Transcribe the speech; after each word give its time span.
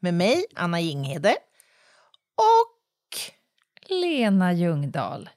med 0.00 0.14
mig, 0.14 0.44
Anna 0.54 0.80
Jinghede 0.80 1.36
och 2.34 3.20
Lena 3.88 4.52
Ljungdahl. 4.52 5.30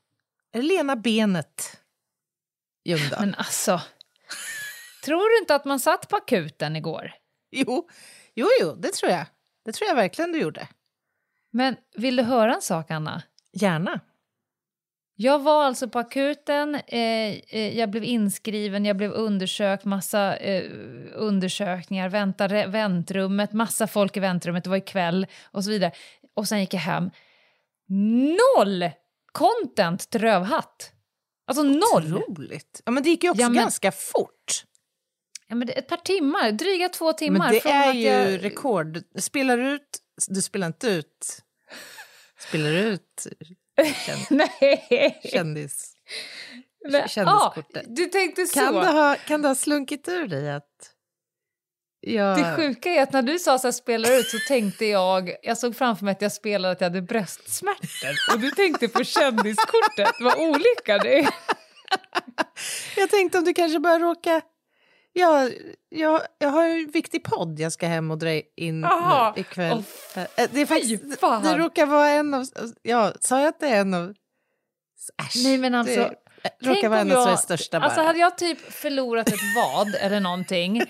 Lena 0.54 0.96
Benet 0.96 1.82
Ljungdahl. 2.86 3.20
Men 3.20 3.36
alltså, 3.36 3.82
tror 5.06 5.30
du 5.30 5.40
inte 5.40 5.56
att 5.56 5.66
man 5.66 5.80
satt 5.80 6.10
på 6.10 6.16
akuten 6.16 6.76
igår? 6.76 7.14
Jo, 7.52 7.90
jo, 8.34 8.48
jo, 8.62 8.76
det 8.76 8.94
tror 8.94 9.12
jag. 9.12 9.26
Det 9.66 9.72
tror 9.72 9.88
jag 9.88 9.96
verkligen 9.96 10.32
du 10.32 10.40
gjorde. 10.40 10.68
Men 11.52 11.76
vill 11.96 12.16
du 12.16 12.24
höra 12.24 12.56
en 12.56 12.62
sak, 12.62 12.92
Anna? 12.92 13.24
Gärna. 13.54 14.00
Jag 15.16 15.40
var 15.40 15.64
alltså 15.64 15.90
på 15.90 16.00
akuten, 16.00 16.76
eh, 16.76 17.32
eh, 17.50 17.78
jag 17.78 17.90
blev 17.90 18.04
inskriven, 18.04 18.86
jag 18.86 18.98
blev 18.98 19.12
undersökt, 19.12 19.86
massa 19.86 20.38
eh, 20.38 20.72
undersökningar, 21.14 22.10
väntade, 22.10 22.68
väntrummet, 22.68 23.54
massa 23.54 23.88
folk 23.88 24.18
i 24.18 24.20
väntrummet, 24.20 24.64
det 24.64 24.70
var 24.70 24.78
ikväll 24.78 25.28
och 25.44 25.64
så 25.64 25.70
vidare. 25.70 25.92
Och 26.36 26.48
sen 26.48 26.60
gick 26.60 26.74
jag 26.74 26.80
hem. 26.80 27.10
Noll 28.58 28.90
content 29.32 30.10
till 30.10 30.22
Rövhatt! 30.22 30.92
Alltså 31.48 31.64
noll! 31.64 32.18
Otroligt. 32.18 32.82
Ja, 32.86 32.92
men 32.92 33.04
det 33.04 33.10
gick 33.10 33.24
ju 33.24 33.30
också 33.30 33.42
Ja, 33.42 33.50
men- 33.50 33.58
ganska 33.58 33.92
fort. 33.92 34.64
Ja, 35.48 35.56
men 35.56 35.70
ett 35.70 35.88
par 35.88 35.98
timmar, 35.98 36.52
dryga 36.52 36.90
två 36.90 37.14
timmar. 37.14 37.40
Men 37.40 37.52
det 37.52 37.70
är 37.70 37.94
ju 37.94 38.08
jag, 38.08 38.44
rekord. 38.44 39.02
Spelar 39.20 39.58
du 39.58 39.72
ut... 39.72 40.00
Du 40.28 40.42
spelar 40.42 40.68
inte 40.68 40.88
ut... 40.88 41.44
Spelar 42.40 42.72
ut 42.72 43.28
känd, 44.06 44.20
Nej! 44.60 45.22
kändis... 45.32 45.94
Men- 46.90 47.08
kändiskortet. 47.08 47.68
Ja, 47.74 47.82
du 47.88 48.06
tänkte 48.06 48.46
så. 48.46 48.60
Kan 48.60 48.74
det, 48.74 48.88
ha, 48.88 49.16
kan 49.28 49.42
det 49.42 49.48
ha 49.48 49.56
slunkit 49.56 50.08
ur 50.08 50.28
dig 50.28 50.52
att... 50.52 50.70
Ja, 52.06 52.24
Det 52.36 52.56
sjuka 52.56 52.90
är 52.90 53.04
att 53.04 53.14
när 53.14 53.22
du 53.22 53.40
sa 53.40 53.60
så 53.60 53.68
här, 53.68 53.72
spelar 53.72 54.20
ut 54.20 54.30
så 54.30 54.38
tänkte 54.48 54.86
jag, 54.86 55.36
jag 55.44 55.58
såg 55.58 55.76
framför 55.76 56.06
mig 56.06 56.12
att 56.12 56.22
jag 56.22 56.32
spelade 56.32 56.72
att 56.72 56.82
jag 56.82 56.86
hade 56.86 57.02
bröstsmärtor 57.02 58.34
och 58.34 58.40
du 58.40 58.52
tänkte 58.52 58.88
på 58.88 59.04
kändiskortet, 59.04 60.16
vad 60.20 60.38
olika 60.38 60.98
det 60.98 61.20
är. 61.20 61.30
Jag 62.98 63.10
tänkte 63.10 63.38
om 63.38 63.44
du 63.44 63.54
kanske 63.54 63.80
bara 63.80 64.00
råka... 64.00 64.42
Ja, 65.14 65.50
jag, 65.90 66.22
jag 66.38 66.50
har 66.50 66.68
ju 66.68 66.84
en 66.84 66.92
viktig 66.92 67.24
podd 67.24 67.60
jag 67.60 67.72
ska 67.72 67.88
hem 67.88 68.12
och 68.12 68.18
dra 68.18 68.42
in 68.56 68.84
Aha. 68.84 69.34
nu 69.36 69.42
ikväll. 69.42 69.84
Eh, 70.16 70.26
det 70.52 70.62
är 70.62 70.66
faktiskt, 70.66 71.20
fan. 71.20 71.44
det 71.44 71.58
råkar 71.58 71.86
vara 71.86 72.10
en 72.10 72.34
av... 72.34 72.46
Ja, 72.82 73.14
sa 73.20 73.40
jag 73.40 73.48
att 73.48 73.60
det 73.60 73.68
är 73.68 73.82
en 73.82 73.94
av... 73.94 74.14
Äsch, 75.22 75.42
Nej 75.44 75.58
men 75.58 75.76
alltså, 75.76 76.12
det 76.60 76.70
råkar 76.70 76.90
vara 76.90 77.00
en 77.00 77.12
av 77.12 77.24
Sveriges 77.24 77.42
största 77.42 77.80
bara. 77.80 77.86
Alltså 77.86 78.02
hade 78.02 78.20
jag 78.20 78.38
typ 78.38 78.74
förlorat 78.74 79.30
ett 79.30 79.40
vad 79.56 79.96
eller 79.96 80.20
någonting 80.20 80.82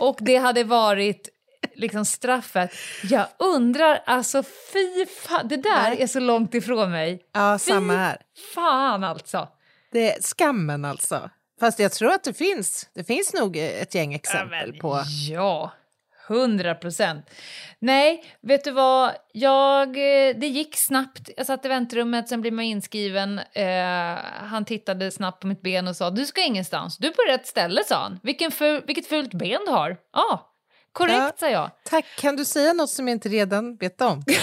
och 0.00 0.16
det 0.20 0.36
hade 0.36 0.64
varit 0.64 1.28
liksom 1.74 2.04
straffet, 2.04 2.70
jag 3.02 3.26
undrar 3.38 4.02
alltså 4.06 4.42
fy 4.42 5.06
fan, 5.06 5.48
det 5.48 5.56
där 5.56 5.90
Nej. 5.90 6.02
är 6.02 6.06
så 6.06 6.20
långt 6.20 6.54
ifrån 6.54 6.90
mig. 6.90 7.22
ja, 7.32 7.58
Fy 7.58 7.70
samma 7.70 7.96
här. 7.96 8.18
fan 8.54 9.04
alltså. 9.04 9.48
Det 9.92 10.12
är 10.12 10.22
skammen 10.22 10.84
alltså. 10.84 11.30
Fast 11.60 11.78
jag 11.78 11.92
tror 11.92 12.12
att 12.12 12.24
det 12.24 12.34
finns. 12.34 12.88
Det 12.94 13.04
finns 13.04 13.34
nog 13.34 13.56
ett 13.56 13.94
gäng 13.94 14.14
exempel 14.14 14.70
men 14.70 14.78
på... 14.80 15.02
Ja, 15.30 15.72
hundra 16.28 16.74
procent. 16.74 17.30
Nej, 17.78 18.24
vet 18.42 18.64
du 18.64 18.70
vad? 18.70 19.12
Jag, 19.32 19.88
eh, 19.88 20.34
det 20.36 20.46
gick 20.46 20.76
snabbt. 20.76 21.30
Jag 21.36 21.46
satt 21.46 21.64
i 21.64 21.68
väntrummet, 21.68 22.28
sen 22.28 22.40
blev 22.40 22.52
man 22.52 22.64
inskriven. 22.64 23.38
Eh, 23.52 24.16
han 24.50 24.64
tittade 24.64 25.10
snabbt 25.10 25.40
på 25.40 25.46
mitt 25.46 25.62
ben 25.62 25.88
och 25.88 25.96
sa 25.96 26.10
du 26.10 26.26
ska 26.26 26.42
ingenstans. 26.44 26.96
Du 26.98 27.06
är 27.08 27.12
på 27.12 27.22
rätt 27.32 27.46
ställe, 27.46 27.84
sa 27.84 28.02
han. 28.02 28.20
Vilken 28.22 28.50
ful, 28.50 28.82
vilket 28.86 29.06
fult 29.06 29.34
ben 29.34 29.60
du 29.66 29.72
har. 29.72 29.96
Ja, 30.12 30.20
ah, 30.20 30.52
korrekt, 30.92 31.16
Ja. 31.18 31.32
sa 31.36 31.48
jag. 31.48 31.70
Tack, 31.84 32.04
kan 32.18 32.36
du 32.36 32.44
säga 32.44 32.72
något 32.72 32.90
som 32.90 33.08
jag 33.08 33.14
inte 33.14 33.28
redan 33.28 33.76
vet 33.76 34.00
om? 34.00 34.24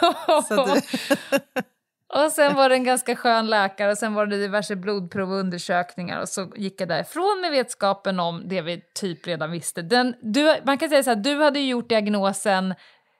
Och 2.12 2.32
sen 2.32 2.54
var 2.54 2.68
det 2.68 2.74
en 2.74 2.84
ganska 2.84 3.16
skön 3.16 3.46
läkare 3.46 3.90
och 3.90 3.98
sen 3.98 4.14
var 4.14 4.26
det 4.26 4.36
diverse 4.36 4.76
blodprov 4.76 5.32
och 5.32 5.38
undersökningar 5.38 6.20
och 6.20 6.28
så 6.28 6.52
gick 6.56 6.80
jag 6.80 6.88
därifrån 6.88 7.40
med 7.40 7.50
vetskapen 7.50 8.20
om 8.20 8.48
det 8.48 8.62
vi 8.62 8.82
typ 8.94 9.26
redan 9.26 9.50
visste. 9.50 9.82
Den, 9.82 10.14
du, 10.22 10.56
man 10.64 10.78
kan 10.78 10.88
säga 10.88 11.02
så 11.02 11.10
här, 11.10 11.16
du 11.16 11.42
hade 11.42 11.60
gjort 11.60 11.88
diagnosen 11.88 12.74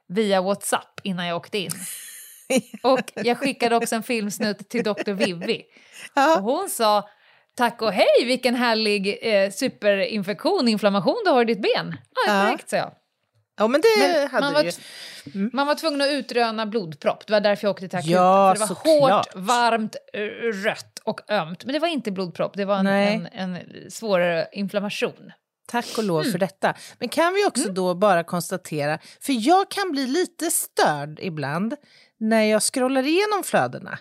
via 0.09 0.43
WhatsApp 0.43 1.01
innan 1.03 1.27
jag 1.27 1.37
åkte 1.37 1.59
in. 1.59 1.71
Och 2.83 3.13
jag 3.15 3.39
skickade 3.39 3.77
också 3.77 3.95
en 3.95 4.03
filmsnutt 4.03 4.69
till 4.69 4.85
Dr. 4.85 5.13
Vivi. 5.13 5.65
Och 6.37 6.43
hon 6.43 6.69
sa 6.69 7.09
tack 7.57 7.83
och 7.83 7.93
hej 7.93 8.25
vilken 8.27 8.55
härlig 8.55 9.19
eh, 9.23 9.51
superinfektion, 9.51 10.69
inflammation 10.69 11.23
du 11.25 11.31
har 11.31 11.43
i 11.43 11.45
ditt 11.45 11.63
ben. 11.63 11.97
Ja. 12.27 12.45
korrekt 12.45 12.69
sa 12.71 12.77
jag. 12.77 12.93
Ja, 13.61 13.69
men 13.69 13.81
det 13.81 13.89
Men 13.99 14.29
hade 14.29 14.47
man, 14.47 14.55
var 14.55 14.63
ju. 14.63 14.71
t- 14.71 14.81
man 15.53 15.67
var 15.67 15.75
tvungen 15.75 16.01
att 16.01 16.09
utröna 16.11 16.67
blodpropp. 16.67 17.27
Det 17.27 17.33
var 17.33 17.41
därför 17.41 17.67
jag 17.67 17.71
åkte 17.71 17.89
till 17.89 17.99
akuten. 17.99 18.13
Ja, 18.13 18.55
för 18.59 18.67
det 18.67 18.75
var 18.75 19.17
hårt, 19.17 19.27
varmt, 19.35 19.97
eh, 20.13 20.21
rött 20.65 20.99
och 21.05 21.31
ömt. 21.31 21.65
Men 21.65 21.73
det 21.73 21.79
var 21.79 21.89
inte 21.89 22.11
blodpropp, 22.13 22.53
det 22.57 22.65
var 22.65 22.79
en, 22.79 22.87
en, 22.87 23.27
en 23.27 23.59
svårare 23.91 24.49
inflammation. 24.53 25.33
Tack 25.69 25.99
och 25.99 26.05
lov 26.05 26.21
Mm. 26.21 26.33
för 26.33 26.39
detta. 26.39 26.75
Men 26.99 27.09
kan 27.09 27.35
vi 27.35 27.47
också 27.47 27.69
då 27.73 27.95
bara 27.95 28.25
konstatera, 28.25 28.99
för 29.21 29.47
jag 29.47 29.71
kan 29.71 29.93
bli 29.93 30.07
lite 30.07 30.51
störd 30.51 31.19
ibland 31.23 31.75
när 32.19 32.43
jag 32.43 32.63
scrollar 32.63 33.03
igenom 33.07 33.43
flödena 33.45 33.99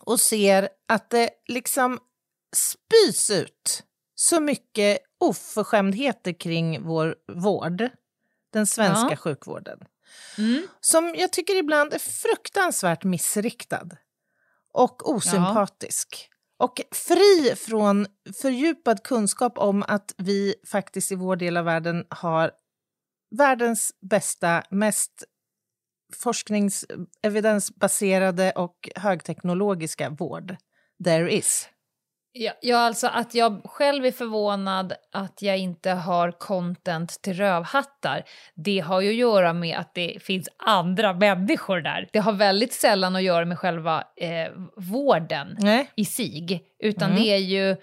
och 0.00 0.20
ser 0.20 0.68
att 0.88 1.10
det 1.10 1.30
liksom 1.48 1.98
spys 2.56 3.30
ut 3.30 3.82
så 4.14 4.40
mycket 4.40 4.98
oförskämdheter 5.20 6.32
kring 6.40 6.82
vår 6.82 7.14
vård, 7.32 7.88
den 8.52 8.66
svenska 8.66 9.10
Ja. 9.10 9.16
sjukvården, 9.16 9.78
Mm. 10.38 10.62
som 10.80 11.14
jag 11.16 11.32
tycker 11.32 11.56
ibland 11.56 11.94
är 11.94 11.98
fruktansvärt 11.98 13.04
missriktad 13.04 13.88
och 14.72 15.10
osympatisk. 15.10 16.30
Och 16.58 16.80
fri 16.92 17.56
från 17.56 18.06
fördjupad 18.42 19.02
kunskap 19.02 19.58
om 19.58 19.82
att 19.88 20.14
vi 20.18 20.54
faktiskt 20.66 21.12
i 21.12 21.14
vår 21.14 21.36
del 21.36 21.56
av 21.56 21.64
världen 21.64 22.04
har 22.10 22.50
världens 23.36 23.92
bästa, 24.00 24.62
mest 24.70 25.24
forsknings 26.22 26.84
evidensbaserade 27.22 28.52
och 28.52 28.88
högteknologiska 28.96 30.10
vård 30.10 30.56
there 31.04 31.32
is. 31.32 31.68
Ja, 32.32 32.52
ja, 32.60 32.78
alltså 32.78 33.06
att 33.06 33.34
jag 33.34 33.60
själv 33.64 34.06
är 34.06 34.12
förvånad 34.12 34.92
att 35.12 35.42
jag 35.42 35.58
inte 35.58 35.90
har 35.90 36.30
content 36.32 37.22
till 37.22 37.34
rövhattar, 37.34 38.22
det 38.54 38.78
har 38.80 39.00
ju 39.00 39.08
att 39.08 39.14
göra 39.14 39.52
med 39.52 39.78
att 39.78 39.94
det 39.94 40.18
finns 40.22 40.48
andra 40.66 41.12
människor 41.12 41.80
där. 41.80 42.08
Det 42.12 42.18
har 42.18 42.32
väldigt 42.32 42.72
sällan 42.72 43.16
att 43.16 43.22
göra 43.22 43.44
med 43.44 43.58
själva 43.58 44.04
eh, 44.16 44.52
vården 44.76 45.56
Nej. 45.58 45.90
i 45.96 46.04
sig, 46.04 46.62
utan 46.82 47.10
Mm. 47.10 47.22
det 47.22 47.28
är 47.28 47.36
ju 47.38 47.76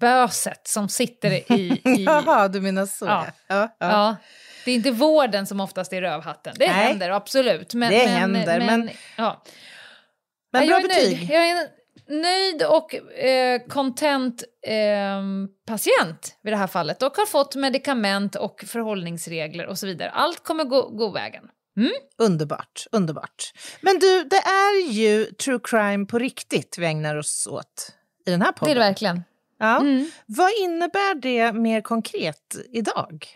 böset 0.00 0.68
som 0.68 0.88
sitter 0.88 1.30
i... 1.52 1.80
i 1.84 2.04
Jaha, 2.04 2.48
du 2.48 2.60
menar 2.60 2.86
så. 2.86 3.06
Ja. 3.06 3.26
Ja. 3.48 3.68
Ja, 3.78 3.90
ja. 3.90 4.16
Det 4.64 4.70
är 4.70 4.74
inte 4.74 4.90
vården 4.90 5.46
som 5.46 5.60
oftast 5.60 5.92
är 5.92 6.00
rövhatten. 6.02 6.54
Det 6.58 6.66
Nej. 6.66 6.74
händer, 6.86 7.10
absolut. 7.10 7.74
Men, 7.74 7.90
Det 7.90 7.98
men, 7.98 8.08
händer, 8.08 8.60
men- 8.60 8.90
ja. 9.16 9.42
Men 10.52 10.66
Ja, 10.66 10.68
bra 10.68 10.80
jag 10.80 10.84
är 10.84 10.88
betyg. 10.88 11.30
Nöjd. 12.08 12.62
Och 12.62 12.94
eh, 13.14 13.60
content 13.68 14.44
eh, 14.66 15.22
patient 15.66 16.38
vid 16.42 16.52
det 16.52 16.56
här 16.56 16.66
fallet 16.66 17.02
och 17.02 17.16
har 17.16 17.26
fått 17.26 17.54
medicament 17.54 18.36
och 18.36 18.64
förhållningsregler 18.66 19.66
och 19.66 19.78
så 19.78 19.86
vidare. 19.86 20.10
Allt 20.10 20.44
kommer 20.44 20.64
gå, 20.64 20.88
gå 20.88 21.10
vägen. 21.10 21.44
Underbart, 22.18 22.86
underbart. 22.92 23.52
Men 23.80 23.98
du, 23.98 24.24
det 24.24 24.36
är 24.36 24.90
ju 24.90 25.24
true 25.24 25.60
crime 25.64 26.06
på 26.06 26.18
riktigt 26.18 26.76
vi 26.78 26.86
ägnar 26.86 27.16
oss 27.16 27.46
åt 27.46 27.92
i 28.26 28.30
den 28.30 28.42
här 28.42 28.48
Det 28.52 28.56
är 28.56 28.58
podden. 28.58 28.74
det 28.74 28.80
verkligen. 28.80 29.22
Ja. 29.58 29.80
Mm. 29.80 30.10
Vad 30.26 30.50
innebär 30.60 31.14
det 31.14 31.52
mer 31.52 31.80
konkret 31.80 32.56
idag? 32.72 33.26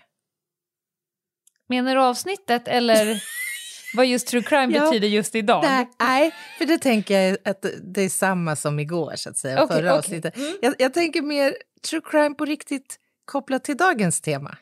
Menar 1.69 1.95
du 1.95 2.01
avsnittet 2.01 2.69
eller 2.69 3.23
vad 3.95 4.07
just 4.07 4.27
true 4.29 4.43
crime 4.43 4.75
Ja. 4.77 4.85
betyder 4.85 5.09
just 5.09 5.35
idag? 5.35 5.63
Nej, 5.65 5.89
nej, 6.01 6.35
för 6.59 6.65
det 6.65 6.79
tänker 6.79 7.21
jag 7.21 7.37
att 7.45 7.67
det 7.83 8.03
är 8.03 8.09
samma 8.09 8.57
som 8.57 8.79
igår, 8.79 9.13
så 9.17 9.31
att 9.31 9.39
säga, 9.39 9.63
Okej, 9.63 9.77
förra 9.77 9.95
avsnittet. 9.95 10.37
Mm. 10.37 10.57
Jag, 10.63 10.75
jag 10.79 10.95
tänker 10.95 11.23
mer 11.23 11.57
true 11.91 12.01
crime 12.05 12.35
på 12.35 12.45
riktigt 12.45 12.97
kopplat 13.25 13.65
till 13.65 13.77
dagens 13.77 14.21
tema. 14.21 14.57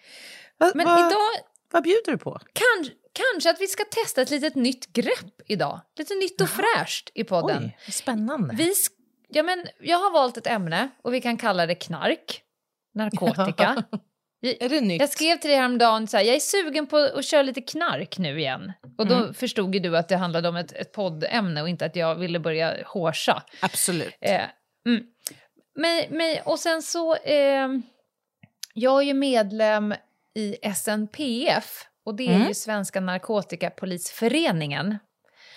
Vad, 0.59 0.77
Men 0.77 0.87
vad, 0.87 0.99
idag 0.99 1.31
vad 1.71 1.83
bjuder 1.83 2.13
du 2.13 2.19
på? 2.19 2.31
kan, 2.53 2.91
kanske 3.13 3.51
att 3.51 3.61
vi 3.61 3.67
ska 3.67 3.85
testa 3.85 4.23
ett 4.23 4.31
litet 4.31 4.55
nytt 4.55 4.93
grepp 4.93 5.41
idag. 5.47 5.81
Lite 5.99 6.15
nytt 6.15 6.41
och 6.41 6.49
fräscht 6.49 7.11
i 7.15 7.25
podden. 7.25 7.65
Oj, 7.65 7.93
spännande. 7.93 8.55
Vi, 8.55 8.75
ja, 9.29 9.43
men 9.43 9.67
jag 9.81 9.99
har 9.99 10.13
valt 10.13 10.37
ett 10.37 10.47
ämne 10.47 10.89
och 11.03 11.15
vi 11.15 11.21
kan 11.21 11.37
kalla 11.37 11.67
det 11.67 11.75
knark, 11.75 12.43
narkotika. 12.95 13.85
är 14.45 14.69
det 14.69 14.81
nytt? 14.81 15.01
Jag 15.01 15.11
skrev 15.11 15.37
till 15.37 15.51
dig 15.51 15.59
häromdagen 15.59 16.07
så 16.07 16.17
här, 16.17 16.25
jag 16.25 16.37
är 16.37 16.41
sugen 16.41 16.87
på 16.87 16.97
att 16.97 17.25
köra 17.25 17.43
lite 17.43 17.61
knark 17.61 18.19
nu 18.19 18.41
igen. 18.41 18.73
Och 18.99 19.07
då 19.07 19.15
mm. 19.15 19.35
förstod 19.35 19.75
ju 19.75 19.81
du 19.81 19.97
att 19.97 20.09
det 20.09 20.17
handlade 20.17 20.49
om 20.49 20.57
ett, 20.57 20.73
ett 20.73 20.93
poddämne 20.93 21.63
och 21.63 21.69
inte 21.69 21.85
att 21.85 21.97
jag 21.97 22.15
ville 22.15 22.39
börja 22.39 22.77
hårsa. 22.87 23.43
Absolut. 23.61 24.15
Eh, 24.21 24.43
mm. 24.87 25.03
men, 25.75 26.05
men, 26.11 26.37
och 26.45 26.59
sen 26.59 26.83
så, 26.83 27.17
eh, 27.17 27.69
jag 28.75 29.03
är 29.03 29.07
ju 29.07 29.15
medlem 29.15 29.95
i 30.35 30.57
SNPF 30.75 31.87
och 32.05 32.15
det 32.15 32.27
är 32.27 32.35
mm. 32.35 32.49
ju 32.49 32.55
Svenska 32.55 33.01
narkotikapolisföreningen. 33.01 34.99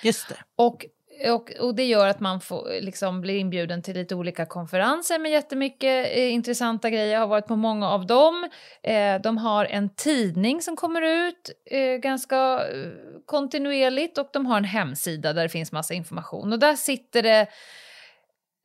Just 0.04 0.30
det. 0.30 0.36
Och 0.56 0.86
och, 1.26 1.52
och 1.60 1.76
det 1.76 1.86
gör 1.86 2.08
att 2.08 2.20
man 2.20 2.42
får, 2.42 2.82
liksom, 2.82 3.22
blir 3.22 3.38
inbjuden 3.38 3.82
till 3.82 3.94
lite 3.94 4.16
olika 4.16 4.46
konferenser 4.46 5.20
med 5.20 5.32
jättemycket 5.32 6.18
eh, 6.18 6.34
intressanta 6.34 6.90
grejer. 6.90 7.14
Jag 7.14 7.20
har 7.20 7.28
varit 7.28 7.48
på 7.48 7.56
många 7.56 7.90
av 7.90 8.06
dem. 8.08 8.50
Eh, 8.84 9.22
de 9.22 9.38
har 9.38 9.66
en 9.66 9.90
tidning 9.90 10.62
som 10.62 10.76
kommer 10.76 11.02
ut 11.02 11.52
eh, 11.72 11.96
ganska 11.96 12.36
eh, 12.36 12.92
kontinuerligt 13.26 14.18
och 14.18 14.30
de 14.34 14.46
har 14.46 14.58
en 14.58 14.64
hemsida 14.64 15.34
där 15.34 15.44
det 15.44 15.50
finns 15.50 15.72
massa 15.72 15.94
information. 15.94 16.54
Och 16.54 16.60
där 16.60 16.76
sitter 16.76 17.24
det 17.24 17.48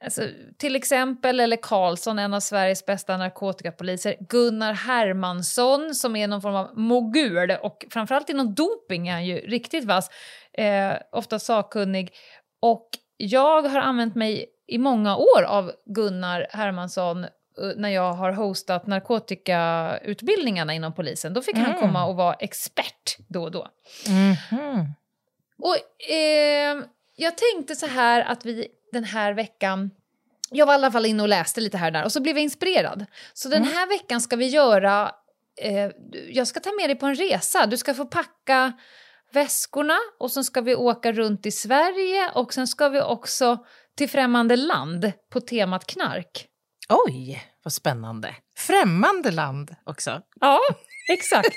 Alltså, 0.04 0.22
till 0.58 0.76
exempel, 0.76 1.40
eller 1.40 1.56
Karlsson, 1.56 2.18
en 2.18 2.34
av 2.34 2.40
Sveriges 2.40 2.86
bästa 2.86 3.16
narkotikapoliser, 3.16 4.16
Gunnar 4.20 4.72
Hermansson 4.72 5.94
som 5.94 6.16
är 6.16 6.28
någon 6.28 6.42
form 6.42 6.54
av 6.54 6.78
mogul 6.78 7.50
och 7.50 7.84
framförallt 7.90 8.28
inom 8.28 8.54
doping 8.54 9.08
är 9.08 9.12
han 9.12 9.26
ju 9.26 9.36
riktigt 9.36 9.84
vass, 9.84 10.10
eh, 10.52 10.92
ofta 11.12 11.38
sakkunnig. 11.38 12.10
Och 12.62 12.88
jag 13.16 13.62
har 13.62 13.80
använt 13.80 14.14
mig 14.14 14.46
i 14.66 14.78
många 14.78 15.16
år 15.16 15.42
av 15.42 15.72
Gunnar 15.86 16.46
Hermansson 16.50 17.24
eh, 17.24 17.30
när 17.76 17.88
jag 17.88 18.12
har 18.12 18.32
hostat 18.32 18.86
narkotikautbildningarna 18.86 20.74
inom 20.74 20.94
polisen. 20.94 21.34
Då 21.34 21.42
fick 21.42 21.56
mm. 21.56 21.70
han 21.70 21.80
komma 21.80 22.04
och 22.04 22.16
vara 22.16 22.34
expert 22.34 23.16
då 23.28 23.42
och 23.42 23.50
då. 23.50 23.68
Mm. 24.08 24.36
Och 25.58 26.10
eh, 26.10 26.82
jag 27.16 27.32
tänkte 27.38 27.76
så 27.76 27.86
här 27.86 28.20
att 28.20 28.44
vi 28.44 28.68
den 28.92 29.04
här 29.04 29.32
veckan 29.32 29.90
jag 30.50 30.66
var 30.66 30.74
i 30.74 30.76
alla 30.76 30.90
fall 30.90 31.06
inne 31.06 31.22
och 31.22 31.28
läste 31.28 31.60
lite 31.60 31.78
här 31.78 31.86
och 31.86 31.92
där 31.92 32.04
och 32.04 32.12
så 32.12 32.20
blev 32.20 32.36
jag 32.36 32.42
inspirerad. 32.42 33.06
Så 33.32 33.48
den 33.48 33.62
mm. 33.62 33.74
här 33.74 33.82
mm. 33.82 33.88
veckan 33.88 34.20
ska 34.20 34.36
vi 34.36 34.46
göra... 34.46 35.12
Eh, 35.56 35.90
jag 36.28 36.46
ska 36.46 36.60
ta 36.60 36.70
med 36.72 36.88
dig 36.88 36.96
på 36.96 37.06
en 37.06 37.14
resa. 37.14 37.66
Du 37.66 37.76
ska 37.76 37.94
få 37.94 38.04
packa 38.04 38.72
väskorna 39.32 39.98
och 40.18 40.30
sen 40.30 40.44
ska 40.44 40.60
vi 40.60 40.74
åka 40.74 41.12
runt 41.12 41.46
i 41.46 41.50
Sverige 41.50 42.30
och 42.34 42.54
sen 42.54 42.66
ska 42.66 42.88
vi 42.88 43.00
också 43.00 43.64
till 43.96 44.08
främmande 44.08 44.56
land 44.56 45.12
på 45.32 45.40
temat 45.40 45.86
knark. 45.86 46.46
Oj, 46.88 47.42
vad 47.64 47.72
spännande. 47.72 48.36
Främmande 48.56 49.30
land 49.30 49.76
också. 49.84 50.22
Ja, 50.40 50.60
exakt. 51.12 51.56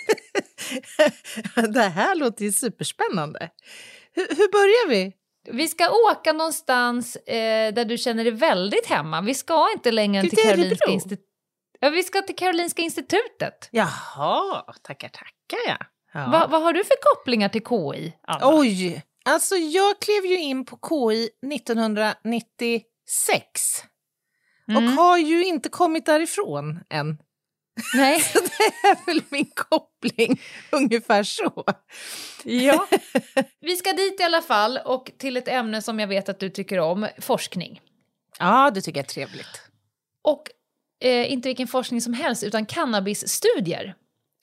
det 1.73 1.81
här 1.81 2.15
låter 2.15 2.45
ju 2.45 2.51
superspännande. 2.51 3.49
Hur, 4.13 4.27
hur 4.27 4.51
börjar 4.51 4.89
vi? 4.89 5.13
Vi 5.51 5.67
ska 5.67 5.89
åka 6.11 6.33
någonstans 6.33 7.15
eh, 7.15 7.73
där 7.73 7.85
du 7.85 7.97
känner 7.97 8.23
dig 8.23 8.33
väldigt 8.33 8.85
hemma. 8.85 9.21
Vi 9.21 9.33
ska 9.33 9.71
inte 9.71 9.91
längre 9.91 10.19
än 10.19 10.29
till 10.29 10.37
Karolinska 10.37 10.91
institutet. 10.91 11.25
Ja, 11.79 11.89
vi 11.89 12.03
ska 12.03 12.21
till 12.21 12.35
Karolinska 12.35 12.81
institutet. 12.81 13.69
Jaha, 13.71 14.63
tackar 14.83 15.09
tackar 15.09 15.59
ja. 15.67 15.77
Ja. 16.15 16.29
Va, 16.31 16.47
vad 16.47 16.61
har 16.61 16.73
du 16.73 16.83
för 16.83 16.95
kopplingar 17.01 17.49
till 17.49 17.61
KI, 17.61 18.13
Anna? 18.27 18.57
Oj, 18.57 19.03
alltså 19.25 19.55
jag 19.55 19.99
klev 19.99 20.25
ju 20.25 20.39
in 20.39 20.65
på 20.65 20.79
KI 20.89 21.29
1996. 21.55 22.85
Mm. 24.67 24.83
Och 24.83 24.91
har 24.91 25.17
ju 25.17 25.45
inte 25.45 25.69
kommit 25.69 26.05
därifrån 26.05 26.79
än. 26.89 27.17
Nej. 27.93 28.19
Så 28.33 28.39
det 28.39 28.87
är 28.87 29.05
väl 29.05 29.21
min 29.29 29.51
koppling, 29.55 30.41
ungefär 30.71 31.23
så. 31.23 31.63
Ja. 32.43 32.87
Vi 33.61 33.75
ska 33.75 33.93
dit 33.93 34.19
i 34.19 34.23
alla 34.23 34.41
fall 34.41 34.79
och 34.85 35.11
till 35.17 35.37
ett 35.37 35.47
ämne 35.47 35.81
som 35.81 35.99
jag 35.99 36.07
vet 36.07 36.29
att 36.29 36.39
du 36.39 36.49
tycker 36.49 36.79
om, 36.79 37.07
forskning. 37.17 37.81
Ja, 38.39 38.71
det 38.73 38.81
tycker 38.81 38.99
jag 38.99 39.05
är 39.05 39.09
trevligt. 39.09 39.61
Och 40.21 40.43
eh, 41.01 41.31
inte 41.31 41.49
vilken 41.49 41.67
forskning 41.67 42.01
som 42.01 42.13
helst, 42.13 42.43
utan 42.43 42.65
cannabisstudier. 42.65 43.95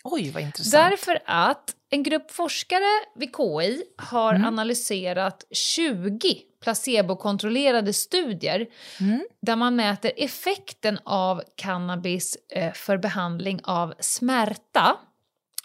Oj, 0.04 0.30
vad 0.30 0.42
intressant. 0.42 0.90
Därför 0.90 1.18
att 1.24 1.76
en 1.90 2.02
grupp 2.02 2.30
forskare 2.30 3.04
vid 3.14 3.36
KI 3.36 3.82
har 3.96 4.34
mm. 4.34 4.46
analyserat 4.46 5.44
20 5.50 6.42
placebokontrollerade 6.62 7.92
studier 7.92 8.66
mm. 9.00 9.26
där 9.42 9.56
man 9.56 9.76
mäter 9.76 10.12
effekten 10.16 10.98
av 11.04 11.42
cannabis 11.56 12.36
eh, 12.54 12.72
för 12.72 12.96
behandling 12.96 13.60
av 13.64 13.94
smärta. 14.00 14.96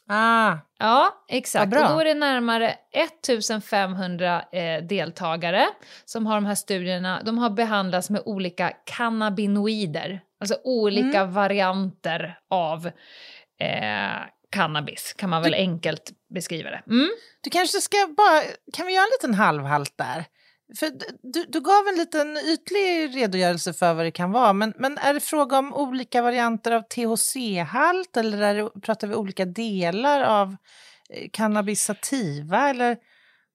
Ah, 0.10 0.58
ja, 0.80 1.26
exakt. 1.28 1.74
Och 1.74 1.80
då 1.80 2.00
är 2.00 2.06
det 2.06 2.14
närmare 2.14 2.76
1500 2.92 4.44
eh, 4.52 4.84
deltagare 4.84 5.68
som 6.06 6.26
har 6.26 6.36
de 6.36 6.46
här 6.46 6.56
studierna. 6.56 7.22
De 7.26 7.38
har 7.38 7.50
behandlats 7.50 8.10
med 8.10 8.22
olika 8.26 8.74
cannabinoider, 8.86 10.22
alltså 10.40 10.58
olika 10.64 11.20
mm. 11.20 11.34
varianter 11.34 12.40
av 12.50 12.90
eh, 13.60 14.28
cannabis, 14.50 15.14
kan 15.18 15.30
man 15.30 15.42
väl 15.42 15.52
du, 15.52 15.58
enkelt 15.58 16.12
beskriva 16.34 16.70
det. 16.70 16.84
Mm? 16.88 17.10
Du 17.42 17.50
kanske 17.50 17.82
ska 17.82 17.98
bara, 18.18 18.42
kan 18.74 18.88
vi 18.88 18.94
göra 18.94 19.04
en 19.04 19.12
liten 19.22 19.34
halvhalt 19.34 19.98
där? 19.98 20.26
För 20.80 20.92
du, 21.34 21.46
du 21.48 21.62
gav 21.62 21.88
en 21.88 21.96
liten 21.96 22.38
ytlig 22.38 23.16
redogörelse 23.16 23.74
för 23.74 23.94
vad 23.94 24.06
det 24.06 24.12
kan 24.12 24.32
vara, 24.32 24.54
men, 24.54 24.74
men 24.78 24.98
är 24.98 25.14
det 25.14 25.20
fråga 25.20 25.58
om 25.58 25.74
olika 25.74 26.22
varianter 26.22 26.72
av 26.72 26.82
THC-halt 26.82 28.18
eller 28.18 28.42
är 28.42 28.56
det, 28.56 28.82
pratar 28.82 29.08
vi 29.08 29.16
olika 29.16 29.46
delar 29.46 30.22
av 30.22 30.56
eh, 31.10 31.30
cannabis 31.34 31.84
sativa? 31.84 32.70
Eller 32.70 32.98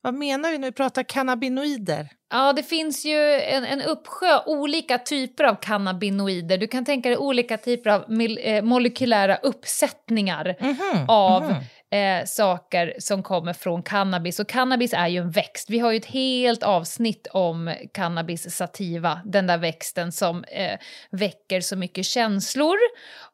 vad 0.03 0.15
menar 0.15 0.51
vi 0.51 0.59
när 0.59 0.69
vi 0.69 0.73
pratar 0.73 1.03
cannabinoider? 1.03 2.09
Ja, 2.31 2.53
det 2.53 2.63
finns 2.63 3.05
ju 3.05 3.41
en, 3.41 3.65
en 3.65 3.83
uppsjö 3.83 4.41
olika 4.47 4.99
typer 4.99 5.45
av 5.45 5.55
cannabinoider. 5.55 6.59
Du 6.59 6.67
kan 6.67 6.85
tänka 6.85 7.09
dig 7.09 7.19
olika 7.19 7.59
typer 7.59 7.91
av 7.91 8.11
mil, 8.11 8.39
eh, 8.43 8.63
molekylära 8.63 9.37
uppsättningar 9.37 10.57
mm 10.61 10.75
-hmm, 10.75 11.05
av 11.09 11.43
mm 11.45 11.55
-hmm 11.57 11.65
eh, 11.93 12.25
saker 12.25 12.95
som 12.99 13.23
kommer 13.23 13.53
från 13.53 13.83
cannabis. 13.83 14.41
Och 14.41 14.49
cannabis 14.49 14.95
är 14.95 15.09
ju 15.09 15.19
en 15.19 15.31
växt. 15.31 15.71
Vi 15.71 15.79
har 15.79 15.91
ju 15.91 15.97
ett 15.97 16.07
helt 16.07 16.63
avsnitt 16.63 17.27
om 17.33 17.75
cannabis 17.93 18.57
sativa, 18.57 19.21
den 19.25 19.47
där 19.47 19.59
växten 19.59 20.13
som 20.13 20.45
eh, 20.45 20.79
väcker 21.11 21.61
så 21.61 21.77
mycket 21.77 22.05
känslor 22.05 22.77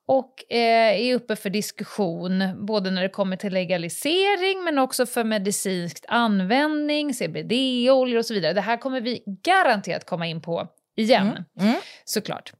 och 0.07 0.53
eh, 0.53 1.01
är 1.01 1.15
uppe 1.15 1.37
för 1.37 1.51
diskussion 1.51 2.67
både 2.67 2.91
när 2.91 3.03
det 3.03 3.09
kommer 3.09 3.37
till 3.37 3.53
legalisering 3.53 4.65
men 4.65 4.79
också 4.79 5.07
för 5.07 5.25
medicinsk 5.25 6.05
användning, 6.09 7.15
CBD-oljor 7.15 8.19
och 8.19 8.27
så 8.27 8.35
vidare. 8.35 8.53
Det 8.53 8.61
här 8.61 8.77
kommer 8.77 9.01
vi 9.01 9.23
garanterat 9.43 10.07
komma 10.07 10.27
in 10.27 10.41
på 10.41 10.69
igen, 10.99 11.27
mm. 11.27 11.45
Mm. 11.69 11.81
såklart. 12.05 12.53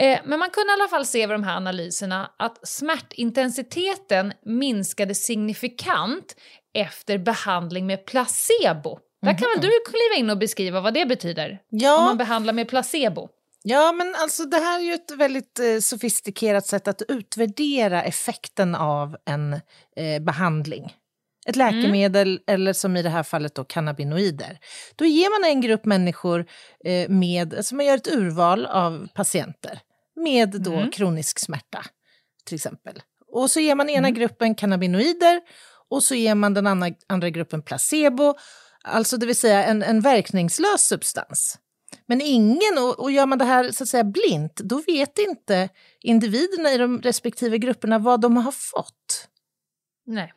Eh, 0.00 0.20
men 0.24 0.38
man 0.38 0.50
kunde 0.50 0.70
i 0.70 0.74
alla 0.80 0.88
fall 0.88 1.06
se 1.06 1.26
vid 1.26 1.34
de 1.34 1.42
här 1.42 1.56
analyserna 1.56 2.30
att 2.38 2.68
smärtintensiteten 2.68 4.32
minskade 4.44 5.14
signifikant 5.14 6.36
efter 6.74 7.18
behandling 7.18 7.86
med 7.86 8.06
placebo. 8.06 8.98
Där 9.22 9.38
kan 9.38 9.48
väl 9.48 9.58
mhm. 9.58 9.60
du 9.60 9.90
kliva 9.90 10.20
in 10.20 10.30
och 10.30 10.38
beskriva 10.38 10.80
vad 10.80 10.94
det 10.94 11.06
betyder? 11.06 11.58
Ja. 11.68 11.98
Om 11.98 12.04
man 12.04 12.18
behandlar 12.18 12.52
med 12.52 12.68
placebo. 12.68 13.28
Ja, 13.62 13.92
men 13.92 14.14
alltså 14.14 14.44
det 14.44 14.56
här 14.56 14.78
är 14.78 14.82
ju 14.82 14.92
ett 14.92 15.10
väldigt 15.10 15.58
eh, 15.58 15.78
sofistikerat 15.80 16.66
sätt 16.66 16.88
att 16.88 17.02
utvärdera 17.08 18.02
effekten 18.02 18.74
av 18.74 19.16
en 19.24 19.52
eh, 19.96 20.22
behandling. 20.22 20.94
Ett 21.48 21.56
mm. 21.56 21.74
läkemedel 21.74 22.28
mm. 22.28 22.42
eller 22.46 22.72
som 22.72 22.96
i 22.96 23.02
det 23.02 23.08
här 23.08 23.22
fallet 23.22 23.54
då 23.54 23.64
cannabinoider. 23.64 24.58
Då 24.96 25.04
ger 25.04 25.40
man 25.40 25.50
en 25.50 25.60
grupp 25.60 25.84
människor 25.84 26.46
eh, 26.84 27.08
med, 27.08 27.54
alltså 27.54 27.74
man 27.74 27.86
gör 27.86 27.96
ett 27.96 28.14
urval 28.14 28.66
av 28.66 29.08
patienter 29.14 29.80
med 30.16 30.62
då 30.62 30.74
mm. 30.74 30.90
kronisk 30.90 31.38
smärta 31.38 31.84
till 32.44 32.54
exempel. 32.54 33.02
Och 33.32 33.50
så 33.50 33.60
ger 33.60 33.74
man 33.74 33.90
ena 33.90 34.08
mm. 34.08 34.20
gruppen 34.20 34.54
cannabinoider 34.54 35.40
och 35.90 36.02
så 36.02 36.14
ger 36.14 36.34
man 36.34 36.54
den 36.54 36.66
andra, 36.66 36.90
andra 37.06 37.30
gruppen 37.30 37.62
placebo, 37.62 38.34
alltså 38.84 39.16
det 39.16 39.26
vill 39.26 39.36
säga 39.36 39.64
en, 39.64 39.82
en 39.82 40.00
verkningslös 40.00 40.86
substans. 40.86 41.58
Men 42.06 42.20
ingen, 42.20 42.78
och, 42.78 43.00
och 43.00 43.12
gör 43.12 43.26
man 43.26 43.38
det 43.38 43.44
här 43.44 43.70
så 43.70 43.82
att 43.82 43.88
säga 43.88 44.04
blint, 44.04 44.56
då 44.56 44.82
vet 44.86 45.18
inte 45.18 45.68
individerna 46.00 46.72
i 46.72 46.78
de 46.78 47.02
respektive 47.02 47.58
grupperna 47.58 47.98
vad 47.98 48.20
de 48.20 48.36
har 48.36 48.52
fått. 48.52 49.28
Nej. 50.06 50.32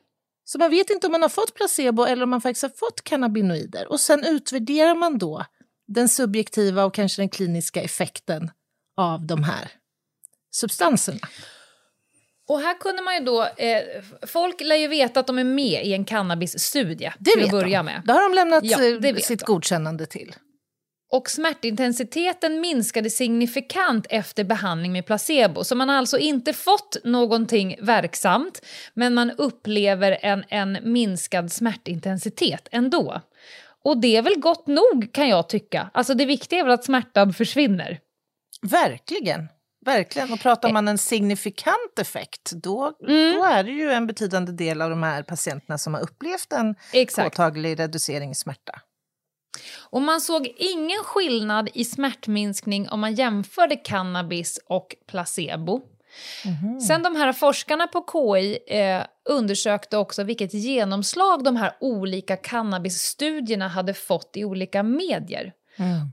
Så 0.52 0.58
man 0.58 0.70
vet 0.70 0.90
inte 0.90 1.08
om 1.08 1.12
man 1.12 1.22
har 1.22 1.30
fått 1.30 1.54
placebo 1.54 2.04
eller 2.06 2.24
om 2.24 2.30
man 2.30 2.42
faktiskt 2.42 2.64
har 2.64 2.70
fått 2.70 3.04
cannabinoider. 3.04 3.92
Och 3.92 4.00
sen 4.00 4.24
utvärderar 4.24 4.96
man 4.96 5.18
då 5.18 5.46
den 5.88 6.10
subjektiva 6.10 6.86
och 6.86 6.94
kanske 6.94 7.22
den 7.22 7.30
kliniska 7.30 7.82
effekten 7.82 8.52
av 8.98 9.26
de 9.26 9.44
här 9.44 9.72
substanserna. 10.52 11.20
Och 12.48 12.60
här 12.60 12.80
kunde 12.80 13.02
man 13.02 13.14
ju 13.16 13.20
då, 13.20 13.44
eh, 13.44 14.04
folk 14.28 14.62
lär 14.62 14.76
ju 14.76 14.88
veta 14.88 15.20
att 15.20 15.28
de 15.28 15.38
är 15.40 15.44
med 15.44 15.86
i 15.86 15.94
en 15.94 16.06
cannabisstudie. 16.06 17.14
Det 17.20 17.32
till 17.32 17.40
vet 17.40 17.46
att 17.46 17.52
börja 17.52 17.80
de. 17.80 17.84
med. 17.84 18.02
Det 18.06 18.14
har 18.14 18.22
de 18.30 18.36
lämnat 18.36 18.64
Ja, 18.64 18.84
eh, 18.84 19.16
sitt 19.16 19.40
de. 19.40 19.46
godkännande 19.46 20.06
till. 20.06 20.36
Och 21.12 21.30
smärtintensiteten 21.30 22.62
minskade 22.62 23.10
signifikant 23.10 24.06
efter 24.10 24.44
behandling 24.44 24.92
med 24.92 25.06
placebo. 25.06 25.64
Så 25.64 25.76
man 25.76 25.90
har 25.90 25.96
alltså 25.96 26.18
inte 26.18 26.54
fått 26.54 26.98
någonting 27.04 27.76
verksamt, 27.82 28.62
men 28.94 29.14
man 29.14 29.32
upplever 29.32 30.18
en, 30.22 30.44
en 30.50 30.78
minskad 30.82 31.52
smärtintensitet 31.52 32.68
ändå. 32.72 33.22
Och 33.84 34.02
det 34.02 34.18
är 34.18 34.22
väl 34.22 34.40
gott 34.40 34.68
nog 34.68 35.10
kan 35.14 35.28
jag 35.30 35.50
tycka. 35.50 35.90
Alltså 35.94 36.14
det 36.14 36.26
viktiga 36.26 36.60
är 36.60 36.64
väl 36.64 36.74
att 36.74 36.84
smärtan 36.86 37.34
försvinner. 37.34 38.00
Verkligen. 38.62 39.48
Verkligen. 39.86 40.34
Och 40.34 40.40
pratar 40.40 40.72
man 40.72 40.88
en 40.88 40.98
signifikant 40.98 42.00
effekt, 42.02 42.52
då, 42.52 42.94
Mm. 43.08 43.34
då 43.36 43.44
är 43.46 43.64
det 43.64 43.72
ju 43.72 43.92
en 43.92 44.08
betydande 44.08 44.52
del 44.52 44.82
av 44.82 44.90
de 44.90 45.04
här 45.04 45.24
patienterna 45.24 45.78
som 45.78 45.94
har 45.94 46.02
upplevt 46.02 46.54
en 46.54 46.76
Exakt. 46.94 47.30
påtaglig 47.38 47.80
reducering 47.80 48.32
i 48.32 48.36
smärta. 48.36 48.82
Och 49.80 50.02
man 50.02 50.22
såg 50.22 50.54
ingen 50.58 51.04
skillnad 51.04 51.70
i 51.74 51.86
smärtminskning 51.86 52.90
om 52.90 53.00
man 53.00 53.14
jämförde 53.14 53.76
cannabis 53.76 54.60
och 54.68 54.96
placebo. 55.08 55.82
Sen 56.88 57.04
de 57.04 57.16
här 57.16 57.34
forskarna 57.34 57.88
på 57.88 58.06
KI 58.12 58.60
eh, 58.68 59.04
undersökte 59.30 59.98
också 59.98 60.24
vilket 60.24 60.54
genomslag 60.54 61.44
de 61.44 61.56
här 61.56 61.74
olika 61.80 62.38
cannabisstudierna 62.38 63.68
hade 63.68 63.94
fått 63.94 64.38
i 64.38 64.46
olika 64.46 64.84
medier. 64.84 65.54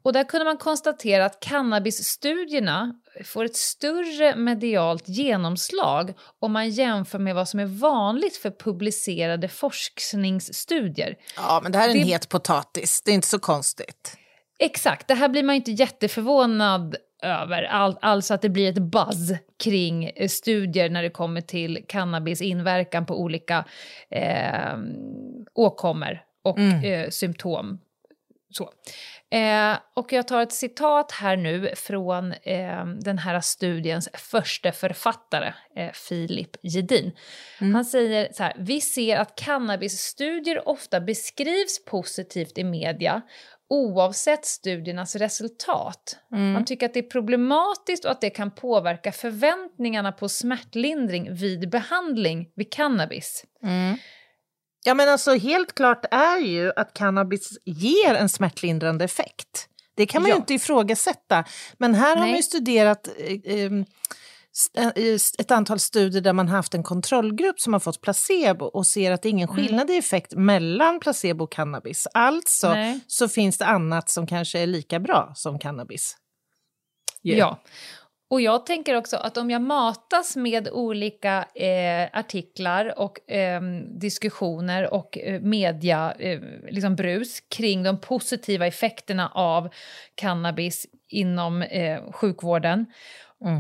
Och 0.03 0.13
där 0.13 0.25
kunde 0.25 0.45
man 0.45 0.57
konstatera 0.57 1.25
att 1.25 1.41
cannabisstudierna 1.41 2.95
får 3.25 3.45
ett 3.45 3.57
större 3.57 4.37
medialt 4.37 5.09
genomslag 5.09 6.15
om 6.39 6.53
man 6.53 6.71
jämför 6.71 7.19
med 7.19 7.35
vad 7.35 7.49
som 7.49 7.61
är 7.61 7.67
vanligt 7.67 8.37
för 8.37 8.51
publicerade 8.51 9.49
forskningsstudier. 9.49 11.17
Ja, 11.37 11.61
men 11.63 11.73
det 11.73 11.79
här 11.79 11.89
är 11.89 11.93
en 11.93 11.99
Det- 11.99 12.05
het 12.13 12.29
potatis. 12.29 13.03
Det 13.05 13.11
är 13.11 13.15
inte 13.15 13.29
så 13.29 13.39
konstigt. 13.39 14.17
Exakt, 14.59 15.09
det 15.09 15.15
här 15.15 15.29
blir 15.29 15.43
man 15.43 15.55
inte 15.55 15.71
jätteförvånad 15.71 16.97
över. 17.23 17.63
All, 17.63 17.99
alltså 18.01 18.35
att 18.35 18.43
det 18.43 18.49
blir 18.49 18.69
ett 18.69 18.83
buzz 18.83 19.33
kring 19.65 20.05
eh, 20.05 20.29
studier 20.29 20.91
när 20.91 21.03
det 21.03 21.11
kommer 21.11 21.41
till 21.41 21.85
cannabis 21.89 22.41
inverkan 22.41 23.07
på 23.07 23.21
olika 23.21 23.65
eh, 24.11 24.79
åkommor 25.55 26.21
och 26.45 26.59
eh, 26.59 27.11
symptom. 27.11 27.79
Så. 28.51 28.73
Eh, 29.31 29.79
och 29.95 30.13
jag 30.13 30.29
tar 30.29 30.43
ett 30.43 30.53
citat 30.53 31.13
här 31.13 31.37
nu 31.37 31.73
från 31.77 32.33
eh, 32.33 32.87
den 32.87 33.19
här 33.19 33.41
studiens 33.41 34.09
första 34.15 34.73
författare, 34.73 35.53
eh, 35.77 35.91
Filip 35.93 36.57
Gedin. 36.63 37.13
Han 37.59 37.85
säger 37.85 38.33
så 38.33 38.43
här, 38.43 38.57
vi 38.59 38.81
ser 38.81 39.17
att 39.17 39.37
cannabisstudier 39.37 40.69
ofta 40.69 41.01
beskrivs 41.01 41.85
positivt 41.85 42.59
i 42.59 42.65
media 42.65 43.23
oavsett 43.71 44.45
studiernas 44.47 45.17
resultat. 45.17 46.19
Han 46.31 46.65
tycker 46.65 46.87
att 46.87 46.95
det 46.95 47.01
är 47.01 47.11
problematiskt 47.11 48.05
och 48.05 48.11
att 48.11 48.21
det 48.21 48.31
kan 48.31 48.51
påverka 48.51 49.13
förväntningarna 49.13 50.13
på 50.13 50.29
smärtlindring 50.29 51.35
vid 51.35 51.71
behandling 51.71 52.51
vid 52.55 52.73
cannabis. 52.73 53.45
Ja, 54.89 54.95
men 54.95 55.09
alltså 55.09 55.35
helt 55.35 55.75
klart 55.75 56.05
är 56.11 56.39
ju 56.39 56.73
att 56.77 56.95
cannabis 56.95 57.51
ger 57.65 58.15
en 58.15 58.29
smärtlindrande 58.29 59.05
effekt. 59.05 59.69
Det 59.97 60.07
kan 60.07 60.23
man 60.23 60.29
Ja. 60.29 60.35
ju 60.35 60.41
inte 60.41 60.55
ifrågasätta. 60.55 61.45
Men 61.79 61.95
här 61.95 62.09
har 62.09 62.17
Nej. 62.23 62.31
man 62.31 62.37
ju 62.37 62.43
studerat 62.43 63.09
eh, 63.19 63.55
eh, 63.55 63.73
eh, 64.97 65.19
ett 65.39 65.51
antal 65.51 65.79
studier 65.79 66.23
där 66.23 66.33
man 66.33 66.49
haft 66.49 66.75
en 66.75 66.83
kontrollgrupp 66.83 67.61
som 67.61 67.73
har 67.73 67.81
fått 67.81 68.01
placebo 68.01 68.65
och 68.65 68.87
ser 68.87 69.13
att 69.13 69.23
det 69.23 69.29
är 69.29 69.31
ingen 69.31 69.49
Mm. 69.49 69.63
skillnad 69.65 69.91
i 69.91 69.97
effekt 69.97 70.35
mellan 70.35 71.01
placebo 71.01 71.45
och 71.45 71.53
cannabis. 71.53 72.07
Alltså 72.15 72.69
Nej. 72.69 73.01
så 73.07 73.29
finns 73.29 73.59
det 73.59 73.67
annat 73.67 74.11
som 74.11 74.27
kanske 74.27 74.59
är 74.59 74.67
lika 74.67 75.01
bra 75.01 75.33
som 75.35 75.59
cannabis. 75.59 76.17
Ju. 77.23 77.35
Ja. 77.37 77.63
Och 78.31 78.41
jag 78.41 78.67
tänker 78.67 78.97
också 78.97 79.17
att 79.17 79.37
om 79.37 79.51
jag 79.51 79.63
matas 79.63 80.37
med 80.37 80.69
olika 80.69 81.45
eh, 81.55 82.09
artiklar 82.13 82.99
och 82.99 83.31
eh, 83.31 83.61
diskussioner 84.01 84.95
och 84.95 85.19
eh, 85.19 85.41
media, 85.41 86.15
eh, 86.19 86.41
liksom 86.71 86.97
brus 86.97 87.41
kring 87.41 87.83
de 87.83 88.01
positiva 88.01 88.67
effekterna 88.67 89.29
av 89.29 89.69
cannabis 90.15 90.87
inom 91.09 91.63
eh, 91.63 92.13
sjukvården 92.13 92.87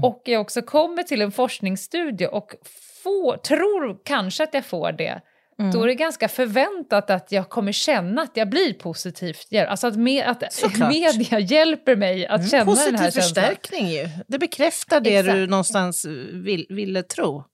och 0.02 0.22
jag 0.24 0.40
också 0.40 0.62
kommer 0.62 1.02
till 1.02 1.22
en 1.22 1.32
forskningsstudie 1.32 2.26
och 2.26 2.54
får, 3.02 3.36
tror 3.36 3.98
kanske 4.04 4.44
att 4.44 4.54
jag 4.54 4.64
får 4.64 4.92
det 4.92 5.20
då 5.72 5.82
är 5.82 5.86
det 5.86 5.94
ganska 5.94 6.28
förväntat 6.28 7.10
att 7.10 7.32
jag 7.32 7.48
kommer 7.48 7.72
känna 7.72 8.22
att 8.22 8.36
jag 8.36 8.48
blir 8.50 8.72
positivt 8.72 9.46
hjälpt. 9.50 9.70
Alltså 9.70 9.86
att, 9.86 9.94
me- 9.96 10.24
att 10.26 10.52
Såklart. 10.52 10.92
media 10.92 11.38
hjälper 11.38 11.96
mig 11.96 12.26
att 12.26 12.50
känna 12.50 12.64
den 12.64 12.74
Positiv 12.74 12.98
här 12.98 13.10
känslan. 13.10 13.22
förstärkning 13.44 13.88
ju. 13.88 14.08
Det 14.28 14.38
bekräftar 14.38 15.00
det 15.00 15.16
Exakt. 15.16 15.34
du 15.36 15.46
någonstans 15.46 16.04
vill, 16.32 16.66
ville 16.68 17.02
tro. 17.02 17.44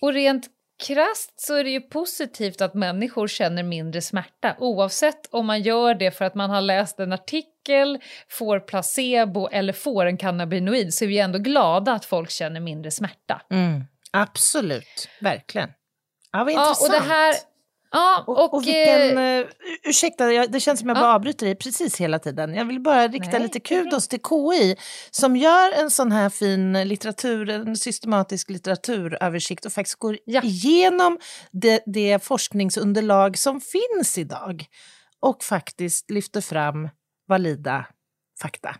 Och 0.00 0.12
rent 0.12 0.46
krasst 0.86 1.32
så 1.40 1.54
är 1.54 1.64
det 1.64 1.70
ju 1.70 1.80
positivt 1.80 2.60
att 2.60 2.74
människor 2.74 3.28
känner 3.28 3.62
mindre 3.62 4.00
smärta 4.00 4.56
oavsett 4.58 5.26
om 5.30 5.46
man 5.46 5.62
gör 5.62 5.94
det 5.94 6.10
för 6.10 6.24
att 6.24 6.34
man 6.34 6.50
har 6.50 6.60
läst 6.60 7.00
en 7.00 7.12
artikel, 7.12 7.98
får 8.28 8.60
placebo 8.60 9.48
eller 9.48 9.72
får 9.72 10.06
en 10.06 10.16
cannabinoid 10.16 10.94
så 10.94 11.04
är 11.04 11.08
vi 11.08 11.18
ändå 11.18 11.38
glada 11.38 11.92
att 11.92 12.04
folk 12.04 12.30
känner 12.30 12.60
mindre 12.60 12.90
smärta. 12.90 13.42
Mm. 13.50 13.84
Absolut, 14.10 15.08
verkligen. 15.20 15.70
Ja, 16.32 16.44
vad 16.44 16.52
Ja, 16.52 16.68
intressant. 16.68 16.80
och 16.80 17.00
det 17.00 17.12
här... 17.14 17.34
Ja, 17.92 18.24
och, 18.26 18.38
Och, 18.38 18.54
och 18.54 18.66
vilken, 18.66 19.18
eh, 19.18 19.24
eh, 19.24 19.46
ursäkta, 19.84 20.32
jag, 20.32 20.52
det 20.52 20.60
känns 20.60 20.80
som 20.80 20.88
jag 20.88 20.96
Ja. 20.96 21.00
bara 21.00 21.14
avbryter 21.14 21.46
dig 21.46 21.54
precis 21.54 21.96
hela 22.00 22.18
tiden. 22.18 22.54
Jag 22.54 22.64
vill 22.64 22.80
bara 22.80 23.08
rikta 23.08 23.30
Nej, 23.30 23.40
lite 23.40 23.60
kudos 23.60 24.08
till 24.08 24.18
KI 24.28 24.76
som 25.10 25.36
gör 25.36 25.72
en 25.72 25.90
sån 25.90 26.12
här 26.12 26.28
fin 26.28 26.72
litteratur, 26.88 27.48
en 27.50 27.76
systematisk 27.76 28.50
litteraturöversikt 28.50 29.64
och 29.66 29.72
faktiskt 29.72 29.98
går 29.98 30.18
Ja. 30.24 30.42
igenom 30.42 31.18
det, 31.52 31.82
det 31.86 32.24
forskningsunderlag 32.24 33.38
som 33.38 33.60
finns 33.60 34.18
idag 34.18 34.64
och 35.20 35.44
faktiskt 35.44 36.10
lyfter 36.10 36.40
fram 36.40 36.88
valida 37.28 37.86
fakta. 38.42 38.76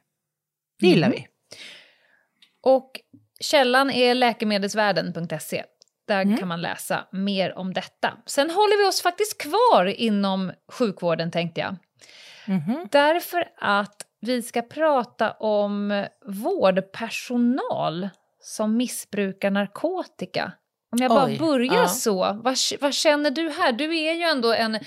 Det 0.80 0.86
gillar 0.86 1.08
Mm. 1.08 1.18
vi. 1.20 1.26
Och 2.62 2.90
källan 3.40 3.90
är 3.90 4.14
läkemedelsvärlden.se. 4.14 5.64
Där 6.10 6.22
Mm. 6.22 6.36
kan 6.36 6.48
man 6.48 6.60
läsa 6.62 7.06
mer 7.12 7.58
om 7.58 7.72
detta. 7.74 8.12
Sen 8.26 8.50
håller 8.50 8.82
vi 8.82 8.88
oss 8.88 9.02
faktiskt 9.02 9.38
kvar 9.42 9.84
inom 9.86 10.52
sjukvården 10.72 11.30
tänkte 11.30 11.60
jag. 11.60 11.76
Mhm. 12.46 12.88
Därför 12.90 13.44
att 13.58 13.96
vi 14.20 14.42
ska 14.42 14.62
prata 14.62 15.30
om 15.30 16.04
vårdpersonal 16.26 18.08
som 18.42 18.76
missbrukar 18.76 19.50
narkotika. 19.50 20.52
Om 20.92 20.98
jag 21.02 21.10
bara 21.10 21.24
Oj, 21.26 21.38
börjar 21.38 21.74
ja. 21.74 21.88
så, 21.88 22.16
vad, 22.42 22.56
vad 22.80 22.94
känner 22.94 23.30
du 23.30 23.50
här? 23.50 23.72
Du 23.72 23.98
är 23.98 24.12
ju 24.14 24.22
ändå 24.22 24.52
en, 24.52 24.78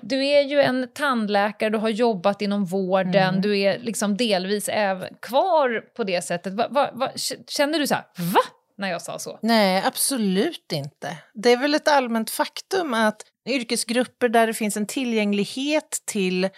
du 0.00 0.26
är 0.26 0.42
ju 0.42 0.60
en 0.60 0.88
tandläkare, 0.94 1.70
du 1.70 1.78
har 1.78 1.88
jobbat 1.88 2.42
inom 2.42 2.64
vården, 2.64 3.28
Mm. 3.28 3.40
du 3.40 3.58
är 3.58 3.78
liksom 3.78 4.16
delvis 4.16 4.68
även 4.72 5.14
kvar 5.22 5.80
på 5.96 6.04
det 6.04 6.22
sättet. 6.22 6.52
Va, 6.54 6.66
va, 6.70 6.90
va, 6.92 7.10
känner 7.48 7.78
du 7.78 7.86
så 7.86 7.94
här, 7.94 8.04
va? 8.34 8.40
När 8.78 8.88
jag 8.90 9.02
sa 9.02 9.18
så? 9.18 9.38
Nej, 9.42 9.82
absolut 9.86 10.72
inte. 10.72 11.16
Det 11.34 11.52
är 11.52 11.56
väl 11.56 11.74
ett 11.74 11.88
allmänt 11.88 12.30
faktum 12.30 12.94
att 12.94 13.22
yrkesgrupper 13.48 14.28
där 14.28 14.46
det 14.46 14.54
finns 14.54 14.76
en 14.76 14.86
tillgänglighet 14.86 15.98
till 16.06 16.44
eh, 16.44 16.50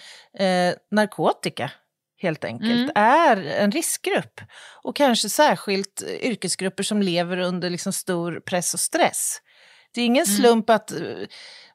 narkotika 0.91 1.71
helt 2.23 2.45
enkelt 2.45 2.71
Mm. 2.73 2.91
är 2.95 3.37
en 3.37 3.73
riskgrupp. 3.73 4.41
Och 4.83 4.97
kanske 4.97 5.29
särskilt 5.29 6.03
eh, 6.03 6.09
yrkesgrupper 6.31 6.83
som 6.83 7.03
lever 7.03 7.39
under 7.39 7.71
liksom 7.71 7.93
stor 7.93 8.41
press 8.47 8.75
och 8.75 8.81
stress. 8.81 9.39
Det 9.95 10.01
är 10.01 10.05
ingen 10.07 10.25
Mm. 10.27 10.37
slump 10.37 10.71
att... 10.71 10.93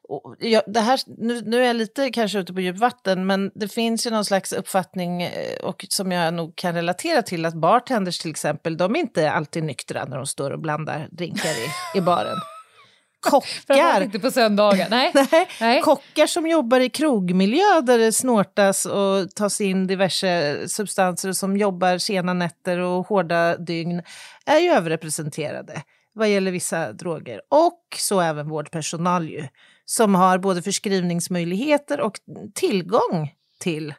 och 0.08 0.36
jag, 0.38 0.62
det 0.66 0.80
här, 0.80 1.00
nu, 1.06 1.40
nu 1.40 1.62
är 1.62 1.66
jag 1.66 1.76
lite 1.76 2.10
kanske 2.10 2.38
ute 2.38 2.54
på 2.54 2.60
djupt 2.60 2.78
vatten, 2.78 3.26
men 3.26 3.50
det 3.54 3.68
finns 3.68 4.06
ju 4.06 4.10
någon 4.10 4.24
slags 4.24 4.52
uppfattning 4.52 5.22
eh, 5.22 5.56
och 5.62 5.86
som 5.88 6.12
jag 6.12 6.34
nog 6.34 6.56
kan 6.56 6.74
relatera 6.74 7.22
till 7.22 7.46
att 7.46 7.54
bartenders 7.54 8.18
till 8.18 8.30
exempel, 8.30 8.76
de 8.76 8.96
är 8.96 9.00
inte 9.00 9.30
alltid 9.30 9.64
nyktra 9.64 10.04
när 10.04 10.16
de 10.16 10.26
står 10.26 10.50
och 10.50 10.60
blandar 10.60 11.08
drinkar 11.10 11.50
i, 11.50 11.98
i 11.98 12.00
baren. 12.00 12.36
Kockar, 13.20 14.00
inte 14.00 14.18
på 14.18 14.30
söndagar. 14.30 14.86
Nej. 14.90 15.10
nej, 15.30 15.48
Nej. 15.60 15.82
kockar 15.82 16.26
som 16.26 16.46
jobbar 16.46 16.80
i 16.80 16.90
krogmiljö 16.90 17.80
där 17.82 17.98
det 17.98 18.12
snortas 18.12 18.86
och 18.86 19.34
tas 19.34 19.60
in 19.60 19.86
diverse 19.86 20.58
substanser 20.68 21.28
och 21.28 21.36
som 21.36 21.56
jobbar 21.56 21.98
sena 21.98 22.32
nätter 22.32 22.78
och 22.78 23.06
hårda 23.06 23.56
dygn 23.56 24.02
är 24.46 24.58
ju 24.58 24.70
överrepresenterade 24.70 25.82
vad 26.14 26.28
gäller 26.28 26.52
vissa 26.52 26.92
droger. 26.92 27.40
Och 27.48 27.80
så 27.98 28.20
även 28.20 28.48
vårdpersonal 28.48 29.28
ju, 29.28 29.48
som 29.84 30.14
har 30.14 30.38
både 30.38 30.62
förskrivningsmöjligheter 30.62 32.00
och 32.00 32.18
tillgång 32.54 33.34
till 33.60 33.94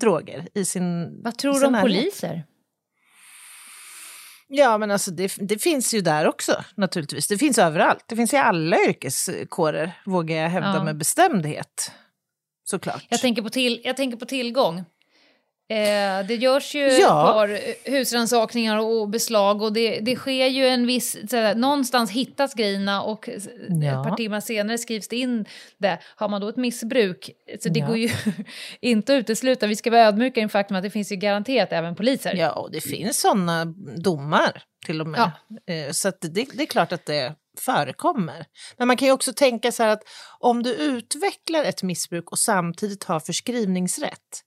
droger 0.00 0.48
i 0.54 0.64
sin 0.64 1.20
Vad 1.22 1.38
tror 1.38 1.60
du 1.60 1.66
om 1.66 1.80
poliser? 1.80 2.44
Ja, 4.48 4.78
men 4.78 4.90
alltså 4.90 5.10
det, 5.10 5.36
det, 5.38 5.58
finns 5.58 5.94
ju 5.94 6.00
där 6.00 6.26
också 6.26 6.64
naturligtvis. 6.74 7.28
Det 7.28 7.38
finns 7.38 7.58
överallt. 7.58 8.04
Det 8.06 8.16
finns 8.16 8.34
i 8.34 8.36
alla 8.36 8.76
yrkeskårer, 8.88 9.92
vågar 10.06 10.36
jag 10.36 10.50
hävda 10.50 10.74
ja. 10.74 10.84
med 10.84 10.96
bestämdhet. 10.96 11.92
Såklart. 12.64 13.06
Jag 13.08 13.20
tänker 13.20 13.42
på, 13.42 13.48
till, 13.48 13.80
jag 13.84 13.96
tänker 13.96 14.16
på 14.16 14.26
tillgång. 14.26 14.84
Eh, 15.68 16.26
det 16.26 16.34
görs 16.34 16.74
ju 16.74 16.88
ja. 16.88 17.28
ett 17.28 17.34
par 17.34 17.60
husrannsakningar 17.90 18.78
och 18.78 19.08
beslag 19.08 19.62
och 19.62 19.72
det, 19.72 20.00
det 20.00 20.16
sker 20.16 20.46
ju 20.46 20.66
en 20.66 20.86
viss... 20.86 21.16
Såhär, 21.30 21.54
någonstans 21.54 22.10
hittas 22.10 22.54
grejerna 22.54 23.02
och 23.02 23.28
ja. 23.28 24.00
ett 24.00 24.08
par 24.08 24.16
timmar 24.16 24.40
senare 24.40 24.78
skrivs 24.78 25.08
det 25.08 25.16
in 25.16 25.44
det. 25.78 25.98
Har 26.16 26.28
man 26.28 26.40
då 26.40 26.48
ett 26.48 26.56
missbruk, 26.56 27.30
så 27.60 27.68
det 27.68 27.80
ja. 27.80 27.86
går 27.86 27.96
ju 27.96 28.10
inte 28.80 29.12
att 29.12 29.20
utesluta. 29.20 29.66
Vi 29.66 29.76
ska 29.76 29.90
vara 29.90 30.02
ödmjuka 30.02 30.40
inför 30.40 30.58
faktum 30.58 30.76
att 30.76 30.82
det 30.82 30.90
finns 30.90 31.12
ju 31.12 31.16
garanterat 31.16 31.72
även 31.72 31.94
poliser. 31.96 32.34
Ja, 32.34 32.52
och 32.52 32.70
det 32.70 32.80
finns 32.80 33.20
sådana 33.20 33.64
domar 33.96 34.62
till 34.86 35.00
och 35.00 35.06
med. 35.06 35.32
Eh, 35.66 35.90
så 35.92 36.12
det, 36.20 36.28
det 36.28 36.62
är 36.62 36.66
klart 36.66 36.92
att 36.92 37.06
det 37.06 37.34
förekommer. 37.60 38.46
Men 38.76 38.88
man 38.88 38.96
kan 38.96 39.08
ju 39.08 39.12
också 39.12 39.32
tänka 39.32 39.72
så 39.72 39.82
här 39.82 39.90
att 39.90 40.02
om 40.38 40.62
du 40.62 40.74
utvecklar 40.74 41.64
ett 41.64 41.82
missbruk 41.82 42.30
och 42.30 42.38
samtidigt 42.38 43.04
har 43.04 43.20
förskrivningsrätt 43.20 44.42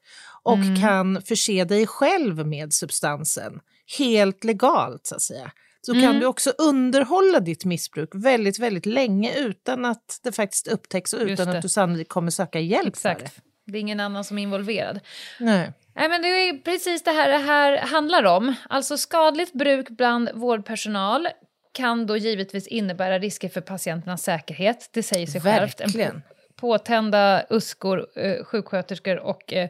och 0.50 0.58
mm. 0.58 0.82
kan 0.82 1.22
förse 1.22 1.64
dig 1.64 1.88
själv 1.88 2.48
med 2.48 2.74
substansen 2.74 3.60
helt 3.98 4.44
legalt 4.44 5.06
så 5.06 5.16
att 5.16 5.22
säga 5.22 5.52
så 5.82 5.92
mm. 5.92 6.04
kan 6.04 6.20
du 6.20 6.26
också 6.26 6.54
underhålla 6.58 7.40
ditt 7.40 7.66
missbruk 7.66 8.10
väldigt, 8.14 8.60
väldigt 8.60 8.86
länge 8.86 9.34
utan 9.36 9.86
att 9.86 10.20
det 10.24 10.32
faktiskt 10.32 10.68
upptäcks 10.68 11.14
och 11.14 11.22
utan 11.22 11.50
att 11.50 11.62
du 11.62 11.70
sannolikt 11.70 12.10
kommer 12.10 12.32
söka 12.32 12.60
hjälp 12.60 12.88
Exakt. 12.88 13.20
för 13.20 13.42
det. 13.42 13.72
Det 13.72 13.78
är 13.78 13.80
ingen 13.80 14.00
annan 14.00 14.24
som 14.24 14.38
är 14.38 14.44
involverad. 14.44 15.00
Nej. 15.40 15.74
Nej, 15.96 16.10
men 16.10 16.22
det 16.22 16.28
är 16.28 16.58
precis 16.58 17.04
det 17.04 17.12
här 17.12 17.30
det 17.30 17.38
här 17.38 17.78
handlar 17.78 18.24
om. 18.24 18.56
Alltså 18.70 18.98
skadligt 18.98 19.54
bruk 19.54 19.90
bland 19.90 20.30
vårdpersonal 20.34 21.28
kan 21.72 22.06
då 22.06 22.18
givetvis 22.18 22.68
innebära 22.68 23.20
risker 23.20 23.50
för 23.50 23.62
patienternas 23.62 24.24
säkerhet. 24.24 24.90
Det 24.94 25.04
säger 25.04 25.28
sig 25.28 25.42
Verkligen. 25.42 25.92
självt. 25.92 26.24
Påtända 26.60 27.44
uskor, 27.50 28.08
eh, 28.16 28.44
sjuksköterskor 28.44 29.20
och 29.20 29.54
eh, 29.54 29.70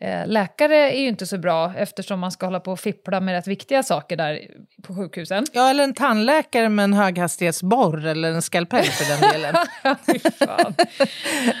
eh, 0.00 0.26
läkare 0.26 0.76
är 0.76 1.00
ju 1.00 1.08
inte 1.08 1.26
så 1.26 1.38
bra 1.38 1.72
eftersom 1.76 2.20
man 2.20 2.32
ska 2.32 2.46
hålla 2.46 2.60
på 2.60 2.72
och 2.72 2.80
fippla 2.80 3.20
med 3.20 3.34
rätt 3.34 3.46
viktiga 3.46 3.82
saker 3.82 4.16
där 4.16 4.40
på 4.82 4.94
sjukhusen. 4.94 5.46
Ja, 5.52 5.70
eller 5.70 5.84
en 5.84 5.94
tandläkare 5.94 6.68
med 6.68 6.84
en 6.84 6.92
höghastighetsborr 6.92 8.06
eller 8.06 8.32
en 8.32 8.42
skalpell 8.42 8.84
för 8.84 9.20
den 9.20 9.32
delen. 9.32 9.54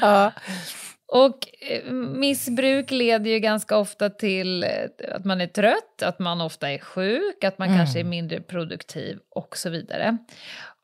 ja. 0.00 0.32
Och 1.12 1.38
missbruk 2.14 2.90
leder 2.90 3.30
ju 3.30 3.38
ganska 3.38 3.76
ofta 3.76 4.10
till 4.10 4.66
att 5.12 5.24
man 5.24 5.40
är 5.40 5.46
trött, 5.46 6.02
att 6.02 6.18
man 6.18 6.40
ofta 6.40 6.70
är 6.70 6.78
sjuk, 6.78 7.44
att 7.44 7.58
man 7.58 7.68
mm. 7.68 7.78
kanske 7.78 8.00
är 8.00 8.04
mindre 8.04 8.40
produktiv 8.40 9.18
och 9.30 9.56
så 9.56 9.70
vidare. 9.70 10.18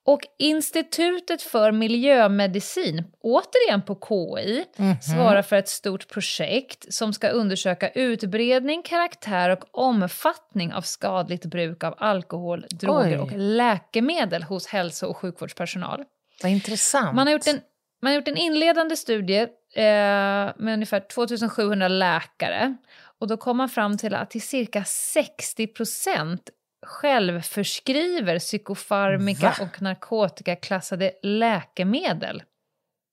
Och 0.07 0.21
Institutet 0.39 1.43
för 1.43 1.73
miljömedicin, 1.73 3.05
återigen 3.21 3.83
på 3.83 3.95
KI, 3.95 4.65
mm 4.77 4.93
-hmm. 4.93 5.01
svarar 5.01 5.43
för 5.43 5.57
ett 5.57 5.69
stort 5.69 6.09
projekt 6.09 6.95
som 6.95 7.13
ska 7.13 7.29
undersöka 7.29 7.91
utbredning, 7.91 8.83
karaktär 8.83 9.51
och 9.51 9.65
omfattning 9.71 10.73
av 10.73 10.83
skadligt 10.83 11.45
bruk 11.45 11.85
av 11.85 11.95
alkohol, 11.99 12.67
droger 12.71 13.17
Oj. 13.17 13.19
och 13.19 13.31
läkemedel 13.35 14.43
hos 14.43 14.67
hälso 14.67 15.07
och 15.07 15.17
sjukvårdspersonal. 15.17 16.05
Vad 16.43 16.53
intressant. 16.53 17.17
Man 17.17 17.27
har 17.27 17.33
gjort 17.33 17.47
en, 17.47 17.61
man 18.03 18.13
har 18.13 18.17
gjort 18.17 18.29
en 18.29 18.37
inledande 18.37 18.97
studie 18.97 19.41
eh, 19.75 20.53
med 20.57 20.75
ungefär 20.75 21.09
2700 21.09 21.89
läkare 21.89 22.77
och 23.21 23.29
då 23.29 23.37
kom 23.37 23.57
man 23.57 23.69
fram 23.69 23.99
till 23.99 24.15
att 24.15 24.31
till 24.31 24.43
cirka 24.43 24.85
60 24.85 25.67
procent 25.67 26.51
självförskriver 26.87 28.39
psykofarmika 28.39 29.55
Va? 29.59 29.65
och 29.65 29.83
narkotikaklassade 29.83 31.13
läkemedel. 31.23 32.43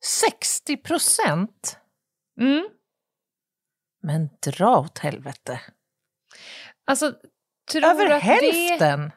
60 0.05 0.77
procent? 0.77 1.77
Mm. 2.41 2.69
Men 4.01 4.29
dra 4.45 4.79
åt 4.79 4.99
helvete. 4.99 5.61
Alltså, 6.85 7.13
tror 7.71 7.83
Över 7.85 8.09
att 8.09 8.21
hälften? 8.21 8.99
Det... 8.99 9.11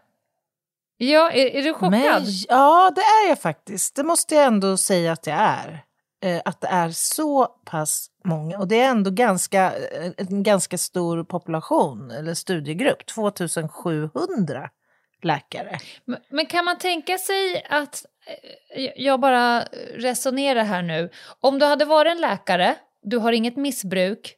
Ja, 1.05 1.31
är, 1.31 1.47
är, 1.47 1.63
du 1.63 1.75
chockad? 1.75 1.91
Men, 1.91 2.23
ja, 2.49 2.93
det 2.95 3.01
är 3.01 3.29
jag 3.29 3.41
faktiskt. 3.41 3.97
Det 3.97 4.05
måste 4.05 4.35
jag 4.35 4.47
ändå 4.47 4.77
säga 4.77 5.13
att 5.13 5.27
jag 5.27 5.37
är. 5.37 5.86
Eh, 6.27 6.43
att 6.45 6.61
det 6.61 6.67
är 6.67 6.91
så 6.91 7.47
pass 7.47 8.11
många. 8.25 8.59
Och 8.59 8.69
det 8.69 8.81
är 8.81 8.91
ändå 8.91 9.11
ganska, 9.11 9.73
eh, 9.77 10.13
en 10.17 10.43
ganska 10.43 10.79
stor 10.79 11.25
population, 11.25 12.11
eller 12.11 12.35
studiegrupp, 12.35 13.07
2700 13.07 14.71
läkare. 15.23 15.79
Men, 16.05 16.19
men 16.29 16.47
kan 16.47 16.65
man 16.65 16.79
tänka 16.79 17.19
sig 17.19 17.67
att, 17.71 18.05
eh, 18.77 18.91
jag 18.97 19.21
bara 19.21 19.61
resonerar 19.95 20.65
här 20.65 20.83
nu, 20.83 21.11
om 21.41 21.59
du 21.59 21.67
hade 21.67 21.85
varit 21.85 22.13
en 22.13 22.21
läkare, 22.21 22.75
du 23.03 23.19
har 23.19 23.33
inget 23.33 23.57
missbruk, 23.57 24.35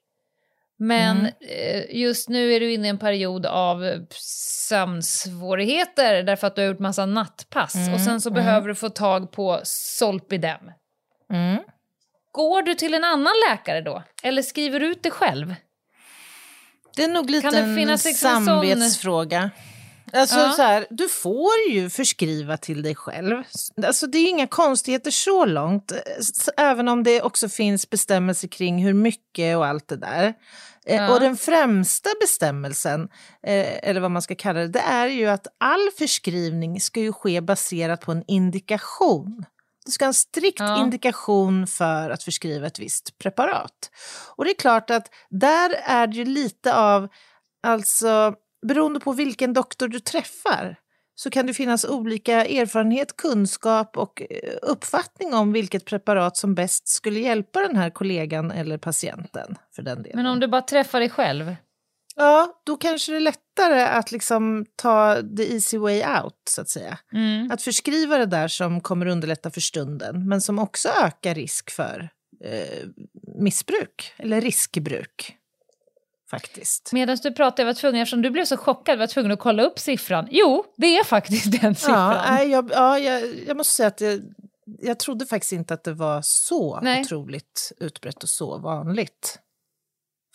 men 0.78 1.18
mm. 1.18 1.86
just 1.90 2.28
nu 2.28 2.52
är 2.52 2.60
du 2.60 2.72
inne 2.72 2.86
i 2.86 2.90
en 2.90 2.98
period 2.98 3.46
av 3.46 4.06
sömnsvårigheter 4.68 6.22
därför 6.22 6.46
att 6.46 6.56
du 6.56 6.62
har 6.62 6.68
gjort 6.68 6.78
massa 6.78 7.06
nattpass 7.06 7.74
mm. 7.74 7.94
och 7.94 8.00
sen 8.00 8.20
så 8.20 8.28
mm. 8.28 8.44
behöver 8.44 8.68
du 8.68 8.74
få 8.74 8.88
tag 8.88 9.32
på 9.32 9.60
Solpidem. 9.64 10.70
Går 12.38 12.62
du 12.62 12.74
till 12.74 12.94
en 12.94 13.04
annan 13.04 13.32
läkare 13.50 13.80
då? 13.80 14.02
Eller 14.22 14.42
skriver 14.42 14.80
du 14.80 14.86
ut 14.86 15.02
det 15.02 15.10
själv? 15.10 15.54
Det 16.96 17.04
är 17.04 17.08
nog 17.08 17.30
lite 17.30 17.48
en 17.48 17.74
liksom 17.74 18.04
samvetsfråga. 18.14 19.50
Sån... 20.10 20.20
Alltså 20.20 20.38
ja. 20.38 20.52
så 20.52 20.62
här, 20.62 20.86
du 20.90 21.08
får 21.08 21.52
ju 21.70 21.90
förskriva 21.90 22.56
till 22.56 22.82
dig 22.82 22.94
själv. 22.94 23.42
Alltså 23.86 24.06
det 24.06 24.18
är 24.18 24.28
inga 24.28 24.46
konstigheter 24.46 25.10
så 25.10 25.44
långt. 25.44 25.92
Även 26.56 26.88
om 26.88 27.02
det 27.02 27.22
också 27.22 27.48
finns 27.48 27.90
bestämmelser 27.90 28.48
kring 28.48 28.84
hur 28.84 28.94
mycket 28.94 29.56
och 29.56 29.66
allt 29.66 29.88
det 29.88 29.96
där. 29.96 30.34
Eh, 30.86 30.96
ja. 30.96 31.14
Och 31.14 31.20
den 31.20 31.36
främsta 31.36 32.10
bestämmelsen, 32.20 33.08
eh, 33.46 33.88
eller 33.88 34.00
vad 34.00 34.10
man 34.10 34.22
ska 34.22 34.34
kalla 34.34 34.60
det, 34.60 34.68
det 34.68 34.80
är 34.80 35.06
ju 35.06 35.26
att 35.26 35.46
all 35.60 35.90
förskrivning 35.98 36.80
ska 36.80 37.00
ju 37.00 37.12
ske 37.12 37.40
baserat 37.40 38.00
på 38.00 38.12
en 38.12 38.24
indikation. 38.26 39.44
Du 39.88 39.92
ska 39.92 40.04
ha 40.04 40.08
en 40.08 40.14
strikt 40.14 40.60
ja. 40.60 40.82
indikation 40.82 41.66
för 41.66 42.10
att 42.10 42.22
förskriva 42.22 42.66
ett 42.66 42.78
visst 42.78 43.18
preparat. 43.18 43.90
Och 44.36 44.44
det 44.44 44.50
är 44.50 44.54
klart 44.54 44.90
att 44.90 45.14
där 45.30 45.70
är 45.84 46.06
det 46.06 46.16
ju 46.16 46.24
lite 46.24 46.74
av, 46.74 47.08
alltså 47.62 48.34
beroende 48.66 49.00
på 49.00 49.12
vilken 49.12 49.52
doktor 49.52 49.88
du 49.88 50.00
träffar 50.00 50.76
så 51.14 51.30
kan 51.30 51.46
det 51.46 51.54
finnas 51.54 51.84
olika 51.84 52.46
erfarenhet, 52.46 53.16
kunskap 53.16 53.96
och 53.96 54.22
eh, 54.22 54.54
uppfattning 54.62 55.34
om 55.34 55.52
vilket 55.52 55.84
preparat 55.84 56.36
som 56.36 56.54
bäst 56.54 56.88
skulle 56.88 57.20
hjälpa 57.20 57.60
den 57.60 57.76
här 57.76 57.90
kollegan 57.90 58.50
eller 58.50 58.78
patienten. 58.78 59.54
för 59.74 59.82
den 59.82 60.02
delen. 60.02 60.16
Men 60.16 60.26
om 60.26 60.40
du 60.40 60.48
bara 60.48 60.62
träffar 60.62 61.00
dig 61.00 61.10
själv? 61.10 61.56
Ja, 62.18 62.60
då 62.64 62.76
kanske 62.76 63.12
det 63.12 63.18
är 63.18 63.20
lättare 63.20 63.82
att 63.82 64.12
liksom 64.12 64.66
ta 64.76 65.22
the 65.36 65.54
easy 65.54 65.78
way 65.78 66.02
out, 66.22 66.34
så 66.50 66.60
att 66.60 66.68
säga. 66.68 66.98
Mm. 67.12 67.50
Att 67.50 67.62
förskriva 67.62 68.18
det 68.18 68.26
där 68.26 68.48
som 68.48 68.80
kommer 68.80 69.06
underlätta 69.06 69.50
för 69.50 69.60
stunden, 69.60 70.28
men 70.28 70.40
som 70.40 70.58
också 70.58 70.88
ökar 70.88 71.34
risk 71.34 71.70
för 71.70 72.10
eh, 72.44 72.88
missbruk, 73.40 74.12
eller 74.16 74.40
riskbruk. 74.40 75.34
Faktiskt. 76.30 76.92
Medan 76.92 77.18
du 77.22 77.32
pratade, 77.32 77.62
jag 77.62 77.66
var 77.66 77.74
tvungen, 77.74 78.02
eftersom 78.02 78.22
du 78.22 78.30
blev 78.30 78.44
så 78.44 78.56
chockad, 78.56 78.98
var 78.98 79.02
jag 79.02 79.10
tvungen 79.10 79.32
att 79.32 79.38
kolla 79.38 79.62
upp 79.62 79.78
siffran. 79.78 80.28
Jo, 80.30 80.64
det 80.76 80.98
är 80.98 81.04
faktiskt 81.04 81.60
den 81.60 81.74
siffran. 81.74 82.36
Ja, 82.38 82.42
jag, 82.42 82.70
ja, 82.72 82.98
jag, 82.98 83.22
jag 83.46 83.56
måste 83.56 83.74
säga 83.74 83.86
att 83.86 84.00
jag, 84.00 84.20
jag 84.78 84.98
trodde 84.98 85.26
faktiskt 85.26 85.52
inte 85.52 85.74
att 85.74 85.84
det 85.84 85.92
var 85.92 86.22
så 86.22 86.80
Nej. 86.80 87.00
otroligt 87.00 87.72
utbrett 87.80 88.22
och 88.22 88.28
så 88.28 88.58
vanligt. 88.58 89.38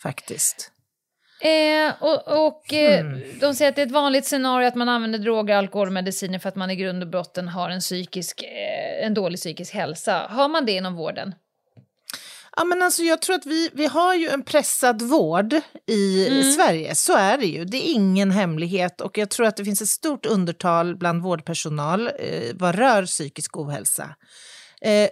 Faktiskt. 0.02 0.70
Eh, 1.40 1.92
och, 2.00 2.46
och 2.46 2.72
mm. 2.72 3.22
de 3.40 3.54
säger 3.54 3.68
att 3.68 3.76
det 3.76 3.82
är 3.82 3.86
ett 3.86 3.92
vanligt 3.92 4.26
scenario 4.26 4.68
att 4.68 4.74
man 4.74 4.88
använder 4.88 5.18
droger, 5.18 5.56
alkohol 5.56 5.86
och 5.86 5.92
mediciner 5.92 6.38
för 6.38 6.48
att 6.48 6.56
man 6.56 6.70
i 6.70 6.76
grund 6.76 7.02
och 7.02 7.10
botten 7.10 7.48
har 7.48 7.70
en, 7.70 7.80
psykisk, 7.80 8.42
eh, 8.42 9.06
en 9.06 9.14
dålig 9.14 9.40
psykisk 9.40 9.74
hälsa. 9.74 10.26
Har 10.30 10.48
man 10.48 10.66
det 10.66 10.72
inom 10.72 10.94
vården? 10.94 11.34
Ja, 12.56 12.64
men 12.64 12.82
alltså, 12.82 13.02
jag 13.02 13.22
tror 13.22 13.36
att 13.36 13.46
vi, 13.46 13.70
vi 13.72 13.86
har 13.86 14.14
ju 14.14 14.28
en 14.28 14.42
pressad 14.42 15.02
vård 15.02 15.54
i 15.86 16.28
mm. 16.28 16.52
Sverige, 16.52 16.94
så 16.94 17.16
är 17.16 17.38
det 17.38 17.46
ju. 17.46 17.64
Det 17.64 17.76
är 17.76 17.92
ingen 17.92 18.30
hemlighet 18.30 19.00
och 19.00 19.18
jag 19.18 19.30
tror 19.30 19.46
att 19.46 19.56
det 19.56 19.64
finns 19.64 19.82
ett 19.82 19.88
stort 19.88 20.26
undertal 20.26 20.96
bland 20.96 21.22
vårdpersonal 21.22 22.06
eh, 22.06 22.54
vad 22.54 22.74
rör 22.74 23.06
psykisk 23.06 23.56
ohälsa. 23.56 24.14
Eh, 24.84 25.08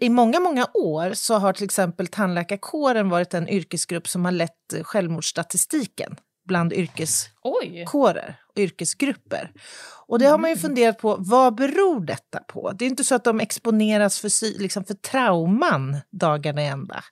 I 0.00 0.08
många, 0.08 0.40
många 0.40 0.66
år 0.74 1.14
så 1.14 1.34
har 1.34 1.52
till 1.52 1.64
exempel 1.64 2.06
tandläkarkåren 2.06 3.08
varit 3.08 3.34
en 3.34 3.48
yrkesgrupp 3.48 4.08
som 4.08 4.24
har 4.24 4.32
lett 4.32 4.74
självmordsstatistiken 4.82 6.16
bland 6.44 6.72
yrkeskårer 6.72 8.36
och 8.48 8.58
yrkesgrupper. 8.58 9.50
Och 10.06 10.18
det 10.18 10.26
har 10.26 10.38
man 10.38 10.50
ju 10.50 10.54
mm. 10.54 10.62
funderat 10.62 10.98
på, 10.98 11.16
vad 11.18 11.54
beror 11.54 12.00
detta 12.00 12.38
på? 12.38 12.72
Det 12.72 12.84
är 12.84 12.88
inte 12.88 13.04
så 13.04 13.14
att 13.14 13.24
de 13.24 13.40
exponeras 13.40 14.20
för, 14.20 14.60
liksom 14.60 14.84
för 14.84 14.94
trauman 14.94 15.96
dagarna 16.10 16.62
i 16.62 16.66
ända. 16.66 17.04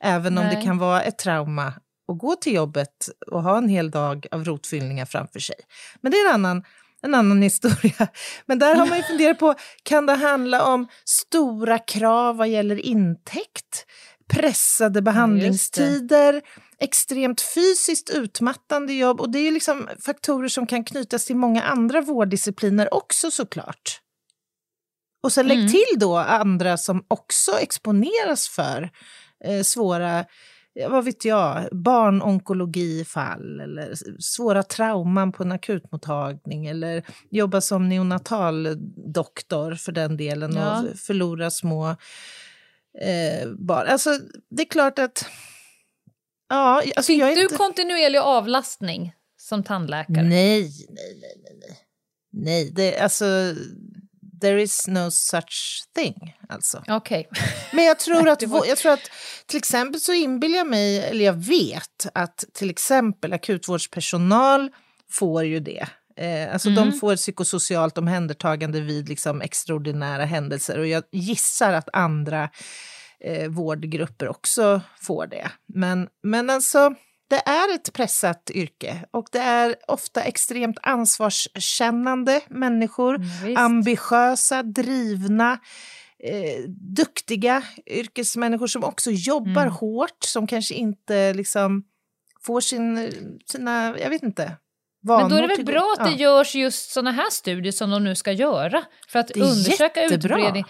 Även 0.00 0.34
Nej. 0.34 0.44
om 0.44 0.54
det 0.54 0.66
kan 0.66 0.78
vara 0.78 1.02
ett 1.02 1.18
trauma 1.18 1.66
att 2.12 2.18
gå 2.18 2.36
till 2.36 2.54
jobbet 2.54 3.08
och 3.30 3.42
ha 3.42 3.58
en 3.58 3.68
hel 3.68 3.90
dag 3.90 4.26
av 4.30 4.44
rotfyllningar 4.44 5.04
framför 5.04 5.40
sig. 5.40 5.56
Men 6.00 6.12
det 6.12 6.18
är 6.18 6.28
en 6.28 6.34
annan 6.34 6.64
en 7.02 7.14
annan 7.14 7.42
historia. 7.42 8.08
Men 8.46 8.58
där 8.58 8.74
har 8.74 8.86
man 8.86 8.98
ju 8.98 9.04
funderat 9.04 9.38
på, 9.38 9.54
kan 9.82 10.06
det 10.06 10.14
handla 10.14 10.64
om 10.64 10.88
stora 11.04 11.78
krav 11.78 12.36
vad 12.36 12.48
gäller 12.48 12.76
intäkt? 12.76 13.86
Pressade 14.28 15.02
behandlingstider, 15.02 16.42
extremt 16.78 17.40
fysiskt 17.40 18.10
utmattande 18.10 18.92
jobb 18.92 19.20
och 19.20 19.30
det 19.30 19.38
är 19.38 19.52
liksom 19.52 19.88
faktorer 20.00 20.48
som 20.48 20.66
kan 20.66 20.84
knytas 20.84 21.24
till 21.24 21.36
många 21.36 21.62
andra 21.62 22.00
vårddiscipliner 22.00 22.94
också 22.94 23.30
såklart. 23.30 24.00
Och 25.22 25.32
sen 25.32 25.48
lägg 25.48 25.58
mm. 25.58 25.70
till 25.70 25.98
då 25.98 26.16
andra 26.16 26.76
som 26.76 27.04
också 27.08 27.58
exponeras 27.58 28.48
för 28.48 28.90
eh, 29.44 29.62
svåra 29.62 30.24
vad 30.88 31.04
vet 31.04 31.24
jag, 31.24 31.68
barnonkologifall 31.72 33.60
eller 33.60 33.94
svåra 34.20 34.62
trauman 34.62 35.32
på 35.32 35.42
en 35.42 35.52
akutmottagning 35.52 36.66
eller 36.66 37.02
jobba 37.30 37.60
som 37.60 37.88
neonataldoktor 37.88 39.74
för 39.74 39.92
den 39.92 40.16
delen 40.16 40.56
ja. 40.56 40.82
och 40.82 40.98
förlora 40.98 41.50
små 41.50 41.88
eh, 43.00 43.48
barn. 43.58 43.86
Alltså, 43.88 44.10
det 44.50 44.62
är 44.62 44.66
klart 44.66 44.98
att... 44.98 45.26
Ja, 46.48 46.82
alltså, 46.96 47.12
Fick 47.12 47.20
du 47.20 47.42
inte... 47.42 47.56
kontinuerlig 47.56 48.18
avlastning 48.18 49.14
som 49.36 49.62
tandläkare? 49.62 50.22
Nej, 50.22 50.62
nej, 50.88 51.18
nej, 51.20 51.42
nej. 51.42 51.54
Nej, 51.60 51.78
nej 52.30 52.72
det, 52.74 52.98
alltså 52.98 53.24
there 54.40 54.62
is 54.62 54.88
no 54.88 55.10
such 55.10 55.82
thing. 55.94 56.36
Alltså. 56.48 56.82
Okay. 56.88 57.24
Men 57.72 57.84
jag 57.84 57.98
tror, 57.98 58.28
att, 58.28 58.42
jag 58.42 58.78
tror 58.78 58.92
att 58.92 59.10
till 59.46 59.58
exempel 59.58 60.00
så 60.00 60.12
inbillar 60.12 60.58
jag 60.58 60.66
mig, 60.66 60.98
eller 60.98 61.24
jag 61.24 61.44
vet 61.44 62.06
att 62.14 62.44
till 62.54 62.70
exempel 62.70 63.32
akutvårdspersonal 63.32 64.70
får 65.10 65.44
ju 65.44 65.60
det. 65.60 65.86
Eh, 66.16 66.52
alltså 66.52 66.68
mm. 66.68 66.90
de 66.90 66.98
får 66.98 67.16
psykosocialt 67.16 67.98
omhändertagande 67.98 68.80
vid 68.80 69.08
liksom 69.08 69.42
extraordinära 69.42 70.24
händelser 70.24 70.78
och 70.78 70.86
jag 70.86 71.04
gissar 71.12 71.72
att 71.72 71.88
andra 71.92 72.50
eh, 73.20 73.48
vårdgrupper 73.48 74.28
också 74.28 74.80
får 75.00 75.26
det. 75.26 75.50
Men, 75.74 76.08
men 76.22 76.50
alltså 76.50 76.94
det 77.28 77.48
är 77.48 77.74
ett 77.74 77.92
pressat 77.92 78.50
yrke 78.50 79.04
och 79.10 79.28
det 79.32 79.38
är 79.38 79.76
ofta 79.88 80.22
extremt 80.22 80.78
ansvarskännande 80.82 82.40
människor, 82.48 83.14
mm, 83.14 83.56
ambitiösa, 83.56 84.62
drivna, 84.62 85.58
eh, 86.24 86.64
duktiga 86.96 87.62
yrkesmänniskor 87.86 88.66
som 88.66 88.84
också 88.84 89.10
jobbar 89.10 89.62
mm. 89.62 89.74
hårt, 89.74 90.24
som 90.24 90.46
kanske 90.46 90.74
inte 90.74 91.34
liksom 91.34 91.84
får 92.42 92.60
sin, 92.60 93.12
sina, 93.46 93.98
jag 93.98 94.10
vet 94.10 94.22
inte, 94.22 94.56
men 95.00 95.28
då 95.28 95.36
är 95.36 95.42
det 95.42 95.48
väl 95.48 95.64
bra 95.64 95.94
att 95.98 96.04
det 96.04 96.10
ja. 96.10 96.18
görs 96.18 96.54
just 96.54 96.90
såna 96.90 97.12
här 97.12 97.30
studier 97.30 97.72
som 97.72 97.90
de 97.90 98.04
nu 98.04 98.14
ska 98.14 98.32
göra 98.32 98.84
för 99.08 99.18
att 99.18 99.30
undersöka 99.30 100.02
jättebra. 100.02 100.36
utbredning 100.36 100.64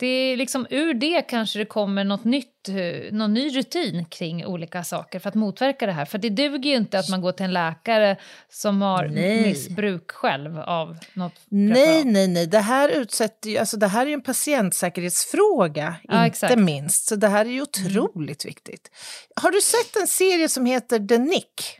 det 0.00 0.06
är 0.06 0.36
liksom 0.36 0.66
ur 0.70 0.94
det 0.94 1.22
kanske 1.22 1.58
det 1.58 1.64
kommer 1.64 2.04
något 2.04 2.24
nytt, 2.24 2.68
eh, 2.68 3.12
någon 3.12 3.34
ny 3.34 3.56
rutin 3.56 4.04
kring 4.04 4.46
olika 4.46 4.84
saker 4.84 5.18
för 5.18 5.28
att 5.28 5.34
motverka 5.34 5.86
det 5.86 5.92
här. 5.92 6.04
För 6.04 6.18
det 6.18 6.28
duger 6.28 6.70
ju 6.70 6.76
inte 6.76 6.98
att 6.98 7.08
man 7.08 7.20
går 7.20 7.32
till 7.32 7.44
en 7.44 7.52
läkare 7.52 8.16
som 8.48 8.82
har 8.82 9.08
nej. 9.08 9.42
missbruk 9.42 10.10
själv 10.10 10.58
av 10.58 10.98
något 11.14 11.40
Nej, 11.48 11.74
preparat. 11.74 12.06
nej, 12.06 12.28
nej. 12.28 12.46
Det 12.46 12.58
här, 12.58 12.88
utsätter 12.88 13.50
ju, 13.50 13.58
alltså 13.58 13.76
det 13.76 13.86
här 13.86 14.02
är 14.02 14.06
ju 14.06 14.14
en 14.14 14.22
patientsäkerhetsfråga, 14.22 15.96
ja, 16.02 16.24
inte 16.24 16.26
exakt. 16.26 16.58
minst. 16.58 17.08
Så 17.08 17.16
det 17.16 17.28
här 17.28 17.44
är 17.44 17.50
ju 17.50 17.52
mm. 17.54 17.62
otroligt 17.62 18.44
mm. 18.44 18.50
viktigt. 18.50 18.90
Har 19.36 19.50
du 19.50 19.60
sett 19.60 19.96
en 19.96 20.06
serie 20.06 20.48
som 20.48 20.66
heter 20.66 21.08
The 21.08 21.18
Nick? 21.18 21.78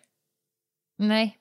Nej. 0.98 1.36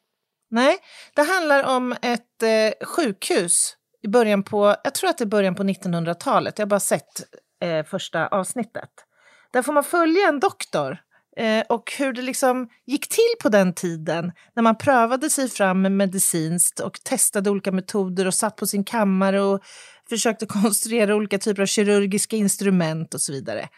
Nej, 0.52 0.78
det 1.14 1.22
handlar 1.22 1.64
om 1.64 1.96
ett 2.02 2.44
eh, 2.44 2.88
sjukhus 2.88 3.76
i 4.04 4.08
början 4.08 4.44
på, 4.44 4.76
jag 4.84 4.94
tror 4.94 5.10
att 5.10 5.18
det 5.18 5.24
är 5.24 5.28
början 5.28 5.56
på 5.56 5.64
1900-talet, 5.64 6.60
jag 6.60 6.66
har 6.66 6.70
bara 6.70 6.80
sett 6.80 7.24
eh, 7.64 7.86
första 7.86 8.28
avsnittet. 8.28 8.90
Där 9.54 9.62
får 9.62 9.74
man 9.74 9.84
följa 9.84 10.28
en 10.28 10.40
doktor 10.40 10.98
eh, 11.38 11.64
och 11.70 11.94
hur 11.98 12.14
det 12.14 12.22
liksom 12.22 12.70
gick 12.86 13.10
till 13.10 13.36
på 13.42 13.50
den 13.50 13.74
tiden 13.74 14.32
när 14.56 14.64
man 14.64 14.78
prövade 14.78 15.30
sig 15.30 15.50
fram 15.50 15.98
medicinskt 15.98 16.80
och 16.80 17.04
testade 17.04 17.50
olika 17.50 17.72
metoder 17.72 18.28
och 18.28 18.34
satt 18.34 18.56
på 18.56 18.68
sin 18.68 18.84
kammare 18.84 19.42
och 19.42 19.60
försökte 20.10 20.46
konstruera 20.46 21.16
olika 21.16 21.38
typer 21.38 21.62
av 21.62 21.66
kirurgiska 21.66 22.36
instrument 22.36 23.14
och 23.14 23.22
så 23.22 23.32
vidare. 23.32 23.70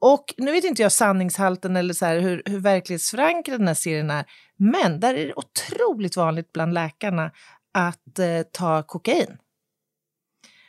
Och 0.00 0.34
nu 0.36 0.52
vet 0.52 0.64
inte 0.64 0.82
jag 0.82 0.92
sanningshalten 0.92 1.76
eller 1.76 1.94
så 1.94 2.06
här 2.06 2.20
hur, 2.20 2.42
hur 2.44 2.58
verklighetsförankrad 2.58 3.60
den 3.60 3.68
här 3.68 3.74
serien 3.74 4.10
är, 4.10 4.24
men 4.56 5.00
där 5.00 5.14
är 5.14 5.26
det 5.26 5.34
otroligt 5.34 6.16
vanligt 6.16 6.52
bland 6.52 6.74
läkarna 6.74 7.30
att 7.76 8.18
eh, 8.18 8.42
ta 8.52 8.82
kokain. 8.82 9.38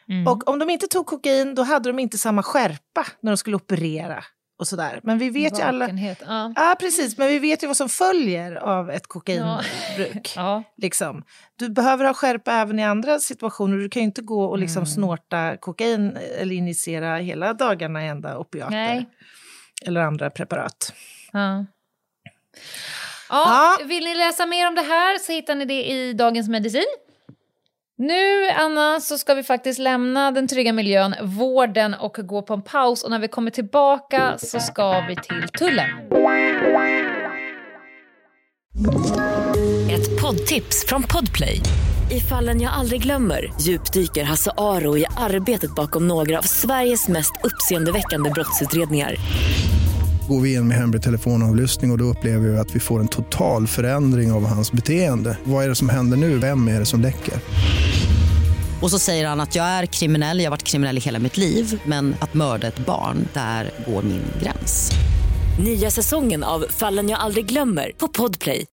Mm. 0.10 0.28
Och 0.28 0.50
om 0.50 0.60
de 0.60 0.70
inte 0.70 0.88
tog 0.88 1.06
kokain 1.06 1.56
då 1.56 1.64
hade 1.64 1.90
de 1.90 2.00
inte 2.00 2.18
samma 2.18 2.44
skärpa 2.44 3.06
när 3.22 3.32
de 3.32 3.38
skulle 3.38 3.56
operera. 3.56 4.24
och 4.60 4.68
sådär. 4.68 5.00
Men 5.04 5.18
vi 5.18 5.30
vet 5.30 5.54
Vakenhet, 5.54 6.22
ju 6.22 6.26
alla... 6.26 6.54
Ja. 6.56 6.70
ja. 6.70 6.76
precis. 6.80 7.18
Men 7.18 7.28
vi 7.28 7.40
vet 7.40 7.64
ju 7.64 7.68
vad 7.68 7.78
som 7.78 7.90
följer 7.90 8.56
av 8.56 8.90
ett 8.90 9.08
kokainbruk. 9.08 10.34
Ja. 10.36 10.64
Liksom. 10.78 11.24
Du 11.56 11.70
behöver 11.70 12.06
ha 12.06 12.14
skärpa 12.14 12.52
även 12.52 12.80
i 12.80 12.84
andra 12.84 13.20
situationer. 13.20 13.78
Du 13.78 13.90
kan 13.90 14.02
ju 14.02 14.06
inte 14.06 14.22
gå 14.22 14.44
och 14.44 14.60
liksom 14.60 14.80
mm. 14.80 14.88
snorta 14.88 15.58
kokain 15.58 16.18
eller 16.40 16.56
injicera 16.56 17.18
hela 17.18 17.54
dagarna 17.54 18.06
i 18.06 18.08
enda 18.08 18.38
opiater. 18.38 18.72
Nej. 18.72 19.10
Eller 19.86 20.02
andra 20.02 20.30
preparat. 20.30 20.94
Ja. 21.32 21.66
Ja, 23.30 23.78
Vill 23.86 24.04
ni 24.04 24.16
läsa 24.16 24.46
mer 24.46 24.68
om 24.68 24.76
det 24.76 24.82
här 24.82 25.20
så 25.20 25.32
hittar 25.32 25.56
ni 25.56 25.66
det 25.66 25.84
i 25.84 26.14
Dagens 26.14 26.50
Medicin. 26.50 26.86
Nu, 27.98 28.50
Anna, 28.50 29.00
så 29.00 29.18
ska 29.18 29.34
vi 29.34 29.44
faktiskt 29.44 29.80
lämna 29.80 30.32
den 30.32 30.48
trygga 30.48 30.74
miljön, 30.74 31.16
vården 31.22 31.94
och 31.94 32.18
gå 32.20 32.42
på 32.42 32.54
en 32.54 32.62
paus. 32.62 33.04
Och 33.04 33.10
när 33.10 33.20
vi 33.20 33.28
kommer 33.28 33.52
tillbaka 33.52 34.38
så 34.38 34.60
ska 34.60 35.02
vi 35.08 35.16
till 35.16 35.48
tullen. 35.60 35.90
Ett 39.92 40.22
poddtips 40.22 40.86
från 40.88 41.04
Podplay. 41.04 41.62
I 42.12 42.20
fallen 42.20 42.62
jag 42.62 42.74
aldrig 42.74 43.04
glömmer 43.04 43.54
djupdyker 43.62 44.24
Hasse 44.24 44.52
Aro 44.58 44.98
i 44.98 45.06
arbetet 45.18 45.76
bakom 45.76 46.08
några 46.08 46.38
av 46.38 46.42
Sveriges 46.44 47.08
mest 47.08 47.32
uppseendeväckande 47.44 48.30
brottsutredningar 48.30 49.16
går 50.28 50.42
vi 50.42 50.54
in 50.54 50.68
med 50.68 50.78
hemlig 50.78 51.02
telefonavlyssning 51.02 51.92
och, 51.92 51.96
och 51.96 51.98
då 51.98 52.06
upplever 52.06 52.48
vi 52.48 52.58
att 52.58 52.76
vi 52.76 52.80
får 52.80 53.00
en 53.00 53.08
total 53.08 53.68
förändring 53.68 54.32
av 54.32 54.46
hans 54.46 54.72
beteende. 54.72 55.38
Vad 55.44 55.66
är 55.66 55.70
det 55.70 55.76
som 55.76 55.90
händer 55.90 56.18
nu? 56.18 56.38
Vem 56.38 56.68
är 56.68 56.80
det 56.80 56.86
som 56.86 57.02
läcker? 57.02 57.34
Och 58.82 58.92
så 58.92 59.00
säger 59.00 59.28
han 59.28 59.40
att 59.40 59.56
jag 59.56 59.66
är 59.66 59.86
kriminell, 59.86 60.40
jag 60.40 60.46
har 60.46 60.52
varit 60.52 60.64
kriminell 60.64 60.98
i 60.98 61.02
hela 61.02 61.20
mitt 61.20 61.38
liv 61.38 61.82
men 61.86 62.16
att 62.20 62.34
mörda 62.34 62.68
ett 62.68 62.86
barn, 62.86 63.28
där 63.34 63.72
går 63.88 64.04
min 64.04 64.24
gräns. 64.42 64.92
Nya 65.60 65.92
säsongen 65.92 66.44
av 66.44 66.66
Fallen 66.70 67.10
jag 67.10 67.20
aldrig 67.20 67.46
glömmer 67.46 67.92
på 67.98 68.08
Podplay. 68.08 68.66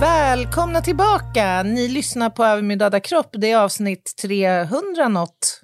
Välkomna 0.00 0.80
tillbaka! 0.80 1.62
Ni 1.62 1.88
lyssnar 1.88 2.30
på 2.30 2.44
Över 2.44 2.62
min 2.62 2.78
döda 2.78 3.00
kropp. 3.00 3.30
Det 3.32 3.50
är 3.50 3.56
avsnitt 3.56 4.14
300 4.22 5.08
något 5.08 5.62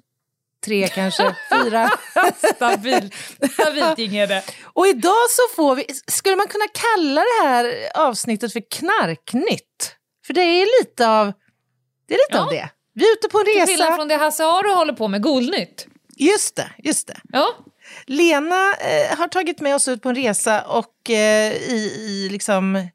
tre 0.67 0.87
kanske, 0.87 1.35
fyra. 1.51 1.91
stabilt, 2.55 3.13
stabilt 3.53 3.99
är 3.99 4.27
det. 4.27 4.43
Och 4.63 4.87
idag 4.87 5.29
så 5.29 5.55
får 5.55 5.75
vi, 5.75 5.85
skulle 6.07 6.35
man 6.35 6.47
kunna 6.47 6.67
kalla 6.73 7.21
det 7.21 7.47
här 7.47 7.73
avsnittet 7.95 8.53
för 8.53 8.61
knarknytt? 8.71 9.95
För 10.27 10.33
det 10.33 10.41
är 10.41 10.81
lite 10.81 11.07
av 11.07 11.33
det. 12.07 12.13
Är 12.13 12.17
lite 12.17 12.37
ja. 12.37 12.43
av 12.43 12.49
det. 12.49 12.69
Vi 12.93 13.07
är 13.07 13.13
ute 13.13 13.29
på 13.29 13.39
en 13.39 13.45
resa. 13.45 13.65
Till 13.65 13.75
skillnad 13.75 13.95
från 13.95 14.07
det 14.07 14.15
Hasse 14.15 14.43
Aro 14.43 14.73
håller 14.73 14.93
på 14.93 15.07
med, 15.07 15.21
Golnytt. 15.21 15.87
Just 16.15 16.55
det, 16.55 16.71
just 16.77 17.07
det. 17.07 17.17
Ja. 17.29 17.47
Lena 18.05 18.73
eh, 18.73 19.17
har 19.17 19.27
tagit 19.27 19.61
med 19.61 19.75
oss 19.75 19.87
ut 19.87 20.01
på 20.01 20.09
en 20.09 20.15
resa 20.15 20.61
och 20.61 21.09
eh, 21.09 21.53
i, 21.53 21.93
i 22.07 22.29
liksom 22.29 22.87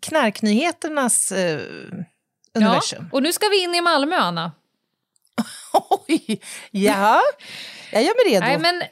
knarknyheternas 0.00 1.32
eh, 1.32 1.60
universum. 2.54 2.98
Ja, 3.02 3.08
och 3.12 3.22
nu 3.22 3.32
ska 3.32 3.48
vi 3.48 3.62
in 3.62 3.74
i 3.74 3.80
Malmö, 3.80 4.16
Anna. 4.16 4.52
Oj! 6.08 6.40
Ja, 6.70 7.20
jag 7.92 8.02
gör 8.02 8.26
mig 8.26 8.34
redo. 8.34 8.46
Nej, 8.46 8.58
men 8.58 8.82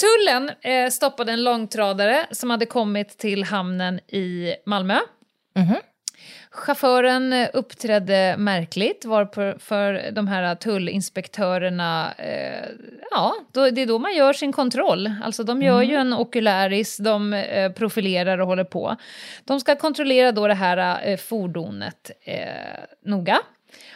tullen 0.00 0.50
eh, 0.62 0.90
stoppade 0.90 1.32
en 1.32 1.44
långtradare 1.44 2.26
som 2.30 2.50
hade 2.50 2.66
kommit 2.66 3.18
till 3.18 3.44
hamnen 3.44 3.98
i 3.98 4.54
Malmö. 4.66 4.98
Mm 5.56 5.68
-hmm. 5.68 5.80
Chauffören 6.54 7.32
eh, 7.32 7.48
uppträdde 7.52 8.34
märkligt 8.38 9.04
var 9.04 9.58
för 9.58 10.10
de 10.10 10.28
här 10.28 10.54
tullinspektörerna, 10.54 12.14
eh, 12.18 12.68
ja, 13.10 13.34
då, 13.52 13.70
det 13.70 13.82
är 13.82 13.86
då 13.86 13.98
man 13.98 14.14
gör 14.14 14.32
sin 14.32 14.52
kontroll. 14.52 15.12
Alltså 15.22 15.44
de 15.44 15.62
gör 15.62 15.82
mm. 15.82 15.90
ju 15.90 15.96
en 15.96 16.12
okuläris, 16.12 16.96
de 16.96 17.32
eh, 17.32 17.72
profilerar 17.72 18.38
och 18.38 18.46
håller 18.46 18.64
på. 18.64 18.96
De 19.44 19.60
ska 19.60 19.76
kontrollera 19.76 20.32
då 20.32 20.48
det 20.48 20.54
här 20.54 21.08
eh, 21.08 21.16
fordonet 21.16 22.10
eh, 22.24 22.44
noga. 23.04 23.38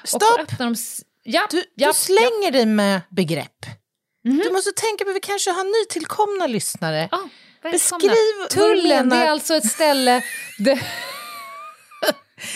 Stopp! 0.05 0.59
De, 0.59 0.75
Ja, 1.31 1.47
du, 1.51 1.65
ja, 1.75 1.89
du 1.89 1.95
slänger 1.95 2.45
ja. 2.45 2.51
dig 2.51 2.67
med 2.67 3.01
begrepp. 3.11 3.67
Mm 4.27 4.39
-hmm. 4.39 4.45
Du 4.45 4.53
måste 4.53 4.73
tänka 4.73 5.05
på 5.05 5.11
att 5.11 5.17
vi 5.17 5.21
kanske 5.21 5.51
har 5.51 5.83
nytillkomna 5.83 6.47
lyssnare. 6.47 7.09
Oh, 7.13 7.27
Beskriv 7.73 8.49
Tullen, 8.51 9.09
det 9.09 9.17
är 9.17 9.31
alltså 9.31 9.55
ett 9.55 9.67
ställe... 9.67 10.23
det... 10.59 10.81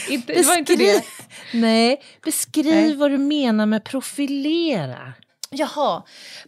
inte, 0.08 0.32
det 0.32 0.42
var 0.42 0.58
inte 0.58 0.76
det. 0.76 1.04
Nej, 1.52 2.02
beskriv 2.24 2.74
Nej. 2.74 2.96
vad 2.96 3.10
du 3.10 3.18
menar 3.18 3.66
med 3.66 3.84
profilera. 3.84 5.12
Jaha, 5.54 6.02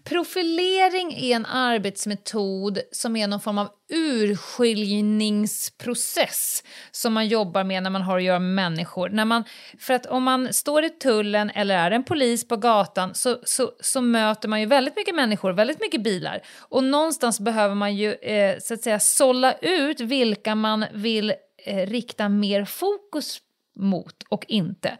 profilering 0.04 1.12
är 1.12 1.36
en 1.36 1.46
arbetsmetod 1.46 2.78
som 2.92 3.16
är 3.16 3.26
någon 3.26 3.40
form 3.40 3.58
av 3.58 3.68
urskiljningsprocess 3.92 6.62
som 6.90 7.12
man 7.12 7.28
jobbar 7.28 7.64
med 7.64 7.82
när 7.82 7.90
man 7.90 8.02
har 8.02 8.16
att 8.16 8.22
göra 8.22 8.38
med 8.38 8.54
människor. 8.54 9.08
När 9.08 9.24
man, 9.24 9.44
för 9.78 9.94
att 9.94 10.06
om 10.06 10.22
man 10.22 10.52
står 10.52 10.84
i 10.84 10.90
tullen 10.90 11.50
eller 11.50 11.78
är 11.78 11.90
en 11.90 12.04
polis 12.04 12.48
på 12.48 12.56
gatan 12.56 13.14
så, 13.14 13.38
så, 13.44 13.72
så 13.80 14.00
möter 14.00 14.48
man 14.48 14.60
ju 14.60 14.66
väldigt 14.66 14.96
mycket 14.96 15.14
människor, 15.14 15.52
väldigt 15.52 15.80
mycket 15.80 16.02
bilar. 16.02 16.40
Och 16.58 16.84
någonstans 16.84 17.40
behöver 17.40 17.74
man 17.74 17.96
ju 17.96 18.12
eh, 18.12 18.58
så 18.60 18.74
att 18.74 18.82
säga 18.82 19.00
sålla 19.00 19.52
ut 19.52 20.00
vilka 20.00 20.54
man 20.54 20.84
vill 20.92 21.34
eh, 21.66 21.86
rikta 21.86 22.28
mer 22.28 22.64
fokus 22.64 23.40
mot 23.76 24.22
och 24.28 24.44
inte. 24.48 24.98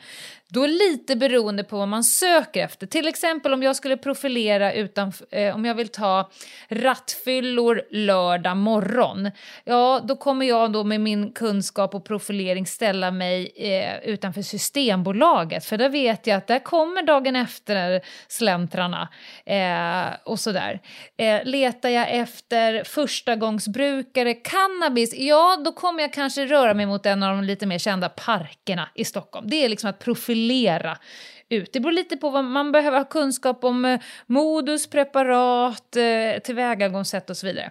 Då 0.55 0.67
lite 0.67 1.17
beroende 1.17 1.65
på 1.65 1.79
vad 1.79 1.89
man 1.89 2.05
söker 2.05 2.65
efter. 2.65 2.87
Till 2.87 3.09
exempel 3.09 3.53
om 3.53 3.63
jag 3.63 3.77
skulle 3.77 3.97
profilera 3.97 4.73
utan, 4.73 5.13
eh, 5.31 5.55
om 5.55 5.65
jag 5.65 5.75
vill 5.75 5.89
ta 5.89 6.31
rattfyllor 6.69 7.83
lördag 7.91 8.57
morgon. 8.57 9.31
Ja, 9.65 10.01
då 10.05 10.17
kommer 10.17 10.47
jag 10.47 10.73
då 10.73 10.85
med 10.85 11.01
min 11.01 11.33
kunskap 11.33 11.95
och 11.95 12.05
profilering 12.05 12.67
ställa 12.67 13.11
mig 13.11 13.53
eh, 13.57 13.99
utanför 14.09 14.43
Systembolaget. 14.43 15.65
För 15.65 15.77
där 15.77 15.89
vet 15.89 16.27
jag 16.27 16.37
att 16.37 16.47
där 16.47 16.59
kommer 16.59 17.03
dagen 17.03 17.37
efter 17.37 18.01
släntrarna 18.29 19.09
eh, 19.47 20.17
och 20.25 20.41
sådär. 20.41 20.81
Eh, 21.17 21.45
letar 21.45 21.89
jag 21.89 22.11
efter 22.11 22.85
förstagångsbrukare 22.85 24.35
cannabis, 24.35 25.15
ja 25.15 25.63
då 25.65 25.73
kommer 25.73 26.01
jag 26.01 26.13
kanske 26.13 26.47
röra 26.47 26.75
mig 26.75 26.87
mot 26.87 27.07
en 27.07 27.23
av 27.23 27.37
de 27.37 27.45
lite 27.45 27.67
mer 27.67 27.79
kända 27.79 28.09
parkerna 28.09 28.89
i 28.95 29.05
Stockholm. 29.05 29.47
Det 29.51 29.65
är 29.65 29.69
liksom 29.69 29.91
att 29.91 29.99
profilera 29.99 30.44
profilera 30.45 30.99
ut. 31.49 31.73
Det 31.73 31.81
beror 31.81 31.93
lite 31.93 32.17
på 32.17 32.31
vad 32.31 32.45
man 32.45 32.73
behöver 32.73 32.99
ha 32.99 33.05
kunskap 33.05 33.65
om 33.65 33.85
eh, 33.85 34.01
modus, 34.27 34.87
preparat, 34.87 35.97
eh, 35.97 36.43
tillvägagångssätt 36.43 37.31
och 37.31 37.37
så 37.37 37.47
vidare. 37.47 37.71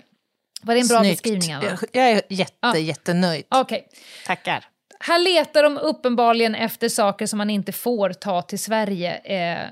Var 0.61 0.73
det 0.73 0.81
en 0.81 0.87
bra 0.87 0.99
Snyggt. 0.99 1.23
beskrivning? 1.23 1.51
Anna? 1.51 1.77
Jag 1.91 2.11
är 2.11 2.21
jätte, 2.29 2.53
ja. 2.61 2.77
jättenöjd. 2.77 3.45
Okay. 3.61 3.81
Tackar. 4.25 4.65
Här 4.99 5.19
letar 5.19 5.63
de 5.63 5.77
uppenbarligen 5.77 6.55
efter 6.55 6.89
saker 6.89 7.25
som 7.25 7.37
man 7.37 7.49
inte 7.49 7.71
får 7.71 8.13
ta 8.13 8.41
till 8.41 8.59
Sverige 8.59 9.15
eh, 9.15 9.69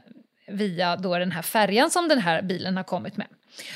via 0.48 0.96
då 0.96 1.18
den 1.18 1.32
här 1.32 1.42
färjan 1.42 1.90
som 1.90 2.08
den 2.08 2.20
här 2.20 2.42
bilen 2.42 2.78
har 2.78 2.84
kommit 2.84 3.18
med. 3.18 3.28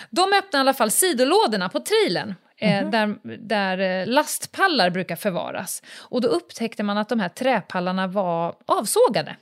De 0.09 0.33
öppnar 0.33 0.59
i 0.59 0.61
alla 0.61 0.73
fall 0.73 0.91
sidolådorna 0.91 1.69
på 1.69 1.79
trilen 1.79 2.35
Mm 2.57 2.85
-hmm. 2.85 2.91
där, 2.91 3.37
där 3.37 3.77
eh, 3.77 4.07
lastpallar 4.07 4.89
brukar 4.89 5.15
förvaras. 5.15 5.83
Och 5.97 6.21
då 6.21 6.27
upptäckte 6.27 6.83
man 6.83 6.97
att 6.97 7.09
de 7.09 7.19
här 7.19 7.29
träpallarna 7.29 8.07
var 8.07 8.55
avsågade. 8.65 9.35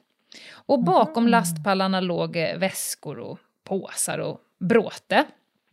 Och 0.51 0.83
bakom 0.83 1.23
mm. 1.23 1.31
lastpallarna 1.31 2.01
låg 2.01 2.37
eh, 2.37 2.57
väskor 2.57 3.19
och 3.19 3.39
påsar 3.63 4.17
och 4.17 4.39
bråte. 4.59 5.25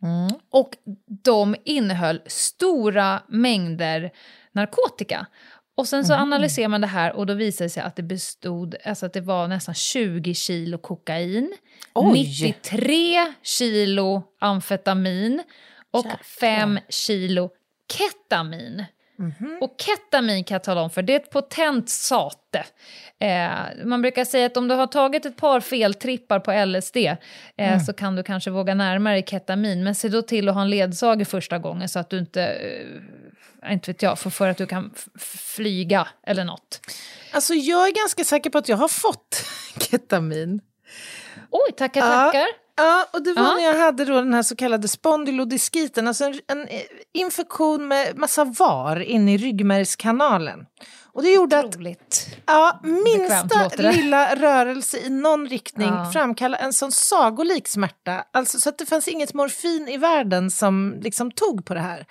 Mm. 0.03 0.29
Och 0.49 0.77
de 1.23 1.55
innehöll 1.63 2.21
stora 2.25 3.21
mängder 3.27 4.11
narkotika. 4.51 5.27
Och 5.75 5.87
sen 5.87 6.05
så 6.05 6.13
mm. 6.13 6.23
analyserar 6.23 6.67
man 6.67 6.81
det 6.81 6.87
här 6.87 7.13
och 7.13 7.25
då 7.25 7.33
visar 7.33 7.65
det 7.65 7.69
sig 7.69 7.83
att 7.83 7.95
det 7.95 8.03
bestod, 8.03 8.75
alltså 8.85 9.05
att 9.05 9.13
det 9.13 9.21
var 9.21 9.47
nästan 9.47 9.75
20 9.75 10.33
kilo 10.33 10.77
kokain, 10.77 11.53
Oj. 11.93 12.23
93 12.43 13.33
kilo 13.43 14.23
amfetamin 14.39 15.43
och 15.91 16.05
Jäklar. 16.05 16.23
fem 16.23 16.79
kilo 16.89 17.49
ketamin. 17.93 18.85
Mm 19.19 19.31
-hmm. 19.31 19.59
Och 19.59 19.75
ketamin 19.77 20.43
kan 20.43 20.55
jag 20.55 20.63
tala 20.63 20.81
om 20.81 20.89
för, 20.89 21.01
det 21.01 21.13
är 21.13 21.19
ett 21.19 21.31
potent 21.31 21.89
sate. 21.89 22.65
Eh, 23.19 23.49
man 23.85 24.01
brukar 24.01 24.25
säga 24.25 24.45
att 24.45 24.57
om 24.57 24.67
du 24.67 24.75
har 24.75 24.87
tagit 24.87 25.25
ett 25.25 25.37
par 25.37 25.59
feltrippar 25.59 26.39
på 26.39 26.65
LSD 26.65 26.97
eh, 26.97 27.17
mm. 27.57 27.79
så 27.79 27.93
kan 27.93 28.15
du 28.15 28.23
kanske 28.23 28.49
våga 28.49 28.73
närmare 28.73 29.21
ketamin. 29.21 29.83
Men 29.83 29.95
se 29.95 30.09
då 30.09 30.21
till 30.21 30.49
att 30.49 30.55
ha 30.55 30.61
en 30.61 30.69
ledsagare 30.69 31.25
första 31.25 31.57
gången 31.57 31.89
så 31.89 31.99
att 31.99 32.09
du 32.09 32.17
inte, 32.17 32.43
eh, 33.63 33.73
inte 33.73 33.91
vet 33.91 34.01
jag, 34.01 34.19
får 34.19 34.29
för 34.29 34.47
att 34.47 34.57
du 34.57 34.65
kan 34.65 34.93
flyga 35.55 36.07
eller 36.23 36.45
något. 36.45 36.81
Alltså 37.31 37.53
jag 37.53 37.87
är 37.87 37.91
ganska 37.91 38.23
säker 38.23 38.49
på 38.49 38.57
att 38.57 38.69
jag 38.69 38.77
har 38.77 38.87
fått 38.87 39.45
ketamin. 39.91 40.61
Oj, 41.49 41.71
tackar, 41.77 42.01
tackar. 42.01 42.39
Ja. 42.39 42.60
Ja, 42.75 43.07
och 43.13 43.23
det 43.23 43.33
var 43.33 43.43
ja. 43.43 43.55
när 43.55 43.63
jag 43.63 43.79
hade 43.79 44.05
då 44.05 44.13
den 44.13 44.33
här 44.33 44.43
så 44.43 44.55
kallade 44.55 44.87
spondylodiskiten, 44.87 46.07
alltså 46.07 46.25
en, 46.25 46.39
en 46.47 46.67
infektion 47.13 47.87
med 47.87 48.17
massa 48.17 48.43
var 48.43 48.99
inne 48.99 49.33
i 49.33 49.37
ryggmärgskanalen. 49.37 50.65
Och 51.13 51.23
det 51.23 51.33
gjorde 51.33 51.59
Otroligt. 51.59 51.99
att 51.99 52.43
ja, 52.45 52.79
minsta 52.83 53.91
lilla 53.91 54.35
rörelse 54.35 54.97
i 54.97 55.09
någon 55.09 55.47
riktning 55.47 55.89
ja. 55.89 56.11
framkallade 56.13 56.63
en 56.63 56.73
sån 56.73 56.91
sagolik 56.91 57.67
smärta. 57.67 58.23
Alltså, 58.33 58.59
så 58.59 58.69
att 58.69 58.77
det 58.77 58.85
fanns 58.85 59.07
inget 59.07 59.33
morfin 59.33 59.87
i 59.87 59.97
världen 59.97 60.51
som 60.51 60.99
liksom 61.01 61.31
tog 61.31 61.65
på 61.65 61.73
det 61.73 61.79
här. 61.79 62.05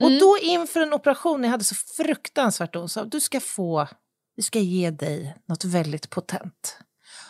Och 0.00 0.08
mm. 0.08 0.18
då 0.18 0.38
inför 0.42 0.80
en 0.80 0.92
operation, 0.92 1.44
jag 1.44 1.50
hade 1.50 1.64
så 1.64 1.74
fruktansvärt 1.74 2.76
ont, 2.76 2.90
sa 2.90 3.04
du 3.04 3.20
ska 3.20 3.40
få, 3.40 3.88
vi 4.36 4.42
ska 4.42 4.58
ge 4.58 4.90
dig 4.90 5.36
något 5.48 5.64
väldigt 5.64 6.10
potent. 6.10 6.78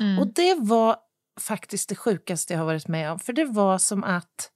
Mm. 0.00 0.18
Och 0.18 0.26
det 0.26 0.54
var 0.54 0.96
faktiskt 1.40 1.88
det 1.88 1.94
sjukaste 1.94 2.52
jag 2.52 2.60
har 2.60 2.66
varit 2.66 2.88
med 2.88 3.12
om. 3.12 3.18
För 3.18 3.32
det 3.32 3.44
var 3.44 3.78
som 3.78 4.04
att... 4.04 4.50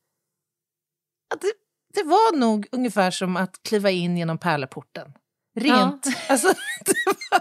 att 1.35 1.41
det, 1.41 1.53
det 1.95 2.03
var 2.03 2.37
nog 2.37 2.67
ungefär 2.73 3.11
som 3.11 3.37
att 3.37 3.63
kliva 3.63 3.91
in 3.91 4.17
genom 4.17 4.39
pärleporten. 4.39 5.13
Rent. 5.57 6.07
Ja. 6.07 6.13
Alltså, 6.29 6.49
det 6.85 6.95
var 7.31 7.41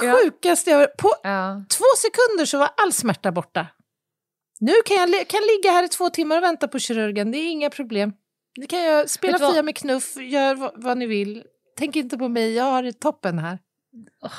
det 0.00 0.06
ja. 0.06 0.16
sjukaste 0.16 0.70
jag 0.70 0.96
På 0.96 1.12
ja. 1.22 1.64
två 1.68 1.84
sekunder 1.98 2.44
så 2.44 2.58
var 2.58 2.70
all 2.76 2.92
smärta 2.92 3.32
borta. 3.32 3.66
Nu 4.60 4.72
kan 4.84 4.96
jag 4.96 5.28
kan 5.28 5.40
ligga 5.40 5.70
här 5.70 5.84
i 5.84 5.88
två 5.88 6.10
timmar 6.10 6.36
och 6.36 6.42
vänta 6.42 6.68
på 6.68 6.78
kirurgen, 6.78 7.30
det 7.30 7.38
är 7.38 7.50
inga 7.50 7.70
problem. 7.70 8.12
Nu 8.56 8.66
kan 8.66 8.82
jag 8.82 9.10
spela 9.10 9.38
Fia 9.38 9.62
med 9.62 9.76
knuff, 9.76 10.16
gör 10.16 10.54
vad, 10.54 10.82
vad, 10.82 10.98
ni 10.98 11.06
vill. 11.06 11.44
Tänk 11.76 11.96
inte 11.96 12.18
på 12.18 12.28
mig, 12.28 12.54
jag 12.54 12.64
har 12.64 12.82
det 12.82 12.92
toppen 12.92 13.38
här. 13.38 13.58
Oh. 14.22 14.30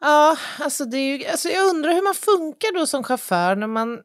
Ja, 0.00 0.36
alltså, 0.58 0.84
det 0.84 0.98
är 0.98 1.18
ju, 1.18 1.26
alltså 1.26 1.48
jag 1.48 1.66
undrar 1.66 1.92
hur 1.92 2.02
man 2.02 2.14
funkar 2.14 2.78
då 2.78 2.86
som 2.86 3.04
chaufför 3.04 3.56
när 3.56 3.66
man... 3.66 4.00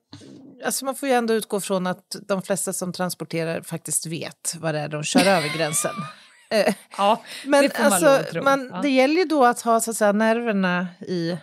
Alltså 0.66 0.86
man 0.86 0.96
får 0.96 1.10
ju 1.10 1.16
ändå 1.16 1.34
utgå 1.34 1.62
från 1.62 1.88
att 1.88 2.16
de 2.28 2.42
flesta 2.42 2.74
som 2.74 2.94
transporterar 2.94 3.62
faktiskt 3.62 4.06
vet 4.06 4.56
vad 4.60 4.74
det 4.74 4.80
är 4.80 4.90
de 4.90 5.04
kör 5.04 5.26
över 5.26 5.58
gränsen. 5.58 5.96
Eh, 6.50 6.74
ja, 6.98 7.22
Men 7.46 7.64
det 7.64 7.78
får 7.78 7.84
man 7.84 7.94
alltså, 7.94 8.32
tro. 8.32 8.44
Man, 8.44 8.70
ja. 8.74 8.82
det 8.82 8.90
gäller 8.90 9.16
ju 9.16 9.26
då 9.26 9.46
att 9.46 9.62
ha 9.62 9.80
så 9.80 9.92
att 9.92 9.98
säga, 9.98 10.12
nerverna 10.12 10.88
i, 11.08 11.38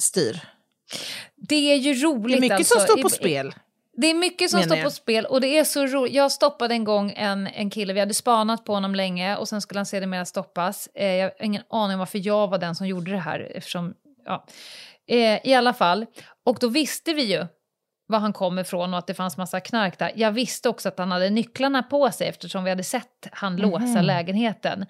styr. 0.00 0.40
Det 1.36 1.72
är 1.72 1.76
ju 1.76 1.94
roligt. 1.94 2.32
Det 2.32 2.38
är 2.38 2.40
mycket 2.40 2.58
alltså. 2.58 2.74
som 2.74 2.86
står 2.86 3.02
på 3.02 3.10
spel. 3.10 3.54
Det 3.96 4.06
är 4.06 4.14
mycket 4.14 4.50
som 4.50 4.62
står 4.62 4.82
på 4.82 4.90
spel 4.90 5.26
och 5.26 5.40
det 5.40 5.58
är 5.58 5.64
så 5.64 5.86
roligt. 5.86 6.14
Jag 6.14 6.32
stoppade 6.32 6.74
en 6.74 6.84
gång 6.84 7.12
en, 7.16 7.46
en 7.46 7.70
kille, 7.70 7.92
vi 7.92 8.00
hade 8.00 8.14
spanat 8.14 8.64
på 8.64 8.74
honom 8.74 8.94
länge 8.94 9.36
och 9.36 9.48
sen 9.48 9.60
skulle 9.60 9.78
han 9.78 9.86
sedermera 9.86 10.24
stoppas. 10.24 10.88
Eh, 10.94 11.06
jag 11.06 11.24
har 11.24 11.44
ingen 11.46 11.62
aning 11.70 11.94
om 11.94 11.98
varför 11.98 12.26
jag 12.26 12.48
var 12.48 12.58
den 12.58 12.74
som 12.74 12.86
gjorde 12.86 13.10
det 13.10 13.18
här 13.18 13.52
eftersom, 13.54 13.94
ja. 14.24 14.46
Eh, 15.08 15.46
I 15.46 15.54
alla 15.54 15.72
fall, 15.72 16.06
och 16.46 16.58
då 16.60 16.68
visste 16.68 17.14
vi 17.14 17.22
ju 17.22 17.46
var 18.06 18.18
han 18.18 18.32
kom 18.32 18.58
ifrån 18.58 18.94
och 18.94 18.98
att 18.98 19.06
det 19.06 19.14
fanns 19.14 19.36
massa 19.36 19.60
knark 19.60 19.98
där. 19.98 20.12
Jag 20.14 20.32
visste 20.32 20.68
också 20.68 20.88
att 20.88 20.98
han 20.98 21.10
hade 21.12 21.30
nycklarna 21.30 21.82
på 21.82 22.10
sig 22.10 22.28
eftersom 22.28 22.64
vi 22.64 22.70
hade 22.70 22.82
sett 22.82 23.28
han 23.32 23.56
låsa 23.56 24.02
lägenheten. 24.02 24.86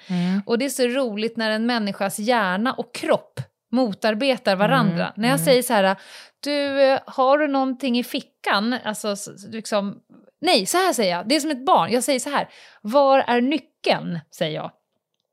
Och 0.46 0.58
det 0.58 0.64
är 0.64 0.68
så 0.68 0.82
roligt 0.82 1.36
när 1.36 1.50
en 1.50 1.66
människas 1.66 2.18
hjärna 2.18 2.72
och 2.72 2.94
kropp 2.94 3.40
motarbetar 3.74 4.56
varandra. 4.56 5.12
När 5.16 5.28
jag 5.28 5.40
säger 5.40 5.62
så 5.62 5.72
här, 5.72 5.96
du, 6.40 6.82
eh, 6.82 7.00
har 7.06 7.38
du 7.38 7.48
någonting 7.48 7.98
i 7.98 8.04
fickan? 8.04 8.76
Alltså, 8.84 9.16
liksom, 9.50 10.00
nej, 10.40 10.66
så 10.66 10.76
här 10.76 10.92
säger 10.92 11.16
jag. 11.16 11.28
Det 11.28 11.36
är 11.36 11.40
som 11.40 11.50
ett 11.50 11.66
barn. 11.66 11.92
Jag 11.92 12.04
säger 12.04 12.20
så 12.20 12.30
här, 12.30 12.48
var 12.82 13.18
är 13.18 13.40
nyckeln? 13.40 14.20
Säger 14.30 14.54
jag. 14.54 14.70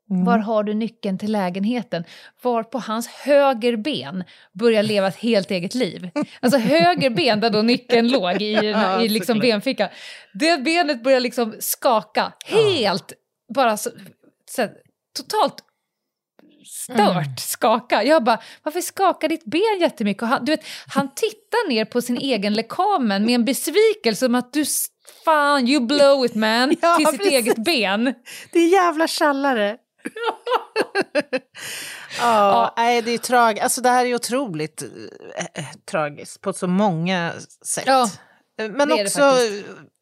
Var 0.08 0.38
har 0.38 0.64
du 0.64 0.74
nyckeln 0.74 1.18
till 1.18 1.32
lägenheten? 1.32 2.04
Var 2.42 2.62
på 2.62 2.78
hans 2.78 3.08
höger 3.08 3.76
ben 3.76 4.24
börjar 4.52 4.82
leva 4.82 5.08
ett 5.08 5.16
helt 5.16 5.50
eget 5.50 5.74
liv. 5.74 6.10
Alltså 6.40 6.58
höger 6.58 7.10
ben 7.10 7.40
där 7.40 7.50
då 7.50 7.62
nyckeln 7.62 8.08
låg 8.08 8.42
i, 8.42 8.52
Ja, 8.70 9.02
i 9.02 9.08
liksom 9.08 9.38
benfickan. 9.38 9.88
Det 10.32 10.62
benet 10.62 11.02
börjar 11.02 11.20
liksom 11.20 11.54
skaka 11.58 12.32
helt, 12.46 13.12
bara 13.54 13.76
så, 13.76 13.90
så, 14.50 14.68
totalt 15.16 15.64
stört 16.66 16.98
Mm. 17.26 17.36
skaka. 17.38 18.02
Jag 18.04 18.24
bara, 18.24 18.38
varför 18.62 18.80
skakar 18.80 19.28
ditt 19.28 19.44
ben 19.44 19.80
jättemycket? 19.80 20.22
Och 20.22 20.28
han, 20.28 20.44
du 20.44 20.52
vet, 20.52 20.64
han 20.94 21.14
tittar 21.14 21.68
ner 21.68 21.84
på 21.84 22.02
sin 22.02 22.16
egen 22.18 22.52
lekamen 22.54 23.24
med 23.26 23.34
en 23.34 23.44
besvikelse 23.44 24.26
om 24.26 24.34
att 24.34 24.52
du, 24.52 24.64
fan 25.24 25.68
you 25.68 25.86
blow 25.86 26.24
it 26.24 26.34
man, 26.34 26.74
Ja, 26.82 26.96
till 26.96 27.06
sitt 27.06 27.18
precis. 27.18 27.32
eget 27.32 27.64
ben. 27.64 28.14
Det 28.52 28.58
är 28.58 28.68
jävla 28.68 29.08
tjallare. 29.08 29.76
ja, 32.20 32.74
nej, 32.76 33.02
det 33.02 33.10
är 33.10 33.18
tragiskt. 33.18 33.64
Alltså 33.64 33.80
det 33.80 33.88
här 33.88 34.04
är 34.06 34.14
otroligt 34.14 34.82
äh, 35.54 35.64
tragiskt 35.90 36.40
på 36.40 36.52
så 36.52 36.66
många 36.66 37.32
sätt. 37.66 37.84
Ja, 37.86 38.10
Men 38.68 38.92
är 38.92 38.96
det 38.96 39.02
också, 39.02 39.32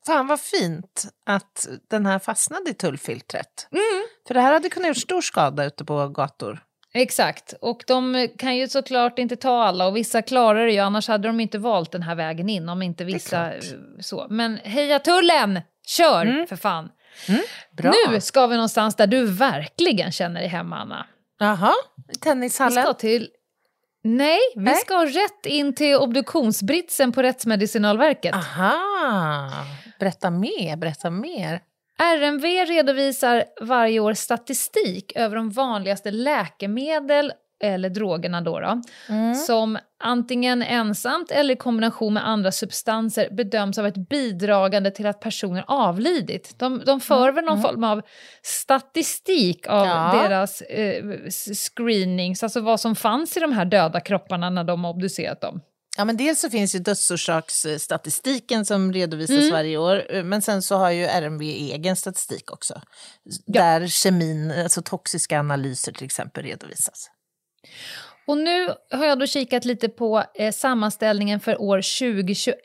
fan 0.06 0.26
vad 0.26 0.40
fint 0.40 1.06
att 1.26 1.68
den 1.90 2.06
här 2.06 2.18
fastnade 2.18 2.70
i 2.70 2.74
tullfiltret. 2.74 3.68
Mm. 3.72 4.06
För 4.26 4.34
det 4.34 4.40
här 4.40 4.52
hade 4.52 4.68
kunnat 4.68 4.86
göra 4.86 4.94
stor 4.94 5.20
skada 5.20 5.64
ute 5.64 5.84
på 5.84 6.08
gator. 6.08 6.62
Exakt, 6.94 7.54
och 7.60 7.84
de 7.86 8.28
kan 8.38 8.56
ju 8.56 8.68
såklart 8.68 9.18
inte 9.18 9.36
ta 9.36 9.62
alla 9.62 9.86
och 9.86 9.96
vissa 9.96 10.22
klarar 10.22 10.66
det 10.66 10.72
ju, 10.72 10.78
annars 10.78 11.08
hade 11.08 11.28
de 11.28 11.40
inte 11.40 11.58
valt 11.58 11.92
den 11.92 12.02
här 12.02 12.14
vägen 12.14 12.48
in 12.48 12.68
om 12.68 12.82
inte 12.82 13.04
vissa 13.04 13.54
eh, 13.54 13.60
så. 14.00 14.26
Men 14.30 14.56
heja 14.56 14.98
tullen, 14.98 15.60
kör 15.86 16.46
för 16.46 16.56
fan. 16.56 16.88
Bra. 17.76 17.92
Nu 18.08 18.20
ska 18.20 18.46
vi 18.46 18.54
någonstans 18.54 18.94
där 18.96 19.06
du 19.06 19.26
verkligen 19.26 20.12
känner 20.12 20.40
dig 20.40 20.48
hemma, 20.48 20.76
Anna. 20.76 21.06
Jaha, 21.38 21.72
Vi 22.08 22.14
tennishallen. 22.14 22.84
ska 22.84 22.94
till... 22.94 23.28
Nej, 24.02 24.38
vi 24.56 24.62
Nej. 24.62 24.74
ska 24.74 25.06
rätt 25.06 25.46
in 25.46 25.74
till 25.74 25.96
obduktionsbritsen 25.96 27.12
på 27.12 27.22
Rättsmedicinalverket. 27.22 28.34
Aha, 28.34 29.50
berätta 29.98 30.30
mer, 30.30 30.76
berätta 30.76 31.10
mer. 31.10 31.60
RMV 32.00 32.44
redovisar 32.66 33.44
varje 33.60 34.00
år 34.00 34.14
statistik 34.14 35.12
över 35.16 35.36
de 35.36 35.50
vanligaste 35.50 36.10
läkemedel 36.10 37.32
eller 37.62 37.90
drogerna 37.90 38.40
då, 38.40 38.60
då 38.60 38.82
som 39.46 39.78
antingen 40.02 40.62
ensamt 40.62 41.30
eller 41.30 41.54
i 41.54 41.56
kombination 41.56 42.14
med 42.14 42.28
andra 42.28 42.52
substanser 42.52 43.28
bedöms 43.30 43.76
ha 43.76 43.82
varit 43.82 44.08
bidragande 44.08 44.90
till 44.90 45.06
att 45.06 45.20
personer 45.20 45.64
avlidit. 45.66 46.58
De, 46.58 46.82
de 46.86 47.00
för 47.00 47.32
väl 47.32 47.44
någon 47.44 47.62
form 47.62 47.84
av 47.84 48.02
statistik 48.42 49.66
av 49.66 49.86
Ja. 49.86 50.22
deras 50.22 50.60
eh, 50.60 51.04
screenings, 51.54 52.42
alltså 52.42 52.60
vad 52.60 52.80
som 52.80 52.96
fanns 52.96 53.36
i 53.36 53.40
de 53.40 53.52
här 53.52 53.64
döda 53.64 54.00
kropparna 54.00 54.50
när 54.50 54.64
de 54.64 54.84
obducerat 54.84 55.40
dem. 55.40 55.60
Ja, 55.96 56.04
men 56.04 56.16
dels 56.16 56.40
så 56.40 56.50
finns 56.50 56.74
ju 56.74 56.78
dödsorsaksstatistiken 56.78 58.64
som 58.64 58.92
redovisas 58.92 59.36
Mm. 59.38 59.50
varje 59.52 59.76
år, 59.78 60.22
men 60.22 60.42
sen 60.42 60.62
så 60.62 60.76
har 60.76 60.90
ju 60.90 61.04
RMV 61.04 61.42
egen 61.44 61.96
statistik 61.96 62.52
också. 62.52 62.80
Där 63.46 63.86
kemin, 63.86 64.50
alltså 64.62 64.82
toxiska 64.82 65.38
analyser 65.40 65.92
till 65.92 66.04
exempel 66.06 66.44
redovisas. 66.44 67.10
Och 68.26 68.38
nu 68.38 68.68
har 68.90 69.04
jag 69.04 69.18
då 69.18 69.26
kikat 69.26 69.64
lite 69.64 69.88
på 69.88 70.24
eh, 70.34 70.52
sammanställningen 70.52 71.40
för 71.40 71.60
år 71.60 71.76
2021 71.76 72.56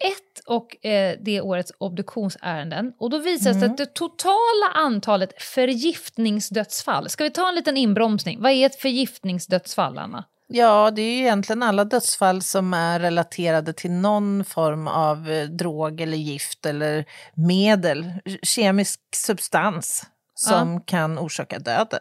och 0.45 0.86
eh, 0.86 1.17
det 1.21 1.41
årets 1.41 1.71
obduktionsärenden. 1.77 2.93
Och 2.99 3.10
då 3.10 3.17
visar 3.17 3.53
det 3.53 3.60
sig 3.60 3.69
att 3.69 3.77
det 3.77 3.93
totala 3.93 4.71
antalet 4.73 5.41
förgiftningsdödsfall, 5.41 7.10
ska 7.10 7.23
vi 7.23 7.31
ta 7.31 7.49
en 7.49 7.55
liten 7.55 7.77
inbromsning? 7.77 8.41
Vad 8.41 8.51
är 8.51 8.65
ett 8.65 8.75
förgiftningsdödsfall, 8.75 9.97
Anna? 9.97 10.23
Ja, 10.47 10.91
det 10.91 11.01
är 11.01 11.15
ju 11.15 11.19
egentligen 11.19 11.63
alla 11.63 11.86
dödsfall 11.86 12.41
som 12.41 12.73
är 12.73 12.99
relaterade 12.99 13.73
till 13.73 13.91
någon 13.91 14.43
form 14.43 14.88
av 14.88 15.31
eh, 15.31 15.43
drog 15.43 16.01
eller 16.01 16.17
gift 16.17 16.65
eller 16.65 17.05
medel, 17.34 18.13
kemisk 18.43 18.99
substans 19.15 20.05
som 20.36 20.81
kan 20.81 21.19
orsaka 21.19 21.60
döden. 21.60 21.99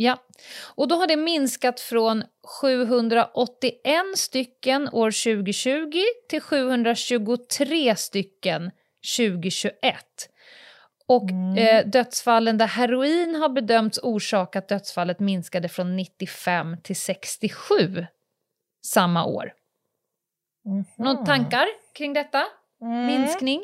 Ja, 0.00 0.18
och 0.74 0.88
då 0.88 0.94
har 0.94 1.06
det 1.06 1.16
minskat 1.16 1.80
från 1.80 2.24
781 2.60 3.72
stycken 4.14 4.88
år 4.92 5.10
2020 5.10 5.92
till 6.28 6.40
723 6.40 7.96
stycken 7.96 8.70
2021. 9.16 9.72
Och 11.08 11.30
eh, 11.58 11.86
dödsfallen 11.86 12.58
där 12.58 12.66
heroin 12.66 13.34
har 13.34 13.48
bedömts 13.48 13.98
orsakat 14.02 14.68
dödsfallet 14.68 15.20
minskade 15.20 15.68
från 15.68 15.96
95 15.96 16.76
till 16.82 16.96
67 16.96 18.06
samma 18.84 19.24
år. 19.24 19.52
Några 20.98 21.26
tankar 21.26 21.66
kring 21.94 22.12
detta? 22.12 22.44
Minskning? 23.06 23.60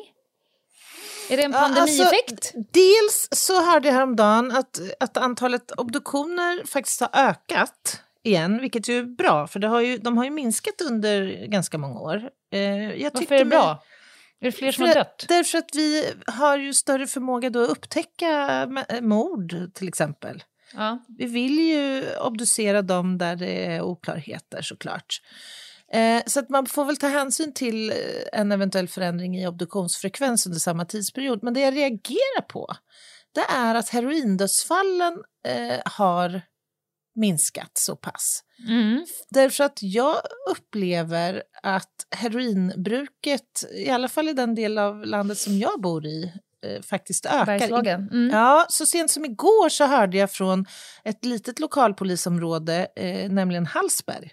Är 1.29 1.37
det 1.37 1.43
en 1.43 1.55
alltså, 1.55 1.75
pandemieffekt? 1.75 2.53
Dels 2.71 3.27
så 3.31 3.61
hörde 3.65 3.87
jag 3.87 3.95
häromdagen 3.95 4.51
att, 4.51 4.79
att 4.99 5.17
antalet 5.17 5.71
obduktioner 5.71 6.67
faktiskt 6.67 7.01
har 7.01 7.09
ökat 7.13 8.01
igen, 8.23 8.61
vilket 8.61 8.87
ju 8.87 8.99
är 8.99 9.03
bra, 9.03 9.47
för 9.47 9.59
det 9.59 9.67
har 9.67 9.81
ju, 9.81 9.97
de 9.97 10.17
har 10.17 10.23
ju 10.23 10.31
minskat 10.31 10.81
under 10.81 11.45
ganska 11.47 11.77
många 11.77 11.99
år. 11.99 12.29
Eh, 12.53 12.61
jag 13.01 13.11
Varför 13.13 13.35
är 13.35 13.39
det 13.39 13.45
bra? 13.45 13.83
Är 14.41 14.45
det 14.45 14.51
fler 14.51 14.71
som 14.71 14.87
har 14.87 14.93
dött? 14.93 15.25
Därför 15.27 15.57
att 15.57 15.69
vi 15.75 16.11
har 16.27 16.57
ju 16.57 16.73
större 16.73 17.07
förmåga 17.07 17.49
då 17.49 17.63
att 17.63 17.69
upptäcka 17.69 18.27
ma- 18.65 19.01
mord 19.01 19.55
till 19.73 19.87
exempel. 19.87 20.43
Ja. 20.73 20.99
Vi 21.07 21.25
vill 21.25 21.59
ju 21.59 22.03
obducera 22.17 22.81
dem 22.81 23.17
där 23.17 23.35
det 23.35 23.65
är 23.65 23.81
oklarheter 23.81 24.61
såklart. 24.61 25.21
Eh, 25.95 26.23
så 26.25 26.39
att 26.39 26.49
man 26.49 26.65
får 26.65 26.85
väl 26.85 26.97
ta 26.97 27.07
hänsyn 27.07 27.53
till 27.53 27.89
eh, 27.89 27.95
en 28.33 28.51
eventuell 28.51 28.87
förändring 28.87 29.37
i 29.37 29.47
obduktionsfrekvens 29.47 30.45
under 30.45 30.59
samma 30.59 30.85
tidsperiod. 30.85 31.43
Men 31.43 31.53
det 31.53 31.59
jag 31.59 31.75
reagerar 31.75 32.41
på 32.41 32.75
det 33.35 33.45
är 33.49 33.75
att 33.75 33.89
heroindödsfallen 33.89 35.23
eh, 35.47 35.79
har 35.85 36.41
minskat 37.15 37.71
så 37.73 37.95
pass. 37.95 38.43
Mm. 38.67 39.05
Därför 39.29 39.63
att 39.63 39.79
jag 39.81 40.17
upplever 40.51 41.43
att 41.63 41.93
heroinbruket, 42.15 43.65
i 43.73 43.89
alla 43.89 44.07
fall 44.07 44.29
i 44.29 44.33
den 44.33 44.55
del 44.55 44.77
av 44.77 45.05
landet 45.05 45.37
som 45.37 45.57
jag 45.57 45.81
bor 45.81 46.05
i, 46.05 46.33
eh, 46.65 46.81
faktiskt 46.81 47.25
ökar. 47.25 47.45
Bergslagen. 47.45 48.09
Mm. 48.11 48.29
Ja, 48.29 48.65
så 48.69 48.85
sent 48.85 49.11
som 49.11 49.25
igår 49.25 49.69
så 49.69 49.85
hörde 49.85 50.17
jag 50.17 50.31
från 50.31 50.65
ett 51.03 51.25
litet 51.25 51.59
lokalpolisområde, 51.59 52.87
eh, 52.95 53.31
nämligen 53.31 53.65
Hallsberg, 53.65 54.31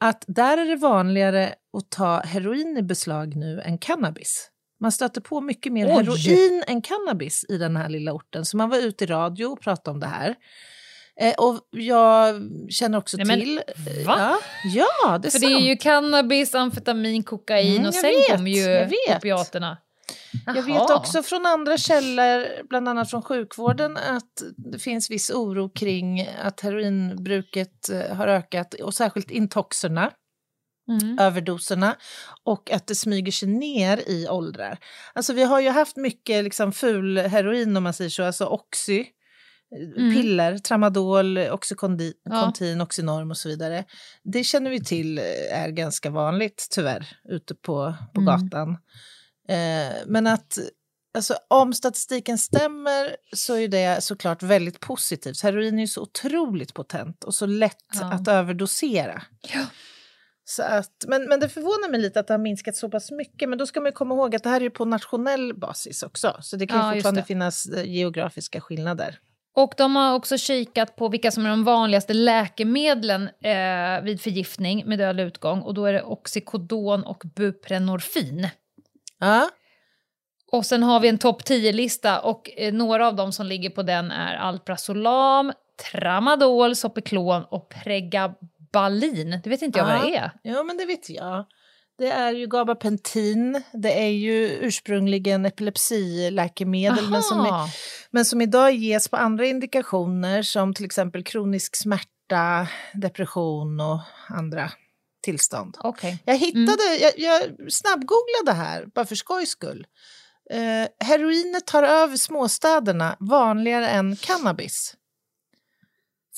att 0.00 0.24
där 0.26 0.58
är 0.58 0.64
det 0.64 0.76
vanligare 0.76 1.54
att 1.78 1.90
ta 1.90 2.20
heroin 2.20 2.76
i 2.78 2.82
beslag 2.82 3.36
nu 3.36 3.60
än 3.60 3.78
cannabis. 3.78 4.50
Man 4.80 4.92
stöter 4.92 5.20
på 5.20 5.40
mycket 5.40 5.72
mer 5.72 5.86
Oj! 5.86 5.92
heroin 5.92 6.64
än 6.66 6.82
cannabis 6.82 7.44
i 7.48 7.58
den 7.58 7.76
här 7.76 7.88
lilla 7.88 8.12
orten. 8.12 8.44
Så 8.44 8.56
man 8.56 8.68
var 8.70 8.78
ute 8.78 9.04
i 9.04 9.06
radio 9.06 9.46
och 9.46 9.60
pratade 9.60 9.90
om 9.94 10.00
det 10.00 10.06
här. 10.06 10.34
Eh, 11.20 11.34
och 11.34 11.60
jag 11.70 12.34
känner 12.70 12.98
också 12.98 13.16
Nej, 13.16 13.26
men 13.26 13.40
till... 13.40 13.60
va? 14.06 14.14
Ja, 14.18 14.38
ja, 14.74 15.18
det 15.18 15.28
är 15.28 15.30
För 15.30 15.38
sant. 15.38 15.52
det 15.52 15.62
är 15.62 15.68
ju 15.68 15.76
cannabis, 15.76 16.54
amfetamin, 16.54 17.22
kokain 17.22 17.76
Mm, 17.76 17.88
och 17.88 17.94
sen 17.94 18.10
vet, 18.10 18.30
kommer 18.30 18.50
ju 18.50 18.88
jag 19.22 19.46
opiaterna. 20.34 20.56
Jag 20.56 20.62
vet 20.62 20.88
Jaha. 20.88 20.96
också 20.96 21.22
från 21.22 21.46
andra 21.46 21.76
källor, 21.76 22.68
bland 22.68 22.88
annat 22.88 23.10
från 23.10 23.22
sjukvården, 23.22 23.96
att 23.96 24.42
det 24.72 24.78
finns 24.78 25.10
viss 25.10 25.30
oro 25.30 25.68
kring 25.68 26.28
att 26.42 26.60
heroinbruket 26.60 27.88
eh, 27.88 28.16
har 28.16 28.28
ökat 28.28 28.74
och 28.74 28.94
särskilt 28.94 29.30
intoxerna, 29.30 30.10
Mm. 30.90 31.18
överdoserna 31.18 31.96
och 32.44 32.70
att 32.70 32.86
det 32.86 32.94
smyger 32.94 33.32
sig 33.32 33.48
ner 33.48 34.08
i 34.08 34.28
åldrar. 34.28 34.78
Alltså 35.14 35.32
vi 35.32 35.44
har 35.44 35.60
ju 35.60 35.68
haft 35.68 35.96
mycket 35.96 36.44
liksom 36.44 36.72
ful 36.72 37.18
heroin 37.18 37.76
om 37.76 37.82
man 37.82 37.92
säger 37.92 38.10
så, 38.10 38.24
alltså 38.24 38.46
Oxy 38.46 39.04
mm. 39.96 40.14
piller, 40.14 40.58
tramadol, 40.58 41.38
oxycontin, 41.38 42.12
ja. 42.24 42.52
oxynorm 42.82 43.30
och 43.30 43.36
så 43.36 43.48
vidare. 43.48 43.84
Det 44.24 44.44
känner 44.44 44.70
vi 44.70 44.84
till 44.84 45.18
eh, 45.18 45.62
är 45.62 45.68
ganska 45.68 46.10
vanligt 46.10 46.68
tyvärr 46.70 47.08
ute 47.28 47.54
på, 47.54 47.94
på 48.14 48.20
mm. 48.20 48.24
gatan. 48.24 48.76
Eh, 49.48 49.96
men 50.06 50.26
att 50.26 50.58
Alltså, 51.14 51.34
om 51.48 51.72
statistiken 51.72 52.38
stämmer 52.38 53.16
så 53.32 53.54
är 53.54 53.68
det 53.68 54.04
såklart 54.04 54.42
väldigt 54.42 54.80
positivt. 54.80 55.42
Heroin 55.42 55.78
är 55.78 55.80
ju 55.80 55.86
så 55.86 56.02
otroligt 56.02 56.74
potent 56.74 57.24
och 57.24 57.34
så 57.34 57.46
lätt 57.46 57.76
ja. 58.00 58.12
att 58.12 58.28
överdosera. 58.28 59.22
Ja. 59.54 59.66
Så 60.44 60.62
att, 60.62 61.04
men, 61.06 61.24
men 61.24 61.40
det 61.40 61.48
förvånar 61.48 61.90
mig 61.90 62.00
lite 62.00 62.20
att 62.20 62.26
det 62.26 62.34
har 62.34 62.38
minskat 62.38 62.76
så 62.76 62.88
pass 62.88 63.10
mycket. 63.10 63.48
Men 63.48 63.58
då 63.58 63.66
ska 63.66 63.80
man 63.80 63.92
komma 63.92 64.14
ihåg 64.14 64.36
att 64.36 64.42
det 64.42 64.50
här 64.50 64.62
är 64.62 64.70
på 64.70 64.84
nationell 64.84 65.54
basis 65.54 66.02
också. 66.02 66.36
Så 66.40 66.56
det 66.56 66.66
kan 66.66 66.86
ja, 66.86 66.92
fortfarande 66.92 67.22
finnas 67.22 67.66
eh, 67.66 67.84
geografiska 67.84 68.60
skillnader. 68.60 69.18
Och 69.56 69.74
de 69.76 69.96
har 69.96 70.14
också 70.14 70.38
kikat 70.38 70.96
på 70.96 71.08
vilka 71.08 71.30
som 71.30 71.46
är 71.46 71.50
de 71.50 71.64
vanligaste 71.64 72.14
läkemedlen 72.14 73.22
eh, 73.22 74.02
vid 74.02 74.20
förgiftning 74.20 74.86
med 74.86 74.98
dödlig 74.98 75.24
utgång. 75.24 75.62
Och 75.62 75.74
då 75.74 75.84
är 75.84 75.92
det 75.92 76.02
Oxycodon 76.02 77.04
och 77.04 77.22
Buprenorfin. 77.36 78.48
Ja. 79.18 79.50
Och 80.52 80.66
sen 80.66 80.82
har 80.82 81.00
vi 81.00 81.08
en 81.08 81.18
topp 81.18 81.42
10-lista 81.42 82.20
och 82.20 82.50
eh, 82.56 82.72
några 82.72 83.08
av 83.08 83.16
dem 83.16 83.32
som 83.32 83.46
ligger 83.46 83.70
på 83.70 83.82
den 83.82 84.10
är 84.10 84.36
Alprazolam, 84.36 85.52
Tramadol, 85.92 86.76
Sopiklon 86.76 87.44
och 87.50 87.68
Pregabalin. 87.68 89.40
Det 89.44 89.50
vet 89.50 89.62
inte 89.62 89.78
jag 89.78 89.88
ja. 89.88 89.92
vad 89.92 90.02
det 90.02 90.16
är. 90.16 90.30
Ja, 90.42 90.62
men 90.62 90.76
det 90.76 90.84
vet 90.84 91.10
jag. 91.10 91.46
Det 91.98 92.10
är 92.10 92.32
ju 92.32 92.46
gabapentin, 92.46 93.62
det 93.72 94.02
är 94.02 94.10
ju 94.10 94.46
ursprungligen 94.46 95.46
epilepsiläkemedel 95.46 97.10
men 97.10 97.22
som, 97.22 97.40
är, 97.40 97.74
men 98.10 98.24
som 98.24 98.40
idag 98.40 98.74
ges 98.74 99.08
på 99.08 99.16
andra 99.16 99.46
indikationer 99.46 100.42
som 100.42 100.74
till 100.74 100.84
exempel 100.84 101.24
kronisk 101.24 101.76
smärta, 101.76 102.68
depression 102.94 103.80
och 103.80 104.00
andra 104.28 104.70
tillstånd. 105.22 105.76
Okay. 105.84 106.16
Jag 106.24 106.36
hittade, 106.36 106.82
mm. 106.82 107.00
jag, 107.00 107.12
jag 107.16 107.72
snabbgooglade 107.72 108.52
här 108.52 108.86
bara 108.94 109.06
för 109.06 109.14
skojs 109.14 109.48
skull. 109.48 109.86
Eh, 110.50 111.06
heroinet 111.06 111.66
tar 111.66 111.82
över 111.82 112.16
småstäderna 112.16 113.16
vanligare 113.20 113.88
än 113.88 114.16
cannabis. 114.16 114.94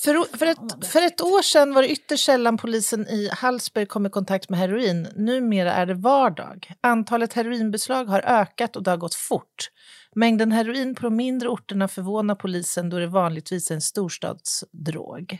För, 0.03 0.37
för, 0.37 0.45
ett, 0.45 0.87
för 0.87 1.01
ett 1.01 1.21
år 1.21 1.41
sedan 1.41 1.73
var 1.73 1.81
det 1.81 1.91
ytterst 1.91 2.25
sällan 2.25 2.57
polisen 2.57 3.07
i 3.07 3.29
Hallsberg 3.33 3.85
kom 3.85 4.05
i 4.05 4.09
kontakt 4.09 4.49
med 4.49 4.59
heroin. 4.59 5.07
Numera 5.15 5.73
är 5.73 5.85
det 5.85 5.93
vardag. 5.93 6.73
Antalet 6.81 7.33
heroinbeslag 7.33 8.05
har 8.05 8.19
ökat 8.19 8.75
och 8.75 8.83
det 8.83 8.89
har 8.89 8.97
gått 8.97 9.15
fort. 9.15 9.69
Mängden 10.15 10.51
heroin 10.51 10.95
på 10.95 11.01
de 11.01 11.15
mindre 11.15 11.49
orterna 11.49 11.87
förvånar 11.87 12.35
polisen 12.35 12.89
då 12.89 12.99
det 12.99 13.07
vanligtvis 13.07 13.71
är 13.71 13.75
en 13.75 13.81
storstadsdrog. 13.81 15.39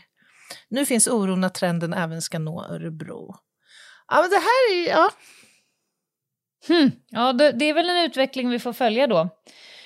Nu 0.68 0.86
finns 0.86 1.06
oron 1.06 1.44
att 1.44 1.54
trenden 1.54 1.94
även 1.94 2.22
ska 2.22 2.38
nå 2.38 2.64
Örebro. 2.64 3.34
Ja, 4.08 4.20
men 4.20 4.30
det 4.30 4.36
här 4.36 4.74
är... 4.74 4.88
Ja, 4.88 5.10
Hmm. 6.68 6.90
Ja, 7.10 7.32
det 7.32 7.64
är 7.64 7.74
väl 7.74 7.90
en 7.90 8.04
utveckling 8.04 8.50
vi 8.50 8.58
får 8.58 8.72
följa 8.72 9.06
då. 9.06 9.28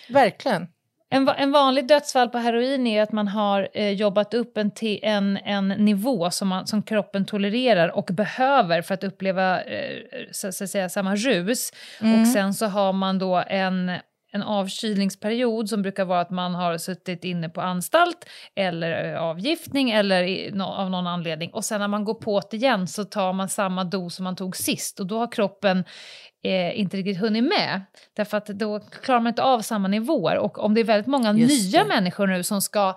Verkligen. 0.09 0.67
En, 1.11 1.29
en 1.29 1.53
vanlig 1.53 1.87
dödsfall 1.87 2.29
på 2.29 2.39
heroin 2.39 2.87
är 2.87 3.03
att 3.03 3.12
man 3.12 3.29
har 3.29 3.69
eh, 3.75 3.91
jobbat 3.91 4.35
upp 4.35 4.57
en, 4.57 4.71
en, 5.03 5.37
en 5.37 5.69
nivå 5.69 6.31
som, 6.31 6.49
man, 6.49 6.67
som 6.67 6.83
kroppen 6.83 7.25
tolererar 7.25 7.89
och 7.89 8.09
behöver 8.12 8.83
för 8.83 8.95
att 8.95 9.05
uppleva 9.05 9.62
eh, 9.62 9.97
så, 10.33 10.53
så 10.53 10.64
att 10.64 10.71
säga, 10.71 10.89
samma 10.89 11.17
rus. 11.17 11.73
Mm. 12.01 12.21
Och 12.21 12.29
sen 12.29 12.55
så 12.55 12.67
har 12.67 12.93
man 12.93 13.19
då 13.19 13.45
en 13.47 13.91
en 14.37 14.43
avkylningsperiod 14.43 15.68
som 15.68 15.82
brukar 15.82 16.05
vara 16.05 16.20
att 16.20 16.30
man 16.30 16.55
har 16.55 16.78
suttit 16.78 17.24
inne 17.24 17.49
på 17.49 17.61
anstalt 17.61 18.24
eller 18.55 19.14
eh, 19.14 19.22
avgiftning 19.22 19.91
eller 19.91 20.22
i, 20.22 20.51
no, 20.53 20.62
av 20.62 20.91
någon 20.91 21.07
anledning. 21.07 21.51
Och 21.51 21.64
sen 21.64 21.80
när 21.80 21.89
man 21.89 22.05
går 22.05 22.14
på 22.14 22.41
det 22.51 22.57
igen 22.57 22.89
så 22.89 23.05
tar 23.05 23.32
man 23.32 23.49
samma 23.49 23.84
dos 23.84 24.14
som 24.14 24.24
man 24.24 24.37
tog 24.37 24.57
sist 24.57 25.01
och 25.01 25.07
då 25.07 25.18
har 25.18 25.32
kroppen 25.32 25.84
eh, 26.45 26.80
inte 26.80 26.97
riktigt 26.97 27.20
hunnit 27.20 27.45
med. 27.45 27.82
Därför 28.16 28.37
att 28.37 28.47
då 28.47 28.80
klarar 28.80 29.20
man 29.20 29.30
inte 29.30 29.43
av 29.43 29.61
samma 29.61 29.89
nivåer. 29.89 30.39
Och 30.39 30.59
om 30.59 30.74
det 30.74 30.80
är 30.80 30.84
väldigt 30.84 31.07
många 31.07 31.32
Just 31.32 31.72
nya 31.72 31.82
det. 31.82 31.89
människor 31.89 32.26
nu 32.26 32.43
som 32.43 32.62
ska 32.62 32.97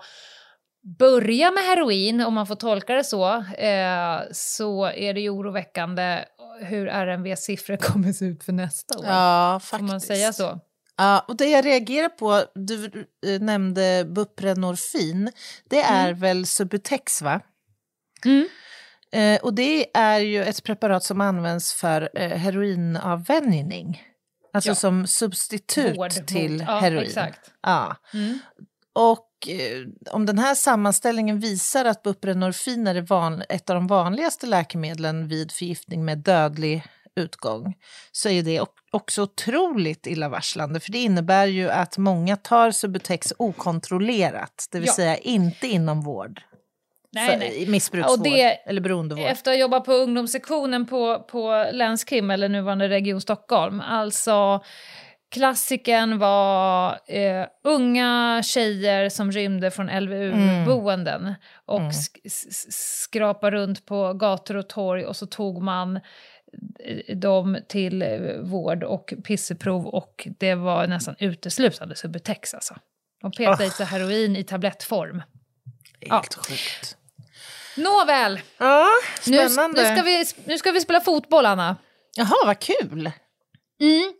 börja 0.98 1.50
med 1.50 1.64
heroin, 1.64 2.20
om 2.20 2.34
man 2.34 2.46
får 2.46 2.54
tolka 2.54 2.94
det 2.94 3.04
så, 3.04 3.34
eh, 3.58 4.20
så 4.32 4.84
är 4.86 5.14
det 5.14 5.20
ju 5.20 5.30
oroväckande 5.30 6.24
hur 6.60 6.86
RMV-siffror 6.88 7.76
kommer 7.80 8.12
se 8.12 8.24
ut 8.24 8.44
för 8.44 8.52
nästa 8.52 8.98
år. 8.98 9.04
Ja, 9.06 9.60
faktiskt. 9.62 9.80
Får 9.80 9.86
man 9.86 10.00
säga 10.00 10.32
så? 10.32 10.60
Ja, 11.00 11.24
och 11.28 11.36
det 11.36 11.46
jag 11.46 11.64
reagerar 11.64 12.08
på, 12.08 12.44
du 12.54 13.06
eh, 13.26 13.40
nämnde 13.40 14.04
Buprenorfin, 14.04 15.32
det 15.68 15.80
är 15.80 16.08
mm. 16.08 16.20
väl 16.20 16.46
Subutex 16.46 17.22
va? 17.22 17.40
Mm. 18.24 18.48
Eh, 19.12 19.40
och 19.40 19.54
det 19.54 19.96
är 19.96 20.20
ju 20.20 20.44
ett 20.44 20.62
preparat 20.62 21.04
som 21.04 21.20
används 21.20 21.74
för 21.74 22.10
eh, 22.14 22.30
heroinavvänjning. 22.30 24.02
Alltså 24.52 24.70
ja. 24.70 24.74
som 24.74 25.06
substitut 25.06 25.98
Vård, 25.98 26.26
till 26.26 26.64
ja, 26.66 26.78
heroin. 26.78 27.06
Exakt. 27.06 27.50
Ja. 27.62 27.96
Mm. 28.14 28.38
Och 28.92 29.48
eh, 29.48 30.12
om 30.14 30.26
den 30.26 30.38
här 30.38 30.54
sammanställningen 30.54 31.40
visar 31.40 31.84
att 31.84 32.02
buprenorfin 32.02 32.86
är 32.86 33.00
van, 33.00 33.42
ett 33.48 33.70
av 33.70 33.74
de 33.74 33.86
vanligaste 33.86 34.46
läkemedlen 34.46 35.28
vid 35.28 35.52
förgiftning 35.52 36.04
med 36.04 36.18
dödlig 36.18 36.84
utgång 37.16 37.74
så 38.12 38.28
är 38.28 38.42
det 38.42 38.64
också 38.90 39.22
otroligt 39.22 40.06
illavarslande 40.06 40.80
för 40.80 40.92
det 40.92 40.98
innebär 40.98 41.46
ju 41.46 41.70
att 41.70 41.98
många 41.98 42.36
tar 42.36 42.70
Subutex 42.70 43.32
okontrollerat, 43.36 44.68
det 44.70 44.78
vill 44.78 44.86
ja. 44.86 44.94
säga 44.94 45.16
inte 45.16 45.66
inom 45.66 46.02
vård 46.02 46.42
nej, 47.12 47.36
nej. 47.38 47.66
missbruksvård 47.66 48.24
det, 48.24 48.42
eller 48.42 48.80
beroendevård. 48.80 49.26
Efter 49.26 49.50
att 49.50 49.56
ha 49.56 49.60
jobbat 49.60 49.84
på 49.84 49.92
ungdomssektionen 49.92 50.86
på, 50.86 51.18
på 51.18 51.70
länskrim, 51.72 52.30
eller 52.30 52.48
nuvarande 52.48 52.88
Region 52.88 53.20
Stockholm, 53.20 53.80
alltså 53.80 54.60
Klassiken 55.30 56.18
var 56.18 56.98
eh, 57.06 57.46
unga 57.64 58.42
tjejer 58.44 59.08
som 59.08 59.32
rymde 59.32 59.70
från 59.70 59.86
LVU-boenden 59.86 61.22
mm. 61.22 61.34
och 61.66 61.80
mm. 61.80 61.92
sk 61.92 62.18
skrapade 62.70 63.56
runt 63.56 63.86
på 63.86 64.14
gator 64.14 64.56
och 64.56 64.68
torg 64.68 65.06
och 65.06 65.16
så 65.16 65.26
tog 65.26 65.62
man 65.62 66.00
dem 67.14 67.58
till 67.68 68.02
eh, 68.02 68.18
vård 68.40 68.84
och 68.84 69.14
pisseprov 69.24 69.86
och 69.86 70.28
det 70.38 70.54
var 70.54 70.86
nästan 70.86 71.14
uteslutande 71.18 71.96
Subutex 71.96 72.54
alltså. 72.54 72.74
De 73.20 73.32
petade 73.32 73.64
oh. 73.64 73.68
i 73.68 73.70
sig 73.70 73.86
heroin 73.86 74.36
i 74.36 74.44
tablettform. 74.44 75.22
Helt 76.00 76.36
ja. 76.36 76.42
sjukt. 76.42 76.96
Nåväl. 77.76 78.40
Ja. 78.58 78.86
Nu, 79.26 79.36
nu, 79.36 79.48
ska 79.84 80.02
vi, 80.02 80.24
nu 80.44 80.58
ska 80.58 80.72
vi 80.72 80.80
spela 80.80 81.00
fotboll, 81.00 81.46
Anna. 81.46 81.76
Jaha, 82.16 82.46
vad 82.46 82.58
kul. 82.58 83.10
Mm. 83.80 84.12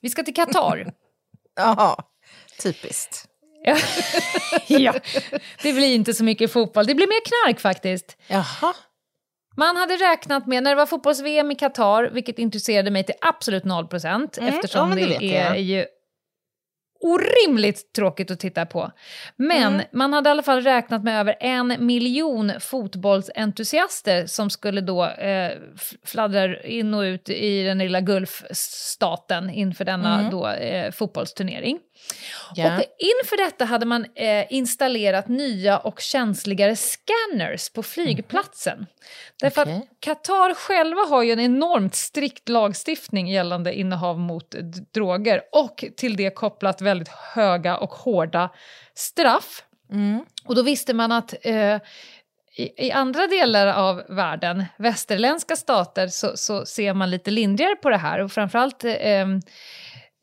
Vi 0.00 0.10
ska 0.10 0.22
till 0.22 0.34
Qatar. 0.34 0.92
Jaha, 1.56 2.04
typiskt. 2.62 3.28
ja, 4.66 4.94
det 5.62 5.72
blir 5.72 5.94
inte 5.94 6.14
så 6.14 6.24
mycket 6.24 6.52
fotboll. 6.52 6.86
Det 6.86 6.94
blir 6.94 7.06
mer 7.06 7.20
knark 7.24 7.60
faktiskt. 7.60 8.16
Jaha. 8.26 8.74
Man 9.56 9.76
hade 9.76 9.94
räknat 9.94 10.46
med, 10.46 10.62
när 10.62 10.70
det 10.70 10.76
var 10.76 10.86
fotbolls-VM 10.86 11.50
i 11.50 11.54
Qatar, 11.54 12.10
vilket 12.12 12.38
intresserade 12.38 12.90
mig 12.90 13.04
till 13.04 13.14
absolut 13.20 13.64
0 13.64 13.86
procent, 13.86 14.38
mm, 14.38 14.54
eftersom 14.54 14.90
ja, 14.90 15.06
det, 15.06 15.18
det 15.18 15.36
är 15.36 15.54
ju 15.54 15.86
orimligt 17.00 17.92
tråkigt 17.92 18.30
att 18.30 18.40
titta 18.40 18.66
på. 18.66 18.92
Men 19.36 19.74
mm. 19.74 19.86
man 19.92 20.12
hade 20.12 20.28
i 20.28 20.30
alla 20.30 20.42
fall 20.42 20.60
räknat 20.60 21.04
med 21.04 21.20
över 21.20 21.36
en 21.40 21.86
miljon 21.86 22.52
fotbollsentusiaster 22.60 24.26
som 24.26 24.50
skulle 24.50 24.80
då 24.80 25.04
eh, 25.04 25.52
fladdra 26.04 26.62
in 26.62 26.94
och 26.94 27.00
ut 27.00 27.28
i 27.28 27.62
den 27.62 27.78
lilla 27.78 28.00
Gulfstaten 28.00 29.50
inför 29.50 29.84
denna 29.84 30.18
mm. 30.18 30.30
då, 30.30 30.48
eh, 30.48 30.92
fotbollsturnering. 30.92 31.78
Yeah. 32.56 32.78
Och 32.78 32.84
inför 32.98 33.44
detta 33.44 33.64
hade 33.64 33.86
man 33.86 34.06
eh, 34.14 34.44
installerat 34.50 35.28
nya 35.28 35.78
och 35.78 36.00
känsligare 36.00 36.76
scanners 36.76 37.68
på 37.70 37.82
flygplatsen. 37.82 38.74
Mm. 38.74 38.86
Därför 39.40 39.62
okay. 39.62 39.74
att 39.74 39.82
Qatar 40.00 40.54
själva 40.54 41.00
har 41.00 41.22
ju 41.22 41.32
en 41.32 41.40
enormt 41.40 41.94
strikt 41.94 42.48
lagstiftning 42.48 43.28
gällande 43.28 43.74
innehav 43.74 44.18
mot 44.18 44.54
droger 44.94 45.42
och 45.52 45.84
till 45.96 46.16
det 46.16 46.30
kopplat 46.30 46.80
väldigt 46.80 47.08
höga 47.08 47.76
och 47.76 47.90
hårda 47.90 48.50
straff. 48.94 49.62
Mm. 49.90 50.24
Och 50.44 50.54
då 50.54 50.62
visste 50.62 50.94
man 50.94 51.12
att 51.12 51.34
eh, 51.42 51.78
i, 52.56 52.92
andra 52.92 53.26
delar 53.26 53.66
av 53.66 54.02
världen, 54.08 54.64
västerländska 54.76 55.56
stater, 55.56 56.08
så, 56.08 56.36
så, 56.36 56.66
ser 56.66 56.94
man 56.94 57.10
lite 57.10 57.30
lindrigare 57.30 57.76
på 57.76 57.90
det 57.90 57.96
här. 57.96 58.18
Och 58.18 58.32
framförallt 58.32 58.84
eh, 58.84 59.26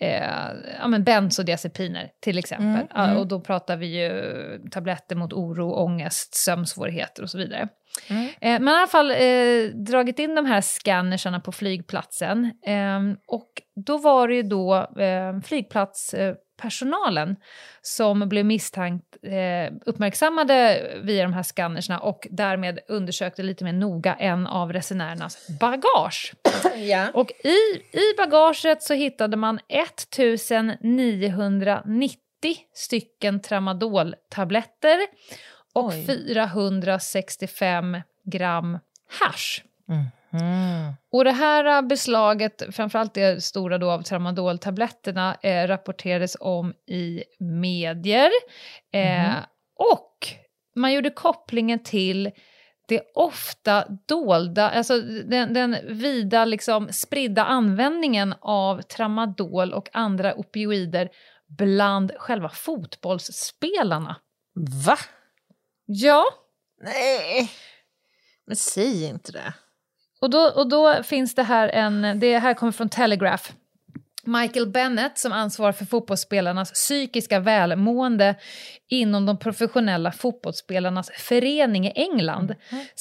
eh, 0.02 0.52
ja, 0.80 0.88
men 0.88 1.04
bensodiazepiner 1.04 2.10
till 2.20 2.38
exempel. 2.38 2.88
Mm, 2.96 3.10
mm. 3.10 3.18
Och 3.18 3.28
då 3.28 3.42
pratar 3.42 3.78
vi 3.78 4.02
ju 4.02 4.70
tabletter 4.72 5.16
mot 5.16 5.34
oro, 5.34 5.74
ångest, 5.74 6.36
sömnsvårigheter 6.36 7.24
och 7.24 7.30
så 7.30 7.38
vidare. 7.38 7.68
Mm. 8.10 8.30
Eh, 8.42 8.60
har 8.60 8.74
i 8.74 8.78
alla 8.78 8.88
fall 8.88 9.12
eh, 9.12 9.86
dragit 9.86 10.20
in 10.20 10.36
de 10.36 10.46
här 10.46 10.62
scannersarna 10.62 11.40
på 11.40 11.52
flygplatsen. 11.52 12.52
Eh, 12.66 13.00
och 13.28 13.50
då 13.86 13.98
var 13.98 14.28
det 14.28 14.36
ju 14.36 14.44
då 14.44 14.76
eh, 15.00 15.40
flygplats 15.44 16.16
sjukvårdspersonalen 16.64 17.36
som 17.82 18.30
blev 18.30 18.46
misstänkt 18.46 19.18
eh, 19.22 19.74
uppmärksammade 19.86 20.88
via 21.04 21.24
de 21.24 21.34
här 21.34 21.44
skannerserna 21.44 22.00
och 22.00 22.28
därmed 22.32 22.80
undersökte 22.88 23.44
lite 23.44 23.64
mer 23.64 23.74
noga 23.74 24.16
en 24.16 24.48
av 24.48 24.74
resenärernas 24.74 25.48
bagage. 25.60 26.34
Ja. 26.76 27.08
Och 27.14 27.32
i, 27.44 27.58
i 27.98 28.14
bagaget 28.18 28.84
så 28.84 28.94
hittade 28.94 29.38
man 29.38 29.60
1990 29.70 32.18
stycken 32.74 33.42
tramadoltabletter 33.42 35.00
och 35.74 35.88
Oj. 35.88 36.06
465 36.06 38.02
gram 38.26 38.80
hasch. 39.20 39.64
Mm. 39.90 40.06
Och 41.12 41.24
det 41.24 41.32
här 41.32 41.66
äh, 41.66 41.82
beslaget, 41.82 42.64
framförallt 42.76 43.14
det 43.14 43.44
stora 43.44 43.78
då 43.78 43.92
av 43.92 44.02
tramadoltabletterna, 44.02 45.36
eh, 45.42 45.68
rapporterades 45.68 46.38
om 46.40 46.74
i 46.88 47.24
medier. 47.40 48.30
Eh, 48.94 49.36
Och 49.76 50.28
man 50.76 50.94
gjorde 50.94 51.10
kopplingen 51.10 51.84
till 51.84 52.32
det 52.88 53.02
ofta 53.16 53.86
dolda, 54.08 54.70
alltså 54.70 55.02
den, 55.02 55.54
den 55.54 55.78
vida 55.88 56.46
liksom 56.46 56.88
spridda 56.92 57.46
användningen 57.46 58.36
av 58.42 58.82
tramadol 58.82 59.74
och 59.74 59.90
andra 59.94 60.36
opioider 60.36 61.10
bland 61.58 62.12
själva 62.18 62.50
fotbollsspelarna. 62.50 64.16
Va? 64.86 64.98
Ja, 65.86 66.24
Nej. 66.82 67.50
Men 68.48 68.56
säg 68.56 69.06
inte 69.06 69.32
det. 69.32 69.54
Och 70.24 70.30
då, 70.30 70.40
och 70.40 70.70
då 70.70 71.04
finns 71.04 71.36
det 71.36 71.44
här 71.44 71.70
en, 71.70 72.20
det 72.20 72.40
här 72.40 72.54
kommer 72.54 72.72
från 72.72 72.90
Telegraph. 72.90 73.52
Michael 74.24 74.68
Bennett, 74.68 75.18
som 75.18 75.32
ansvarar 75.32 75.72
för 75.72 75.86
fotbollsspelarnas 75.86 76.72
psykiska 76.72 77.40
välmående 77.40 78.36
inom 78.90 79.26
de 79.26 79.40
professionella 79.40 80.12
fotbollsspelarnas 80.12 81.10
förening 81.10 81.88
i 81.88 81.92
England, 81.96 82.56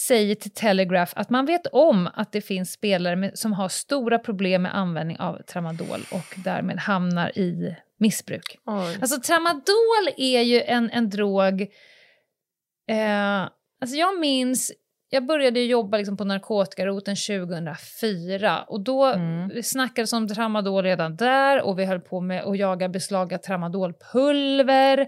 säger 0.09 0.35
till 0.35 0.51
Telegraph 0.51 1.12
att 1.16 1.31
man 1.31 1.47
vet 1.47 1.66
om 1.66 2.09
att 2.14 2.33
det 2.33 2.41
finns 2.41 2.73
spelare 2.73 3.16
med, 3.16 3.39
som 3.39 3.53
har 3.53 3.68
stora 3.68 4.18
problem 4.18 4.62
med 4.62 4.77
användning 4.77 5.18
av 5.18 5.43
tramadol 5.43 6.01
och 6.12 6.35
därmed 6.45 6.79
hamnar 6.79 7.39
i 7.39 7.77
missbruk. 7.99 8.59
Oj. 8.66 8.99
Alltså 9.01 9.20
tramadol 9.20 10.09
är 10.16 10.41
ju 10.41 10.62
en, 10.62 10.91
en 10.91 11.11
drog... 11.11 11.61
Eh, 12.91 13.43
alltså 13.81 13.97
jag 13.97 14.20
minns, 14.20 14.73
jag 15.15 15.27
började 15.27 15.61
jobba 15.61 15.97
liksom 15.97 16.17
på 16.17 16.25
narkotikaroten 16.25 17.17
2004 17.17 18.65
och 18.69 18.81
då 18.81 19.05
Mm. 19.05 19.63
snackades 19.63 20.13
om 20.13 20.29
tramadol 20.29 20.85
redan 20.85 21.17
där 21.17 21.63
och 21.63 21.79
vi 21.79 21.85
höll 21.85 22.01
på 22.01 22.21
med 22.21 22.45
att 22.45 22.59
jaga 22.59 22.89
beslag 22.89 23.35
av 23.35 23.39
tramadolpulver. 23.39 25.01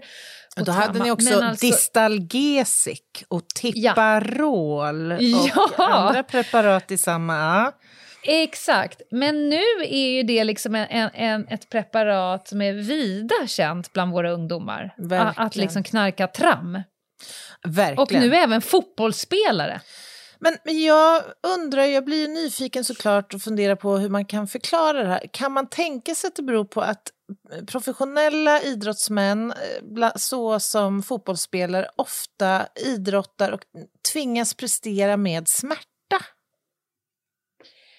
Och 0.59 0.65
då 0.65 0.71
trama- 0.71 0.73
hade 0.85 0.99
ni 1.03 1.11
också 1.11 1.41
alltså- 1.43 1.65
Distalgesic 1.65 3.01
och 3.27 3.47
Tipparol 3.55 5.11
och 5.11 5.21
Ja. 5.21 5.69
andra 5.77 6.23
preparat 6.23 6.91
i 6.91 6.97
samma... 6.97 7.33
Ja. 7.35 7.71
Exakt, 8.27 9.01
men 9.11 9.49
nu 9.49 9.61
är 9.89 10.07
ju 10.09 10.23
det 10.23 10.43
liksom 10.43 10.75
en, 10.75 11.09
en, 11.13 11.47
ett 11.47 11.69
preparat 11.69 12.47
som 12.47 12.61
är 12.61 12.73
vida 12.73 13.35
känt 13.47 13.93
bland 13.93 14.11
våra 14.11 14.31
ungdomar. 14.31 14.93
Verkligen. 14.97 15.45
Att 15.47 15.55
liksom 15.55 15.83
knarka 15.83 16.27
tram. 16.27 16.81
Verkligen. 17.63 17.99
Och 17.99 18.11
nu 18.11 18.35
även 18.35 18.61
fotbollsspelare. 18.61 19.81
Men, 20.39 20.57
men 20.65 20.83
jag 20.83 21.23
undrar, 21.47 21.83
jag 21.83 22.05
blir 22.05 22.21
ju 22.21 22.27
nyfiken 22.27 22.83
såklart 22.83 23.33
och 23.33 23.41
funderar 23.41 23.75
på 23.75 23.97
hur 23.97 24.09
man 24.09 24.25
kan 24.25 24.47
förklara 24.47 25.03
det 25.03 25.09
här. 25.09 25.27
Kan 25.31 25.51
man 25.51 25.69
tänka 25.69 26.15
sig 26.15 26.27
att 26.27 26.35
det 26.35 26.43
beror 26.43 26.65
på 26.65 26.81
att 26.81 27.11
professionella 27.67 28.61
idrottsmän, 28.61 29.51
eh, 29.51 30.11
så 30.15 30.59
som 30.59 31.03
fotbollsspelare, 31.03 31.87
ofta 31.95 32.67
idrottar 32.75 33.51
och 33.51 33.61
tvingas 34.13 34.53
prestera 34.53 35.17
med 35.17 35.47
smärta? 35.47 35.85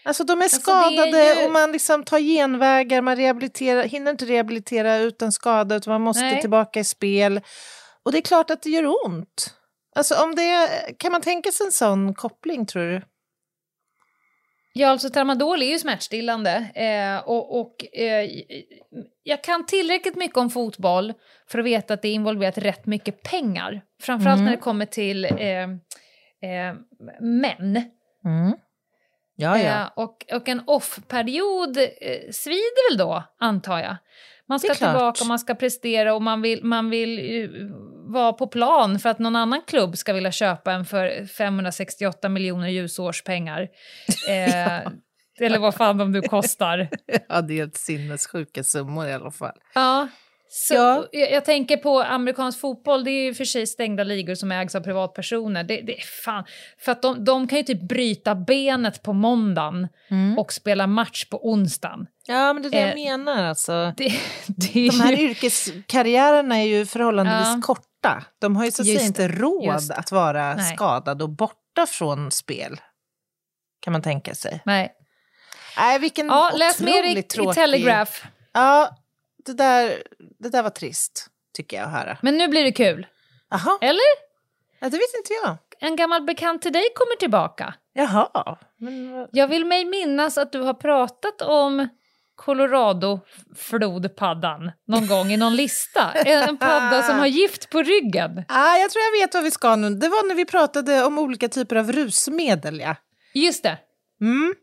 Alltså 0.05 0.25
de 0.25 0.41
är 0.41 0.45
är 0.45 0.49
skadade 0.49 1.35
ju- 1.35 1.47
och 1.47 1.53
man 1.53 1.73
liksom 1.73 2.05
tar 2.05 2.19
genvägar, 2.19 3.03
man 3.03 3.17
rehabiliterar, 3.17 3.85
hinner 3.85 4.11
inte 4.11 4.25
rehabilitera 4.25 4.97
utan 4.97 5.33
skada 5.33 5.75
utan 5.77 5.93
man 5.93 6.03
måste 6.03 6.23
Nej. 6.23 6.41
tillbaka 6.41 6.81
i 6.81 6.85
spel. 6.85 7.41
Och 8.07 8.13
det 8.13 8.19
är 8.19 8.23
klart 8.23 8.51
att 8.51 8.63
det 8.63 8.71
gör 8.71 9.07
ont. 9.07 9.55
Alltså 9.97 10.15
om 10.25 10.35
det, 10.35 10.69
kan 10.99 11.13
man 11.13 11.21
tänka 11.21 11.51
sig 11.53 11.67
en 11.67 11.73
sån 11.73 12.15
koppling 12.15 12.67
tror 12.67 12.83
du? 12.83 13.03
Ja, 14.73 14.89
alltså 14.89 15.11
tramadol 15.11 15.63
är 15.63 15.67
ju 15.67 15.79
smärtstillande. 15.79 16.51
Eh, 16.75 17.29
och 17.29 17.61
och 17.61 17.99
eh, 17.99 18.31
jag 19.23 19.45
kan 19.45 19.67
tillräckligt 19.67 20.17
mycket 20.17 20.37
om 20.37 20.51
fotboll 20.51 21.13
för 21.49 21.59
att 21.59 21.65
veta 21.65 21.95
att 21.95 22.03
det 22.03 22.09
är 22.09 22.13
involverat 22.15 22.59
rätt 22.59 22.87
mycket 22.87 23.23
pengar. 23.23 23.83
Framförallt 24.03 24.39
Mm. 24.39 24.45
när 24.45 24.53
det 24.57 24.63
kommer 24.63 24.87
till 24.87 25.25
eh, 25.25 25.63
eh, 26.51 26.75
män. 27.21 27.91
Ja, 29.37 29.59
ja. 29.59 29.83
Eh, 29.83 29.89
och, 29.97 30.27
och 30.33 30.49
en 30.49 30.63
off-period 30.67 31.77
eh, 31.77 32.31
svider 32.33 32.91
väl 32.91 32.99
då, 32.99 33.23
antar 33.39 33.79
jag. 33.79 33.97
Man 34.49 34.61
ska 34.61 34.75
tillbaka 34.75 35.21
och 35.21 35.27
man 35.29 35.39
ska 35.39 35.55
prestera 35.55 36.15
och 36.15 36.23
man 36.23 36.43
vill, 36.43 36.65
man 36.65 36.91
vill 36.91 37.49
vara 38.09 38.33
på 38.33 38.47
plan 38.47 38.99
för 38.99 39.09
att 39.09 39.19
någon 39.19 39.37
annan 39.37 39.63
klubb 39.67 39.97
ska 39.97 40.13
vilja 40.13 40.33
köpa 40.33 40.73
en 40.73 40.85
för 40.85 41.27
568 41.27 42.29
miljoner 42.29 42.69
ljusårspengar. 42.69 43.61
Eh, 44.29 44.93
Eller 45.41 45.59
vad 45.59 45.75
fan 45.75 45.99
de 45.99 46.13
nu 46.13 46.23
kostar. 46.23 46.89
ja, 47.29 47.41
det 47.41 47.55
är 47.55 47.57
helt 47.57 47.77
sinnessjuka 47.77 48.65
summor 48.65 49.07
i 49.07 49.13
alla 49.13 49.31
fall. 49.31 49.59
Ja. 49.75 50.09
Så, 50.59 50.75
Ja. 50.75 51.07
jag, 51.13 51.33
jag 51.33 51.45
tänker 51.45 51.77
på 51.77 52.01
amerikansk 52.03 52.61
fotboll, 52.61 53.05
det 53.05 53.11
är 53.11 53.25
ju 53.25 53.35
för 53.35 53.45
sig 53.45 53.67
stängda 53.67 54.05
ligor 54.05 54.35
som 54.35 54.53
ägs 54.53 54.75
av 54.75 54.81
privatpersoner. 54.81 55.65
Det, 55.65 55.81
det 55.81 55.99
är 55.99 56.05
fan, 56.25 56.45
för 56.79 56.93
att 56.93 57.03
de, 57.03 57.25
de 57.25 57.49
kan 57.49 57.59
ju 57.59 57.65
typ 57.65 57.83
bryta 57.89 58.35
benet 58.35 59.03
på 59.03 59.13
måndagen 59.13 59.89
och 60.39 60.53
spela 60.53 60.87
match 60.87 61.25
på 61.25 61.49
onsdagen. 61.51 62.07
Ja, 62.27 62.53
men 62.53 62.63
det 62.63 62.69
är 62.69 62.71
det 62.73 62.79
jag 62.81 62.89
Eh, 62.89 62.95
menar 62.95 63.45
alltså. 63.45 63.93
Det, 63.97 64.13
det 64.47 64.87
är 64.87 64.91
De 64.91 65.01
här 65.01 65.13
ju, 65.13 65.31
yrkeskarriärerna 65.31 66.57
är 66.59 66.65
ju 66.67 66.87
förhållandevis 66.87 67.47
Ja. 67.47 67.61
korta. 67.63 68.25
De 68.41 68.57
har 68.57 68.65
ju 68.65 68.71
så 68.71 68.83
att 68.83 68.87
säga 68.87 68.95
Just 68.95 69.07
inte 69.07 69.29
det, 69.29 69.35
råd 69.35 69.91
att 69.91 70.13
vara 70.13 70.55
Nej. 70.55 70.75
skadad 70.75 71.23
och 71.23 71.31
borta 71.31 71.87
från 71.89 72.31
spel. 72.31 72.81
Kan 73.81 73.93
man 73.93 74.03
tänka 74.03 74.35
sig. 74.35 74.63
nej. 74.65 74.93
Nej, 75.79 75.99
vilken 75.99 76.27
Ja, 76.27 76.53
läs 76.57 76.81
mer 76.81 76.89
i, 76.91 76.97
otroligt 76.99 77.19
i 77.19 77.23
tråkig... 77.23 77.55
Telegraph. 77.55 78.13
Ja, 78.53 78.91
det 79.47 79.55
där, 79.55 80.03
det 80.39 80.49
där 80.49 80.63
var 80.63 80.71
trist, 80.71 81.27
tycker 81.55 81.77
jag 81.77 81.87
att 81.87 81.93
höra. 81.93 82.19
Men 82.23 82.37
nu 82.39 82.49
blir 82.49 82.65
det 82.65 82.73
kul. 82.73 83.07
Jaha, 83.51 83.79
Eller? 83.81 84.27
ja, 84.81 84.89
det 84.89 84.97
vet 84.97 85.15
inte 85.17 85.33
jag. 85.45 85.57
En 85.79 85.97
gammal 85.97 86.23
bekant 86.23 86.63
till 86.63 86.73
dig 86.73 86.85
kommer 86.95 87.17
tillbaka. 87.17 87.75
Jaha. 87.93 88.59
Men, 88.79 89.29
Jag 89.33 89.49
vill 89.49 89.65
mig 89.65 89.85
minnas 89.85 90.39
att 90.39 90.53
du 90.53 90.61
har 90.61 90.75
pratat 90.75 91.43
om 91.43 91.89
Colorado-flodpaddan 92.37 94.73
någon 94.87 95.07
gång 95.07 95.33
i 95.33 95.37
någon 95.37 95.57
lista. 95.57 96.13
En 96.13 96.59
padda 96.59 97.03
som 97.03 97.19
har 97.19 97.27
gift 97.27 97.71
på 97.71 97.83
ryggen. 97.83 98.45
ah, 98.49 98.77
jag 98.77 98.91
tror 98.91 99.03
jag 99.05 99.13
vet 99.27 99.35
vad 99.35 99.45
vi 99.45 99.51
ska 99.51 99.77
nu. 99.77 99.91
Det 99.91 100.09
var 100.09 100.29
när 100.29 100.35
vi 100.35 100.45
pratade 100.45 101.05
om 101.05 101.19
olika 101.19 101.49
typer 101.49 101.77
av 101.77 101.93
rusmedel, 101.93 102.81
ja. 102.81 102.97
Just 103.35 103.63
det. 103.63 103.79
Mm. 104.21 104.55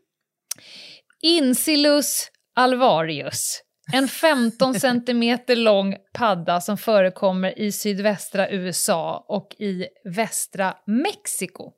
Incilus 1.22 2.30
alvarius. 2.54 3.60
En 3.92 4.08
15 4.08 4.74
centimeter 4.80 5.56
lång 5.56 5.96
padda 6.12 6.60
som 6.60 6.78
förekommer 6.78 7.58
i 7.58 7.72
sydvästra 7.72 8.50
USA 8.50 9.24
och 9.28 9.56
i 9.58 9.86
västra 10.04 10.76
Mexiko. 10.86 11.72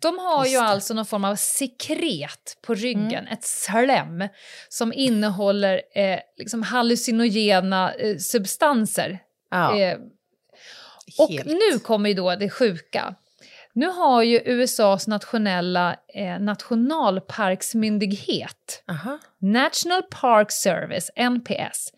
De 0.00 0.18
har 0.18 0.46
ju 0.46 0.56
alltså 0.56 0.94
någon 0.94 1.06
form 1.06 1.24
av 1.24 1.36
sekret 1.36 2.58
på 2.62 2.74
ryggen, 2.74 3.26
ett 3.26 3.44
slem 3.44 4.28
som 4.68 4.92
innehåller 4.92 5.82
eh, 5.94 6.18
liksom 6.36 6.62
hallucinogena 6.62 7.92
eh, 7.94 8.16
substanser. 8.16 9.18
Ja, 9.50 9.78
Eh, 9.78 9.98
och 11.18 11.30
nu 11.46 11.78
kommer 11.78 12.08
ju 12.08 12.14
då 12.14 12.36
det 12.36 12.50
sjuka. 12.50 13.14
Nu 13.72 13.86
har 13.86 14.22
ju 14.22 14.40
USAs 14.44 15.06
nationella 15.06 15.96
eh, 16.14 16.40
nationalparksmyndighet 16.40 18.82
Aha. 18.90 19.18
National 19.40 20.02
Park 20.02 20.50
Service, 20.50 21.10
NPS, 21.16 21.92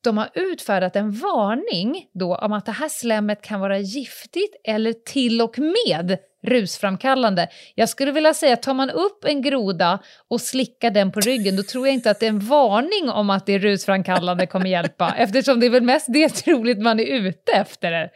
de 0.00 0.18
har 0.18 0.30
utfärdat 0.34 0.96
en 0.96 1.12
varning 1.12 2.06
då 2.14 2.36
om 2.36 2.52
att 2.52 2.66
det 2.66 2.72
här 2.72 2.88
slemmet 2.88 3.42
kan 3.42 3.60
vara 3.60 3.78
giftigt 3.78 4.54
eller 4.64 4.92
till 4.92 5.42
och 5.42 5.58
med 5.58 6.18
rusframkallande. 6.46 7.48
Jag 7.74 7.88
skulle 7.88 8.12
vilja 8.12 8.34
säga 8.34 8.52
att 8.52 8.62
tar 8.62 8.74
man 8.74 8.90
upp 8.90 9.24
en 9.24 9.42
groda 9.42 9.98
och 10.28 10.40
slickar 10.40 10.90
den 10.90 11.12
på 11.12 11.20
ryggen 11.20 11.56
då 11.56 11.62
tror 11.62 11.86
jag 11.86 11.94
inte 11.94 12.10
att 12.10 12.22
en 12.22 12.40
varning 12.40 13.10
om 13.10 13.30
att 13.30 13.46
det 13.46 13.52
är 13.52 13.58
rusframkallande 13.58 14.46
kommer 14.46 14.66
hjälpa 14.66 15.14
eftersom 15.18 15.60
det 15.60 15.66
är 15.66 15.70
väl 15.70 15.82
mest 15.82 16.06
det 16.08 16.28
troligt 16.28 16.82
man 16.82 17.00
är 17.00 17.04
ute 17.04 17.52
efter. 17.52 18.10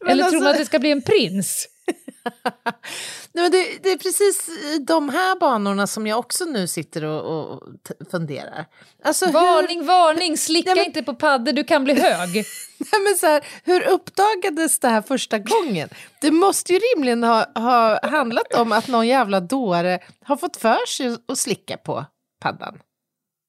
Men 0.00 0.10
Eller 0.10 0.24
tror 0.24 0.32
man 0.32 0.46
alltså- 0.46 0.50
att 0.50 0.58
det 0.58 0.66
ska 0.66 0.78
bli 0.78 0.90
en 0.90 1.02
prins? 1.02 1.68
Nej, 3.32 3.42
men 3.42 3.50
det, 3.50 3.78
det, 3.82 3.90
är 3.92 3.98
precis 3.98 4.48
i 4.48 4.78
de 4.78 5.08
här 5.08 5.38
banorna 5.38 5.86
som 5.86 6.06
jag 6.06 6.18
också 6.18 6.44
nu 6.44 6.66
sitter 6.66 7.04
och, 7.04 7.52
och 7.52 7.62
funderar. 8.10 8.66
Alltså, 9.02 9.30
varning, 9.30 9.78
hur... 9.78 9.86
varning, 9.86 10.38
slicka 10.38 10.74
Nej, 10.74 10.76
men... 10.76 10.86
inte 10.86 11.02
på 11.02 11.14
paddor, 11.14 11.52
du 11.52 11.64
kan 11.64 11.84
bli 11.84 11.94
hög. 12.00 12.34
Nej, 12.78 13.00
men 13.04 13.14
så 13.18 13.26
här, 13.26 13.46
hur 13.64 13.88
uppdagades 13.88 14.78
det 14.78 14.88
här 14.88 15.02
första 15.02 15.38
gången? 15.38 15.88
Det 16.20 16.30
måste 16.30 16.72
ju 16.72 16.78
rimligen 16.78 17.22
ha, 17.22 17.46
ha 17.54 18.08
handlat 18.08 18.54
om 18.54 18.72
att 18.72 18.88
någon 18.88 19.06
jävla 19.06 19.40
dåre 19.40 19.98
har 20.24 20.36
fått 20.36 20.56
för 20.56 20.86
sig 20.86 21.16
att 21.28 21.38
slicka 21.38 21.76
på 21.76 22.04
paddan. 22.40 22.78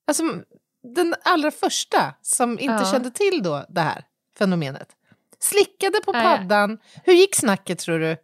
Alltså 0.07 0.23
den 0.95 1.15
allra 1.23 1.51
första 1.51 2.13
som 2.21 2.59
inte 2.59 2.83
ja. 2.83 2.91
kände 2.91 3.11
till 3.11 3.43
då 3.43 3.65
det 3.69 3.81
här 3.81 4.03
fenomenet. 4.37 4.89
Slickade 5.39 6.01
på 6.05 6.13
paddan. 6.13 6.77
Hur 7.03 7.13
gick 7.13 7.35
snacket 7.35 7.79
tror 7.79 7.99
du? 7.99 8.17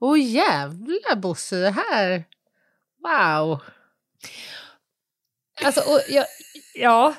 Åh 0.00 0.12
oh, 0.12 0.20
jävla 0.20 1.16
Bosse, 1.16 1.56
det 1.56 1.70
här... 1.70 2.24
Wow! 3.02 3.60
Alltså, 5.64 5.80
och 5.80 6.00
jag, 6.08 6.26
ja, 6.74 7.14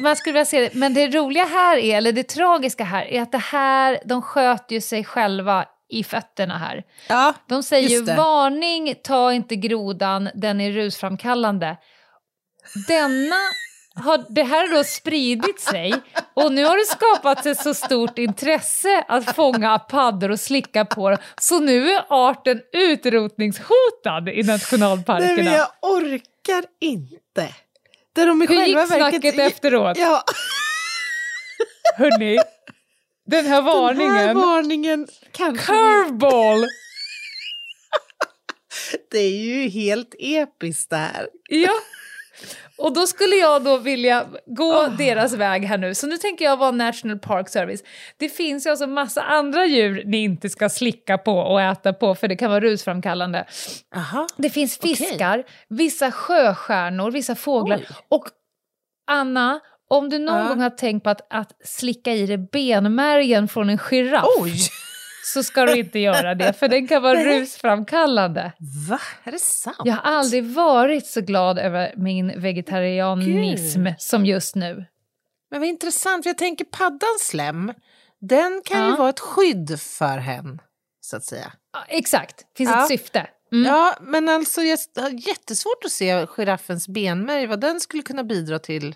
man 0.00 0.16
skulle 0.16 0.32
vilja 0.32 0.44
se 0.44 0.60
det. 0.60 0.74
Men 0.74 0.94
det 0.94 1.08
roliga 1.08 1.44
här 1.44 1.76
är, 1.76 1.96
eller 1.96 2.12
det 2.12 2.22
tragiska 2.22 2.84
här, 2.84 3.04
är 3.04 3.22
att 3.22 3.32
det 3.32 3.38
här, 3.38 4.00
de 4.04 4.22
sköter 4.22 4.74
ju 4.74 4.80
sig 4.80 5.04
själva 5.04 5.64
i 5.88 6.04
fötterna 6.04 6.58
här. 6.58 6.84
Ja, 7.08 7.34
de 7.46 7.62
säger 7.62 7.88
ju 7.88 8.02
varning, 8.02 8.94
ta 9.02 9.32
inte 9.32 9.56
grodan, 9.56 10.28
den 10.34 10.60
är 10.60 10.72
rusframkallande. 10.72 11.76
Denna 12.88 13.36
har 13.94 14.24
det 14.28 14.42
här 14.42 14.68
har 14.68 14.76
då 14.76 14.84
spridit 14.84 15.60
sig 15.60 15.94
och 16.34 16.52
nu 16.52 16.64
har 16.64 16.76
det 16.76 16.86
skapats 16.86 17.46
ett 17.46 17.58
så 17.58 17.74
stort 17.74 18.18
intresse 18.18 19.04
att 19.08 19.36
fånga 19.36 19.78
paddor 19.78 20.30
och 20.30 20.40
slicka 20.40 20.84
på 20.84 21.10
dem 21.10 21.18
så 21.40 21.60
nu 21.60 21.90
är 21.90 22.04
arten 22.08 22.60
utrotningshotad 22.72 24.28
i 24.28 24.42
nationalparkerna. 24.42 25.34
Nej, 25.34 25.44
men 25.44 25.52
jag 25.52 25.68
orkar 25.82 26.64
inte. 26.80 27.54
Där 28.12 28.26
de 28.26 28.40
Hur 28.40 28.66
gick 28.66 28.86
snacket 28.86 29.24
verket... 29.24 29.38
efteråt? 29.38 29.98
Ja. 29.98 30.22
Hörni, 31.96 32.38
den 33.26 33.46
här 33.46 33.62
varningen. 33.62 34.14
Den 34.16 34.26
här 34.26 34.34
varningen 34.34 35.08
kanske... 35.32 35.66
Curveball! 35.66 36.60
det 39.10 39.18
är 39.18 39.30
ju 39.30 39.68
helt 39.68 40.14
episkt 40.18 40.90
det 40.90 40.96
här. 40.96 41.28
Ja. 41.48 41.72
Och 42.80 42.92
då 42.92 43.06
skulle 43.06 43.36
jag 43.36 43.64
då 43.64 43.78
vilja 43.78 44.26
gå 44.46 44.72
oh. 44.72 44.96
deras 44.96 45.32
väg 45.32 45.64
här 45.64 45.78
nu. 45.78 45.94
Så 45.94 46.06
nu 46.06 46.16
tänker 46.16 46.44
jag 46.44 46.56
vara 46.56 46.70
National 46.70 47.18
Park 47.18 47.48
Service. 47.48 47.82
Det 48.16 48.28
finns 48.28 48.66
ju 48.66 48.70
alltså 48.70 48.86
massa 48.86 49.22
andra 49.22 49.66
djur 49.66 50.02
ni 50.06 50.16
inte 50.16 50.48
ska 50.48 50.68
slicka 50.68 51.18
på 51.18 51.38
och 51.38 51.60
äta 51.60 51.92
på 51.92 52.14
för 52.14 52.28
det 52.28 52.36
kan 52.36 52.50
vara 52.50 52.60
rusframkallande. 52.60 53.46
Aha. 53.96 54.26
Det 54.36 54.50
finns 54.50 54.78
fiskar, 54.78 55.38
okay. 55.38 55.52
vissa 55.68 56.12
sjöstjärnor, 56.12 57.10
vissa 57.10 57.34
fåglar 57.34 57.76
Oj. 57.76 57.86
och 58.08 58.24
Anna, 59.10 59.60
om 59.90 60.08
du 60.08 60.18
någon 60.18 60.42
uh. 60.42 60.48
gång 60.48 60.60
har 60.60 60.70
tänkt 60.70 61.04
på 61.04 61.10
att, 61.10 61.26
att 61.30 61.52
slicka 61.64 62.12
i 62.12 62.26
dig 62.26 62.38
benmärgen 62.38 63.48
från 63.48 63.70
en 63.70 63.78
giraff 63.78 64.24
Oj 64.40 64.52
så 65.24 65.42
ska 65.42 65.66
du 65.66 65.78
inte 65.78 65.98
göra 65.98 66.34
det, 66.34 66.52
för 66.52 66.68
den 66.68 66.88
kan 66.88 67.02
vara 67.02 67.24
rusframkallande. 67.24 68.52
Va? 68.88 69.00
Är 69.24 69.32
det 69.32 69.40
sant? 69.40 69.76
Jag 69.84 69.94
har 69.94 70.12
aldrig 70.12 70.44
varit 70.44 71.06
så 71.06 71.20
glad 71.20 71.58
över 71.58 71.94
min 71.96 72.40
vegetarianism 72.40 73.84
Gud. 73.84 73.94
som 73.98 74.26
just 74.26 74.54
nu. 74.54 74.84
Men 75.50 75.60
vad 75.60 75.68
intressant, 75.68 76.24
för 76.24 76.30
jag 76.30 76.38
tänker 76.38 76.64
paddans 76.64 77.20
slem, 77.20 77.72
den 78.20 78.62
kan 78.64 78.80
ja. 78.80 78.90
ju 78.90 78.96
vara 78.96 79.08
ett 79.08 79.20
skydd 79.20 79.80
för 79.80 80.18
hen, 80.18 80.60
så 81.00 81.16
att 81.16 81.24
säga. 81.24 81.52
Ja, 81.72 81.84
exakt, 81.88 82.56
finns 82.56 82.70
ja. 82.70 82.82
ett 82.82 82.88
syfte. 82.88 83.26
Mm. 83.52 83.66
Ja, 83.66 83.96
men 84.00 84.28
alltså 84.28 84.62
jag 84.62 84.78
har 84.96 85.28
jättesvårt 85.28 85.84
att 85.84 85.92
se 85.92 86.26
giraffens 86.26 86.88
benmärg, 86.88 87.46
vad 87.46 87.60
den 87.60 87.80
skulle 87.80 88.02
kunna 88.02 88.24
bidra 88.24 88.58
till 88.58 88.94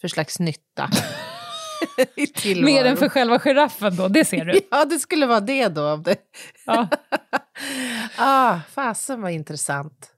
för 0.00 0.08
slags 0.08 0.38
nytta. 0.38 0.90
Mer 2.64 2.84
än 2.84 2.96
för 2.96 3.08
själva 3.08 3.38
giraffen 3.38 3.96
då, 3.96 4.08
det 4.08 4.24
ser 4.24 4.44
du? 4.44 4.60
ja, 4.70 4.84
det 4.84 4.98
skulle 4.98 5.26
vara 5.26 5.40
det 5.40 5.68
då. 5.68 6.02
Ja. 6.66 6.88
ah, 8.16 8.58
fasen 8.74 9.22
vad 9.22 9.32
intressant. 9.32 10.12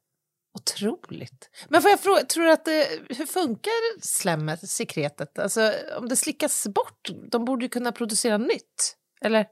Otroligt. 0.55 1.51
Men 1.69 1.83
får 1.83 1.91
jag 1.91 2.01
fråga, 2.01 2.25
tror 2.25 2.45
du 2.45 2.53
att 2.53 2.65
det, 2.65 2.89
hur 3.09 3.27
funkar 3.27 4.01
slemmet, 4.03 4.71
sekretet? 4.71 5.39
Alltså 5.39 5.73
om 5.97 6.09
det 6.09 6.17
slickas 6.17 6.67
bort, 6.67 7.11
de 7.31 7.45
borde 7.45 7.65
ju 7.65 7.69
kunna 7.69 7.93
producera 7.93 8.39
nytt, 8.39 8.97
eller? 9.25 9.47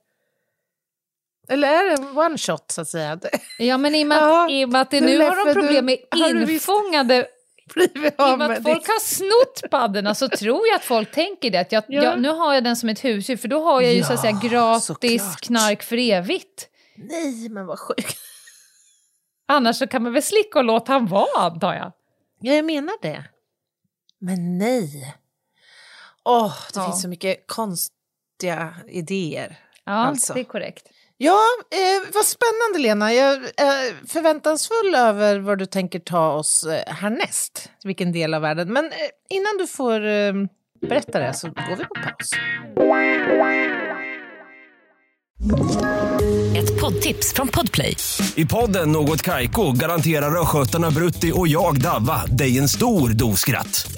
Eller 1.49 1.69
är 1.69 1.97
det 1.97 2.21
one 2.21 2.39
shot 2.39 2.71
så 2.71 2.81
att 2.81 2.89
säga? 2.89 3.21
Ja 3.59 3.79
men 3.79 3.95
i 3.95 4.05
och 4.05 4.09
med, 4.09 4.19
ja, 4.19 4.51
i 4.51 4.65
och 4.65 4.69
med 4.69 4.81
att 4.81 4.91
det 4.91 5.01
nu 5.01 5.19
har 5.19 5.47
de 5.47 5.55
problem 5.55 5.87
med 5.87 5.99
infångade 6.15 7.27
blivit 7.75 8.21
av 8.21 8.39
med, 8.39 8.49
med 8.49 8.57
att 8.57 8.63
folk 8.63 8.87
har 8.87 9.01
snott 9.01 9.71
paddorna 9.71 10.15
så 10.15 10.29
tror 10.29 10.67
jag 10.69 10.77
att 10.77 10.85
folk 10.85 11.13
tänker 11.13 11.51
det. 11.51 11.59
Att 11.59 11.73
jag, 11.73 11.85
ja. 11.89 12.03
jag, 12.03 12.21
nu 12.21 12.29
har 12.29 12.55
jag 12.55 12.65
den 12.65 12.77
som 12.77 12.89
ett 12.89 13.05
husdjur 13.05 13.37
för 13.37 13.49
då 13.49 13.65
har 13.65 13.81
jag 13.81 13.93
ju 13.93 13.99
ja, 13.99 14.07
så 14.07 14.13
att 14.13 14.21
säga 14.21 14.41
gratis 14.43 15.23
såklart. 15.23 15.41
knark 15.41 15.83
för 15.83 15.97
evigt. 15.97 16.69
Nej, 16.97 17.49
men 17.49 17.67
vad 17.67 17.79
sjukt. 17.79 18.19
Annars 19.49 19.77
så 19.77 19.87
kan 19.87 20.03
man 20.03 20.13
väl 20.13 20.23
slicka 20.23 20.59
och 20.59 20.65
låta 20.65 20.93
han 20.93 21.07
vara 21.07 21.41
antar 21.41 21.75
jag. 21.75 21.93
Ja, 22.41 22.53
jag 22.53 22.65
menar 22.65 22.95
det. 23.03 23.25
Men 24.19 24.59
nej. 24.59 25.17
Åh, 26.25 26.47
oh, 26.47 26.55
det 26.75 26.81
ja. 26.81 26.87
finns 26.87 27.03
så 27.03 27.09
mycket 27.09 27.47
konstiga 27.47 28.75
idéer. 28.89 29.59
Ja, 29.85 29.93
alltså. 29.93 30.35
det 30.35 30.41
är 30.41 30.45
korrekt. 30.45 30.89
Ja, 31.21 31.41
eh, 31.71 32.13
vad 32.15 32.25
spännande 32.25 32.79
Lena. 32.79 33.15
Jag 33.15 33.35
är 33.57 34.07
förväntansfull 34.07 34.95
över 34.95 35.39
vad 35.39 35.59
du 35.59 35.67
tänker 35.67 35.99
ta 35.99 36.33
oss 36.33 36.65
eh, 36.65 36.95
härnäst. 36.95 37.71
Vilken 37.85 38.13
del 38.13 38.35
av 38.35 38.43
världen. 38.43 38.73
Men 38.73 38.85
eh, 38.85 38.91
innan 39.29 39.57
du 39.59 39.67
får 39.67 40.07
eh, 40.07 40.33
berätta 40.89 41.19
det 41.19 41.35
så 41.35 41.47
går 41.47 41.77
vi 41.77 41.85
på 41.85 41.95
paus. 41.95 42.31
Ett 46.57 46.81
poddtips 46.81 47.33
från 47.35 47.49
Podplay. 47.49 47.97
I 48.35 48.47
podden 48.47 48.93
Något 48.93 49.23
Kaiko 49.23 49.73
garanterar 49.73 50.41
östgötarna 50.41 50.91
Brutti 50.91 51.33
och 51.35 51.49
jag, 51.49 51.81
Davva, 51.81 52.27
dig 52.27 52.59
en 52.59 52.69
stor 52.69 53.09
dos 53.11 53.41
skratt. 53.41 53.98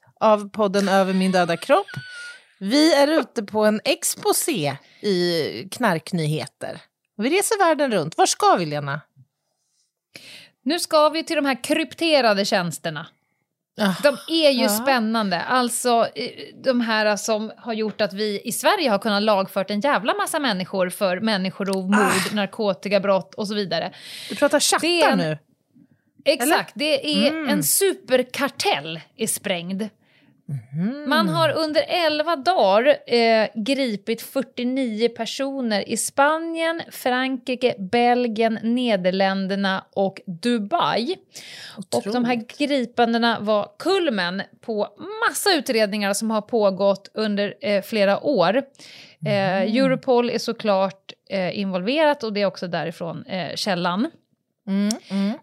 av 0.21 0.49
podden 0.49 0.89
Över 0.89 1.13
min 1.13 1.31
döda 1.31 1.57
kropp. 1.57 1.87
Vi 2.59 2.93
är 2.93 3.07
ute 3.07 3.43
på 3.43 3.65
en 3.65 3.81
exposé 3.85 4.77
i 5.01 5.69
knarknyheter. 5.71 6.81
Vi 7.17 7.29
reser 7.29 7.59
världen 7.59 7.91
runt. 7.91 8.17
Var 8.17 8.25
ska 8.25 8.55
vi, 8.55 8.65
Lena? 8.65 9.01
Nu 10.63 10.79
ska 10.79 11.09
vi 11.09 11.23
till 11.23 11.35
de 11.35 11.45
här 11.45 11.63
krypterade 11.63 12.45
tjänsterna. 12.45 13.07
Oh, 13.77 14.01
de 14.01 14.17
är 14.27 14.51
ju 14.51 14.63
ja. 14.63 14.69
spännande. 14.69 15.41
Alltså 15.41 16.07
de 16.63 16.81
här 16.81 17.15
som 17.17 17.51
har 17.57 17.73
gjort 17.73 18.01
att 18.01 18.13
vi 18.13 18.41
i 18.43 18.51
Sverige 18.51 18.89
har 18.89 18.99
kunnat 18.99 19.23
lagfört 19.23 19.69
en 19.69 19.79
jävla 19.79 20.13
massa 20.13 20.39
människor 20.39 20.89
för 20.89 21.19
människorov, 21.19 21.85
mord, 21.85 21.99
ah. 21.99 22.35
narkotikabrott 22.35 23.33
och 23.35 23.47
så 23.47 23.53
vidare. 23.53 23.93
Du 24.29 24.35
pratar 24.35 24.59
chattar 24.59 25.11
en, 25.11 25.17
nu? 25.17 25.37
Exakt, 26.25 26.75
Eller? 26.75 26.85
det 26.85 27.25
är 27.25 27.31
mm. 27.31 27.49
en 27.49 27.63
superkartell 27.63 28.99
är 29.17 29.27
sprängd. 29.27 29.89
Mm. 30.73 31.09
Man 31.09 31.29
har 31.29 31.49
under 31.49 31.85
11 31.87 32.35
dagar 32.35 32.97
eh, 33.07 33.47
gripit 33.55 34.21
49 34.21 35.09
personer 35.09 35.89
i 35.89 35.97
Spanien, 35.97 36.81
Frankrike, 36.91 37.75
Belgien, 37.79 38.59
Nederländerna 38.63 39.85
och 39.93 40.21
Dubai. 40.25 41.15
Otroligt. 41.77 42.07
Och 42.07 42.13
de 42.13 42.25
här 42.25 42.43
gripandena 42.57 43.37
var 43.39 43.71
kulmen 43.79 44.41
på 44.61 44.87
massa 45.29 45.53
utredningar 45.53 46.13
som 46.13 46.31
har 46.31 46.41
pågått 46.41 47.11
under 47.13 47.55
eh, 47.61 47.81
flera 47.81 48.23
år. 48.23 48.57
Eh, 49.25 49.61
mm. 49.61 49.75
Europol 49.85 50.29
är 50.29 50.37
såklart 50.37 51.13
eh, 51.29 51.59
involverat 51.59 52.23
och 52.23 52.33
det 52.33 52.41
är 52.41 52.45
också 52.45 52.67
därifrån 52.67 53.25
eh, 53.25 53.55
källan. 53.55 54.11
Mm. 54.67 55.33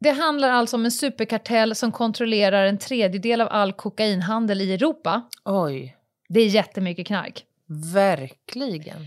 Det 0.00 0.10
handlar 0.10 0.50
alltså 0.50 0.76
om 0.76 0.84
en 0.84 0.90
superkartell 0.90 1.74
som 1.74 1.92
kontrollerar 1.92 2.64
en 2.64 2.78
tredjedel 2.78 3.40
av 3.40 3.48
all 3.50 3.72
kokainhandel 3.72 4.60
i 4.60 4.74
Europa. 4.74 5.22
Oj. 5.44 5.96
Det 6.28 6.40
är 6.40 6.46
jättemycket 6.46 7.06
knark. 7.06 7.44
Verkligen. 7.94 9.06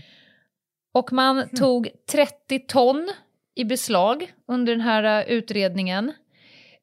Och 0.92 1.12
man 1.12 1.38
mm. 1.38 1.48
tog 1.48 1.88
30 2.10 2.58
ton 2.58 3.12
i 3.54 3.64
beslag 3.64 4.32
under 4.48 4.72
den 4.72 4.80
här 4.80 5.24
uh, 5.26 5.32
utredningen. 5.32 6.12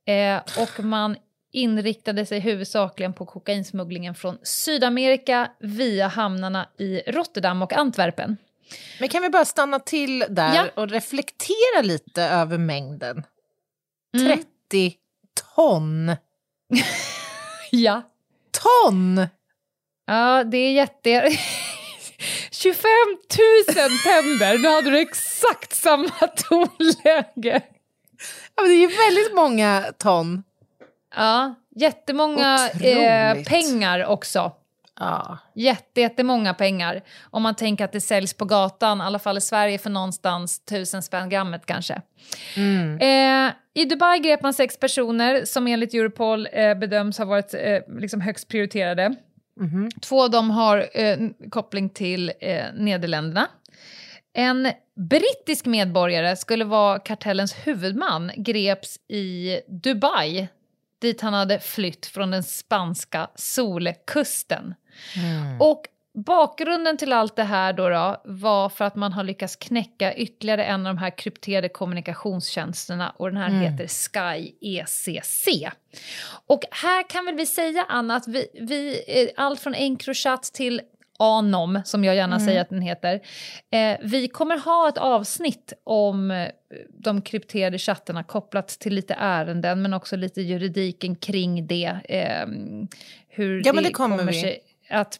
Eh, 0.06 0.42
och 0.62 0.84
man 0.84 1.16
inriktade 1.52 2.26
sig 2.26 2.40
huvudsakligen 2.40 3.14
på 3.14 3.26
kokainsmugglingen 3.26 4.16
från 4.16 4.38
Sydamerika 4.44 5.52
via 5.60 6.08
hamnarna 6.08 6.70
i 6.78 7.02
Rotterdam 7.08 7.62
och 7.62 7.74
Antwerpen. 7.74 8.38
Men 9.00 9.10
kan 9.10 9.22
vi 9.22 9.30
bara 9.30 9.46
stanna 9.46 9.80
till 9.80 10.26
där 10.30 10.56
Ja. 10.56 10.66
och 10.76 10.90
reflektera 10.90 11.82
lite 11.82 12.24
över 12.24 12.58
mängden? 12.58 13.24
Mm. 14.18 14.28
30 14.72 14.94
ton! 15.56 16.16
Ja. 17.72 18.02
Ton! 18.52 19.28
Ja, 20.08 20.44
det 20.44 20.58
är 20.58 20.72
jätte... 20.72 21.38
25 22.52 22.90
000 23.68 23.90
tänder, 24.04 24.58
nu 24.58 24.68
hade 24.68 24.90
du 24.90 25.00
exakt 25.00 25.76
samma 25.76 26.10
tonläge. 26.50 27.62
Ja, 28.56 28.62
men 28.62 28.66
det 28.70 28.76
är 28.76 28.90
ju 28.90 28.98
väldigt 28.98 29.36
många 29.36 29.94
ton. 29.98 30.44
Ja, 31.16 31.56
jättemånga 31.76 32.70
eh, 32.70 33.44
pengar 33.44 34.06
också. 34.06 34.52
Ja. 35.00 35.38
Jätte, 35.54 36.02
jättemånga 36.02 36.54
pengar. 36.54 37.02
Om 37.24 37.44
man 37.44 37.56
tänker 37.56 37.86
att 37.86 37.92
det 37.92 38.02
säljs 38.02 38.34
på 38.34 38.46
gatan, 38.46 39.02
i 39.02 39.04
alla 39.04 39.20
fall 39.20 39.38
i 39.38 39.42
Sverige, 39.42 39.78
för 39.78 39.90
någonstans 39.90 40.66
tusen 40.66 41.04
spänn 41.04 41.30
grammet 41.30 41.66
kanske. 41.66 42.02
Mm. 42.56 42.98
Eh, 43.00 43.54
I 43.74 43.86
Dubai 43.86 44.20
grep 44.20 44.42
man 44.42 44.54
sex 44.54 44.80
personer 44.80 45.46
som 45.46 45.68
enligt 45.68 45.94
Europol 45.94 46.48
eh, 46.52 46.76
bedöms 46.76 47.18
ha 47.18 47.26
varit 47.26 47.54
eh, 47.54 47.80
liksom 48.00 48.22
högst 48.22 48.48
prioriterade. 48.48 49.16
Mhm. 49.60 49.90
Två 50.02 50.24
av 50.24 50.30
dem 50.30 50.50
har 50.50 50.90
eh, 50.94 51.18
koppling 51.50 51.90
till 51.90 52.32
eh, 52.40 52.66
Nederländerna. 52.74 53.48
En 54.34 54.72
brittisk 55.10 55.66
medborgare 55.66 56.36
skulle 56.36 56.66
vara 56.66 57.00
kartellens 57.00 57.54
huvudman, 57.54 58.32
greps 58.38 59.00
i 59.08 59.60
Dubai 59.68 60.48
dit 61.00 61.22
han 61.22 61.34
hade 61.34 61.60
flytt 61.60 62.06
från 62.06 62.32
den 62.32 62.44
spanska 62.44 63.30
solkusten. 63.36 64.76
Och 65.60 65.88
bakgrunden 66.14 66.98
till 66.98 67.14
allt 67.14 67.36
det 67.36 67.44
här 67.44 67.74
då, 67.74 67.90
då 67.90 68.22
var 68.26 68.70
för 68.70 68.86
att 68.86 68.96
man 68.96 69.14
har 69.14 69.24
lyckats 69.24 69.56
knäcka 69.56 70.16
ytterligare 70.16 70.64
en 70.64 70.88
av 70.88 70.96
de 70.96 70.98
här 70.98 71.18
krypterade 71.18 71.70
kommunikationstjänsterna 71.70 73.10
och 73.10 73.28
den 73.28 73.38
här 73.38 73.50
heter 73.50 73.88
Sky 73.88 74.52
ECC. 74.62 75.48
Och 76.48 76.64
här 76.72 77.10
kan 77.10 77.26
väl 77.26 77.36
vi 77.36 77.46
säga, 77.46 77.86
Anna, 77.90 78.16
att 78.16 78.28
vi, 78.28 78.48
vi 78.62 79.04
eh, 79.08 79.46
allt 79.46 79.60
från 79.60 79.74
Encrochat 79.74 80.44
till 80.44 80.82
Anom, 81.22 81.82
som 81.86 82.04
jag 82.04 82.16
gärna 82.16 82.40
säger 82.40 82.62
att 82.62 82.70
den 82.70 82.82
heter. 82.82 83.20
Eh, 83.72 83.98
vi 84.02 84.28
kommer 84.28 84.58
ha 84.58 84.90
ett 84.90 84.98
avsnitt 84.98 85.74
om 85.84 86.32
eh, 86.32 86.48
de 86.90 87.22
krypterade 87.22 87.78
chattarna 87.78 88.24
kopplat 88.24 88.68
till 88.68 88.94
lite 88.94 89.14
ärenden 89.14 89.82
men 89.82 89.94
också 89.94 90.16
lite 90.16 90.42
juridiken 90.42 91.16
kring 91.16 91.68
det. 91.68 91.98
Eh, 92.10 92.48
hur 93.28 93.62
Ja, 93.66 93.74
men 93.74 93.84
det 93.84 93.92
kommer 93.92 94.24
vi. 94.24 94.42
sig 94.42 94.60
att 94.90 95.20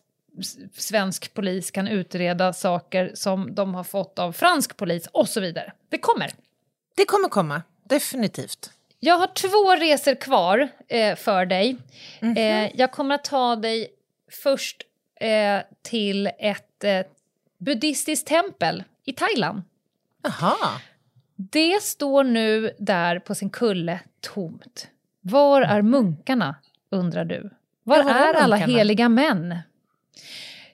svensk 0.74 1.34
polis 1.34 1.72
kan 1.72 1.88
utreda 1.88 2.54
saker 2.54 3.12
som 3.14 3.56
de 3.56 3.76
har 3.76 3.84
fått 3.84 4.20
av 4.20 4.32
fransk 4.32 4.78
polis 4.78 5.08
och 5.12 5.30
så 5.30 5.42
vidare. 5.42 5.74
Det 5.90 5.98
kommer. 5.98 6.32
Det 6.96 7.06
kommer 7.06 7.30
komma, 7.30 7.62
definitivt. 7.84 8.72
Jag 9.00 9.18
har 9.18 9.28
två 9.28 9.76
resor 9.86 10.16
kvar 10.16 10.68
eh, 10.88 11.16
för 11.16 11.46
dig. 11.46 11.78
Mhm. 12.20 12.38
Eh, 12.38 12.72
jag 12.76 12.92
kommer 12.92 13.16
att 13.16 13.24
ta 13.24 13.56
dig 13.56 13.88
först 14.44 14.84
eh, 15.16 15.60
till 15.82 16.28
ett 16.40 16.84
eh, 16.84 17.02
buddhistiskt 17.58 18.28
tempel 18.28 18.84
i 19.06 19.14
Thailand. 19.14 19.62
Jaha. 20.24 20.82
Det 21.36 21.84
står 21.84 22.24
nu 22.24 22.76
där 22.80 23.20
på 23.20 23.36
sin 23.36 23.50
kulle 23.50 24.00
tomt. 24.22 24.88
Var 25.22 25.62
är 25.62 25.82
munkarna, 25.82 26.56
undrar 26.90 27.26
du? 27.26 27.50
Var 27.90 28.10
är 28.10 28.34
alla 28.34 28.56
heliga 28.56 29.10
män? 29.10 29.56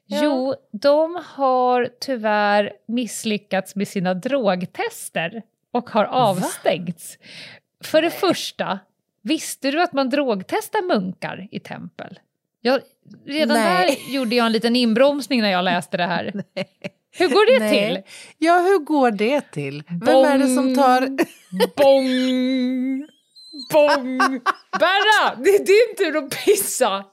Ja. 0.05 0.20
Jo, 0.24 0.55
de 0.72 1.24
har 1.26 1.89
tyvärr 1.99 2.74
misslyckats 2.88 3.76
med 3.76 3.88
sina 3.88 4.13
drogtester 4.13 5.41
och 5.72 5.89
har 5.89 6.05
avstängts. 6.05 7.18
För 7.84 8.01
det 8.01 8.11
första, 8.11 8.80
visste 9.22 9.72
du 9.72 9.82
att 9.82 9.93
man 9.93 10.09
drogtestar 10.09 10.88
munkar 10.88 11.47
i 11.51 11.59
tempel? 11.59 12.20
Jag, 12.61 12.82
redan 13.26 13.57
Nej. 13.57 13.99
där 14.07 14.13
gjorde 14.13 14.36
jag 14.36 14.45
en 14.45 14.51
liten 14.51 14.76
inbromsning 14.76 15.41
när 15.41 15.51
jag 15.51 15.66
läste 15.66 15.97
det 15.97 16.05
här. 16.05 16.32
Hur 17.18 17.28
går 17.30 17.53
det 17.53 17.66
Nej. 17.66 17.93
till? 17.95 18.03
Ja, 18.38 18.53
hur 18.53 18.80
går 18.86 19.11
det 19.11 19.41
till? 19.51 19.84
Vem 19.88 20.26
är 20.26 20.38
det 20.38 20.47
som 20.47 20.76
tar... 20.76 21.09
Bong! 21.76 23.07
Bong! 23.74 24.18
Berra, 24.80 25.36
det 25.36 25.49
är 25.49 25.66
din 25.66 25.95
tur 25.97 26.18
att 26.18 26.30
pissa! 26.45 27.06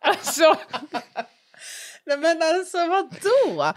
Alltså, 0.00 0.56
Nej, 2.06 2.18
men 2.18 2.42
alltså 2.42 2.86
vadå? 2.86 3.72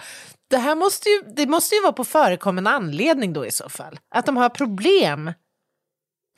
Det 0.50 0.58
här 0.58 0.76
måste 0.76 1.10
ju, 1.10 1.22
det 1.22 1.48
måste 1.48 1.76
ju 1.76 1.82
vara 1.82 1.94
på 1.94 2.04
förekommen 2.06 2.68
anledning 2.68 3.34
då 3.34 3.46
i 3.46 3.52
så 3.52 3.70
fall. 3.70 4.00
Att 4.16 4.26
de 4.26 4.38
har 4.38 4.50
problem 4.50 5.34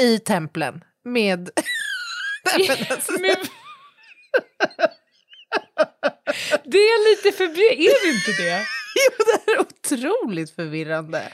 i 0.01 0.19
templen 0.19 0.83
med... 1.05 1.49
Nej, 2.57 2.67
men 2.69 2.87
alltså, 2.97 3.11
men... 3.11 3.35
Det 6.63 6.77
är 6.77 7.09
lite 7.15 7.37
förbi... 7.37 7.85
Är 7.87 8.05
det 8.05 8.09
inte 8.15 8.43
det? 8.43 8.65
jo, 8.95 9.25
det 9.45 9.51
är 9.51 9.59
otroligt 9.59 10.55
förvirrande. 10.55 11.33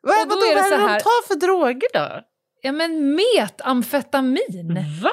Vad, 0.00 0.20
Och 0.20 0.28
då 0.28 0.34
vadå, 0.34 0.46
är 0.46 0.54
det 0.54 0.60
vad 0.60 0.66
är 0.66 0.70
så 0.70 0.76
det 0.76 0.82
de 0.82 0.88
här- 0.88 1.00
tar 1.00 1.26
för 1.26 1.34
droger 1.34 1.88
då? 1.94 2.22
Ja, 2.62 2.72
men 2.72 3.14
metamfetamin. 3.14 4.84
Va? 5.02 5.10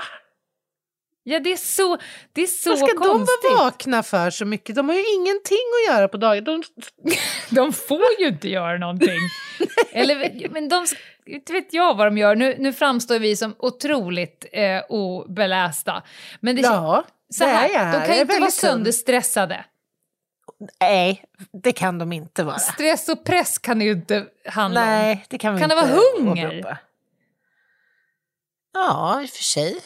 Ja, 1.24 1.39
det 1.39 1.52
är 1.54 1.58
så, 1.58 1.98
det 2.34 2.41
är 2.41 2.48
så 2.48 2.70
Vad 2.70 2.80
ska 2.80 2.88
konstigt. 2.98 3.28
de 3.43 3.54
vara 3.56 3.64
vakna 3.64 4.04
för 4.04 4.30
så 4.30 4.46
mycket? 4.46 4.76
De 4.76 4.89
har 4.89 4.96
ju 4.96 5.14
ingenting 5.16 5.58
att 5.88 5.93
göra 5.96 6.08
på 6.08 6.18
dagen. 6.18 6.43
De... 6.43 6.64
De 7.56 7.74
får 7.74 8.02
ju 8.20 8.28
inte 8.28 8.50
göra 8.50 8.78
någonting. 8.78 9.20
Eller, 9.91 10.50
men 10.50 10.70
de, 10.70 10.86
inte 11.26 11.54
vet 11.54 11.74
jag 11.74 11.98
vad 11.98 12.08
de 12.08 12.18
gör. 12.18 12.36
Nu, 12.36 12.56
nu 12.60 12.74
framstår 12.74 13.20
vi 13.20 13.36
som 13.36 13.56
otroligt 13.60 14.46
eh, 14.52 14.82
obelästa. 14.89 16.04
Men 16.39 16.56
det, 16.56 16.62
Ja, 16.62 17.04
så 17.34 17.43
det 17.43 17.50
här, 17.50 17.70
är 17.70 17.74
jag. 17.74 17.93
de 18.02 18.06
kan 18.08 18.16
ju 18.16 18.22
inte 18.22 18.39
vara 18.39 18.52
sönderstressade. 18.52 19.66
Nej, 20.82 21.24
det 21.64 21.72
kan 21.72 21.98
de 22.00 22.14
inte 22.14 22.43
vara. 22.43 22.60
Stress 22.60 23.10
och 23.10 23.24
press 23.26 23.58
kan 23.58 23.80
det 23.80 23.86
ju 23.86 23.91
inte 23.91 24.26
handla 24.46 24.82
om. 24.82 24.88
Nej, 24.88 25.26
det 25.30 25.38
kan 25.38 25.56
vi 25.56 25.62
Kan 25.62 25.70
det 25.70 25.76
inte 25.76 25.88
vara 25.88 26.02
hunger? 26.20 26.48
åberopa. 26.48 26.78
Ja, 28.76 29.22
i 29.22 29.26
och 29.26 29.30
för 29.30 29.44
sig. 29.44 29.82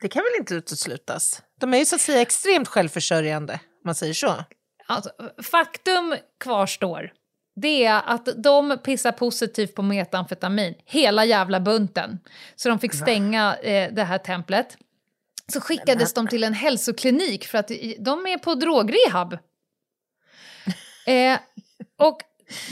Det 0.00 0.08
kan 0.08 0.22
väl 0.22 0.40
inte 0.40 0.54
uteslutas. 0.54 1.42
De 1.60 1.74
är 1.74 1.78
ju 1.78 1.84
så 1.84 1.94
att 1.94 2.00
säga 2.00 2.20
extremt 2.20 2.68
självförsörjande, 2.68 3.52
om 3.52 3.80
man 3.84 3.94
säger 3.94 4.14
så. 4.14 4.44
Alltså, 4.86 5.10
faktum 5.42 6.16
kvarstår. 6.40 7.12
Det 7.56 7.84
är 7.84 8.02
att 8.06 8.28
de 8.36 8.78
pissar 8.84 9.12
positivt 9.12 9.74
på 9.74 9.82
metamfetamin, 9.82 10.74
hela 10.84 11.24
jävla 11.24 11.60
bunten. 11.60 12.18
Så 12.56 12.68
de 12.68 12.78
fick 12.78 12.94
stänga 12.94 13.56
eh, 13.56 13.92
det 13.92 14.04
här 14.04 14.18
templet. 14.18 14.76
Så 15.52 15.60
skickades 15.60 16.14
de 16.14 16.28
till 16.28 16.44
en 16.44 16.54
hälsoklinik 16.54 17.46
för 17.46 17.58
att 17.58 17.68
de 17.98 18.26
är 18.26 18.38
på 18.38 18.54
drogrehab. 18.54 19.38
Eh, 21.06 21.38
och 21.98 22.18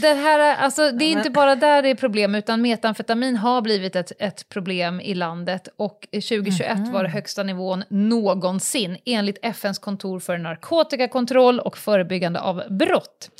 det 0.00 0.14
här, 0.14 0.56
alltså, 0.56 0.90
det 0.90 1.04
är 1.04 1.12
inte 1.12 1.30
bara 1.30 1.54
där 1.54 1.82
det 1.82 1.88
är 1.88 1.94
problem, 1.94 2.34
utan 2.34 2.62
metamfetamin 2.62 3.36
har 3.36 3.62
blivit 3.62 3.96
ett, 3.96 4.12
ett 4.18 4.48
problem 4.48 5.00
i 5.00 5.14
landet. 5.14 5.68
Och 5.76 6.06
2021 6.12 6.78
var 6.92 7.02
det 7.02 7.08
högsta 7.08 7.42
nivån 7.42 7.84
någonsin, 7.88 8.96
enligt 9.04 9.38
FNs 9.42 9.78
kontor 9.78 10.20
för 10.20 10.38
narkotikakontroll 10.38 11.60
och 11.60 11.78
förebyggande 11.78 12.40
av 12.40 12.62
brott. 12.70 13.30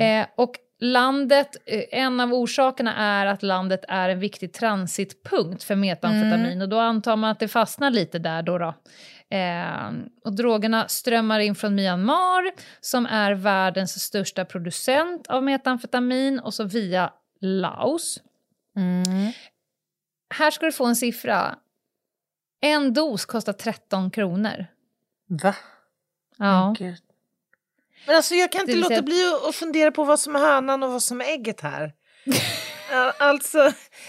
Eh, 0.00 0.26
och 0.36 0.54
landet, 0.80 1.56
eh, 1.66 1.82
en 1.90 2.20
av 2.20 2.34
orsakerna 2.34 2.94
är 2.96 3.26
att 3.26 3.42
landet 3.42 3.84
är 3.88 4.08
en 4.08 4.20
viktig 4.20 4.52
transitpunkt 4.52 5.62
för 5.64 5.74
metamfetamin 5.74 6.62
och 6.62 6.68
då 6.68 6.78
antar 6.78 7.16
man 7.16 7.30
att 7.30 7.38
det 7.38 7.48
fastnar 7.48 7.90
lite 7.90 8.18
där 8.18 8.42
då. 8.42 8.58
då. 8.58 8.74
Eh, 9.30 9.90
och 10.24 10.36
drogerna 10.36 10.88
strömmar 10.88 11.40
in 11.40 11.54
från 11.54 11.74
Myanmar 11.74 12.52
som 12.80 13.06
är 13.06 13.32
världens 13.32 14.02
största 14.02 14.44
producent 14.44 15.26
av 15.26 15.42
metamfetamin 15.42 16.40
och 16.40 16.54
så 16.54 16.64
via 16.64 17.12
Laos. 17.40 18.22
Mm. 18.76 19.32
Här 20.34 20.50
ska 20.50 20.66
du 20.66 20.72
få 20.72 20.86
en 20.86 20.96
siffra. 20.96 21.58
En 22.60 22.94
dos 22.94 23.24
kostar 23.24 23.52
13 23.52 24.10
kronor. 24.10 24.66
Va? 25.28 25.54
Ja. 26.36 26.74
Gud. 26.78 27.02
Men 28.06 28.16
alltså 28.16 28.34
jag 28.34 28.52
kan 28.52 28.60
inte 28.60 28.76
låta 28.76 29.02
bli 29.02 29.32
att 29.48 29.54
fundera 29.54 29.92
på 29.92 30.04
vad 30.04 30.20
som 30.20 30.36
är 30.36 30.40
hönan 30.40 30.82
och 30.82 30.92
vad 30.92 31.02
som 31.02 31.20
är 31.20 31.24
ägget 31.24 31.60
här. 31.60 31.92
Alltså, 33.18 33.58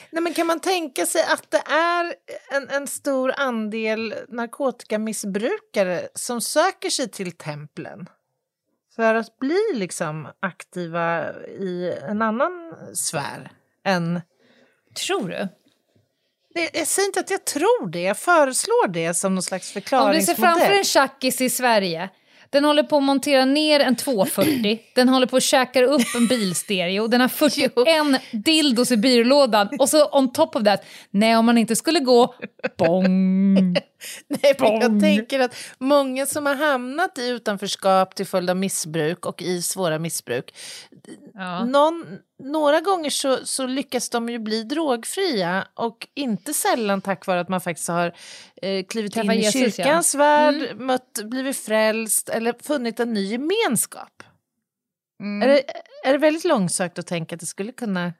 nej 0.10 0.24
men 0.24 0.34
kan 0.34 0.48
man 0.48 0.60
tänka 0.60 1.06
sig 1.06 1.22
att 1.24 1.52
det 1.52 1.64
är 1.72 2.16
en, 2.52 2.70
en 2.70 2.88
stor 2.88 3.34
andel 3.38 4.16
narkotikamissbrukare 4.30 6.08
som 6.14 6.42
söker 6.42 6.90
sig 6.90 7.12
till 7.12 7.32
templen 7.32 8.10
för 8.96 9.16
att 9.16 9.40
bli 9.40 9.60
liksom 9.74 10.28
aktiva 10.40 11.34
i 11.46 11.94
en 12.10 12.22
annan 12.22 12.74
sfär 12.94 13.52
än... 13.86 14.22
Tror 15.08 15.30
du? 15.30 15.48
Det, 16.54 16.70
jag 16.74 16.88
säger 16.88 17.08
inte 17.08 17.20
att 17.20 17.32
jag 17.32 17.46
tror 17.46 17.90
det, 17.90 18.02
jag 18.02 18.18
föreslår 18.18 18.88
det 18.88 19.14
som 19.14 19.36
någon 19.36 19.44
slags 19.44 19.72
förklaringsmodell. 19.72 20.16
Om 20.16 20.20
du 20.20 20.26
ser 20.26 20.62
framför 20.62 20.78
en 20.78 20.84
tjackis 20.84 21.42
i 21.42 21.50
Sverige 21.50 22.10
den 22.50 22.64
håller 22.64 22.84
på 22.84 22.98
att 22.98 23.04
montera 23.04 23.46
ner 23.46 23.80
en 23.80 23.96
240, 23.96 24.80
den 24.96 25.10
håller 25.10 25.28
på 25.28 25.38
att 25.38 25.44
käka 25.44 25.84
upp 25.84 26.16
en 26.16 26.28
bilstereo, 26.28 27.08
den 27.08 27.22
har 27.22 27.28
41 27.28 28.22
dildos 28.32 28.92
i 28.92 28.98
byrålådan. 28.98 29.70
Och 29.80 29.90
så 29.90 30.10
on 30.12 30.32
top 30.32 30.56
of 30.56 30.64
that, 30.64 30.86
nej 31.12 31.36
om 31.38 31.46
man 31.46 31.58
inte 31.58 31.76
skulle 31.76 32.00
gå, 32.00 32.36
bong, 32.78 33.76
nej, 34.28 34.56
bong. 34.60 34.82
Jag 34.82 35.02
tänker 35.02 35.40
att 35.40 35.56
många 35.78 36.26
som 36.26 36.46
har 36.46 36.56
hamnat 36.56 37.18
i 37.18 37.30
utanförskap 37.30 38.16
till 38.16 38.26
följd 38.26 38.50
av 38.50 38.58
missbruk 38.58 39.26
och 39.26 39.42
i 39.42 39.62
svåra 39.62 40.00
missbruk, 40.00 40.56
ja. 41.34 41.66
någon, 41.66 42.20
några 42.44 42.82
gånger 42.82 43.10
så, 43.10 43.46
så 43.46 43.68
lyckas 43.68 44.10
de 44.10 44.30
ju 44.30 44.40
bli 44.40 44.64
drogfria 44.64 45.68
och 45.74 46.08
inte 46.14 46.54
sällan 46.54 47.02
tack 47.02 47.26
vare 47.26 47.40
att 47.40 47.50
man 47.50 47.62
faktiskt 47.62 47.88
har 47.88 48.16
eh, 48.62 48.86
klivit 48.86 49.14
Träffa 49.14 49.34
in 49.34 49.40
i 49.40 49.44
Jesus, 49.44 49.76
kyrkans 49.76 50.14
ja. 50.14 50.18
värld, 50.18 50.56
mm. 50.56 50.86
mött, 50.86 51.20
blivit 51.24 51.58
frälst 51.58 52.30
eller 52.30 52.56
funnit 52.64 53.00
en 53.00 53.14
ny 53.14 53.26
gemenskap. 53.26 54.24
Mm. 55.20 55.50
Är, 55.50 55.54
det, 55.54 55.64
är 56.04 56.12
det 56.12 56.18
väldigt 56.18 56.44
långsökt 56.44 57.00
att 57.00 57.08
tänka 57.08 57.36
att 57.36 57.40
det 57.40 57.46
skulle 57.46 57.72
kunna... 57.72 58.14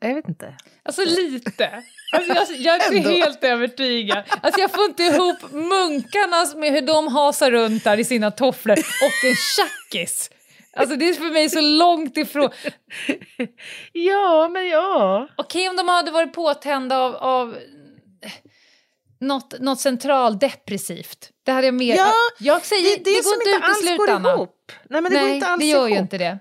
Jag 0.00 0.14
vet 0.14 0.28
inte. 0.28 0.56
Alltså 0.82 1.04
lite. 1.04 1.84
Alltså 2.14 2.54
jag, 2.54 2.80
jag 2.80 2.86
är 2.86 2.96
inte 2.96 3.10
helt 3.10 3.44
övertygad. 3.44 4.22
Alltså 4.42 4.60
jag 4.60 4.70
får 4.70 4.84
inte 4.84 5.02
ihop 5.02 5.52
munkarna 5.52 6.46
med 6.56 6.72
hur 6.72 6.82
de 6.82 7.08
hasar 7.08 7.50
runt 7.50 7.84
där 7.84 7.98
i 8.00 8.04
sina 8.04 8.30
tofflor 8.30 8.78
och 8.78 9.28
en 9.28 9.34
tjackis. 9.56 10.30
Alltså 10.76 10.96
det 10.96 11.08
är 11.08 11.14
för 11.14 11.32
mig 11.32 11.50
så 11.50 11.60
långt 11.60 12.16
ifrån. 12.16 12.50
ja, 13.92 14.48
men 14.48 14.68
ja. 14.68 15.28
Okej 15.36 15.68
om 15.68 15.76
de 15.76 15.88
hade 15.88 16.10
varit 16.10 16.32
påtända 16.32 16.98
av, 16.98 17.16
av 17.16 17.56
något, 19.20 19.60
något 19.60 19.80
centraldepressivt. 19.80 21.30
Det 21.44 21.52
hade 21.52 21.66
jag 21.66 21.74
mer... 21.74 21.96
Ja, 21.96 22.12
jag 22.38 22.64
säger, 22.64 22.82
det, 22.82 23.04
det, 23.04 23.10
det 23.10 23.24
går 23.24 23.34
inte 23.34 23.66
att 23.66 23.70
utesluta, 23.70 24.32
ihop. 24.32 24.72
Nej, 24.90 25.00
men 25.00 25.12
det 25.12 25.18
Nej, 25.18 25.26
går 25.26 25.34
inte 25.34 25.46
alls 25.46 25.60
det 25.60 25.66
gör 25.66 25.78
ihop. 25.78 25.90
ju 25.90 25.96
inte 25.98 26.18
det. 26.18 26.38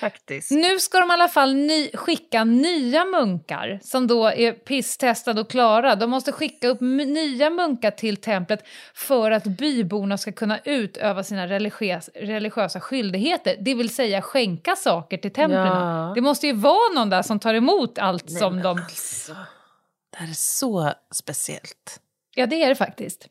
Faktiskt. 0.00 0.50
Nu 0.50 0.78
ska 0.78 1.00
de 1.00 1.10
i 1.10 1.12
alla 1.12 1.28
fall 1.28 1.54
ny, 1.54 1.90
skicka 1.94 2.44
nya 2.44 3.04
munkar 3.04 3.80
som 3.82 4.06
då 4.06 4.26
är 4.26 4.52
pisstestade 4.52 5.40
och 5.40 5.50
klara. 5.50 5.94
De 5.94 6.10
måste 6.10 6.32
skicka 6.32 6.68
upp 6.68 6.80
nya 6.80 7.50
munkar 7.50 7.90
till 7.90 8.16
templet 8.16 8.66
för 8.94 9.30
att 9.30 9.44
byborna 9.44 10.18
ska 10.18 10.32
kunna 10.32 10.58
utöva 10.64 11.22
sina 11.22 11.46
religiös, 11.46 12.10
religiösa 12.14 12.80
skyldigheter. 12.80 13.56
Det 13.60 13.74
vill 13.74 13.94
säga 13.94 14.22
skänka 14.22 14.76
saker 14.76 15.16
till 15.16 15.32
templen. 15.32 15.66
Ja. 15.66 16.12
Det 16.14 16.20
måste 16.20 16.46
ju 16.46 16.52
vara 16.52 16.94
någon 16.94 17.10
där 17.10 17.22
som 17.22 17.38
tar 17.38 17.54
emot 17.54 17.98
allt 17.98 18.28
Nej, 18.28 18.38
som 18.38 18.62
de... 18.62 18.78
Alltså. 18.78 19.32
Det 20.10 20.18
här 20.18 20.28
är 20.28 20.34
så 20.34 20.92
speciellt. 21.14 22.00
Ja, 22.34 22.46
det 22.46 22.62
är 22.62 22.68
det 22.68 22.74
faktiskt. 22.74 23.28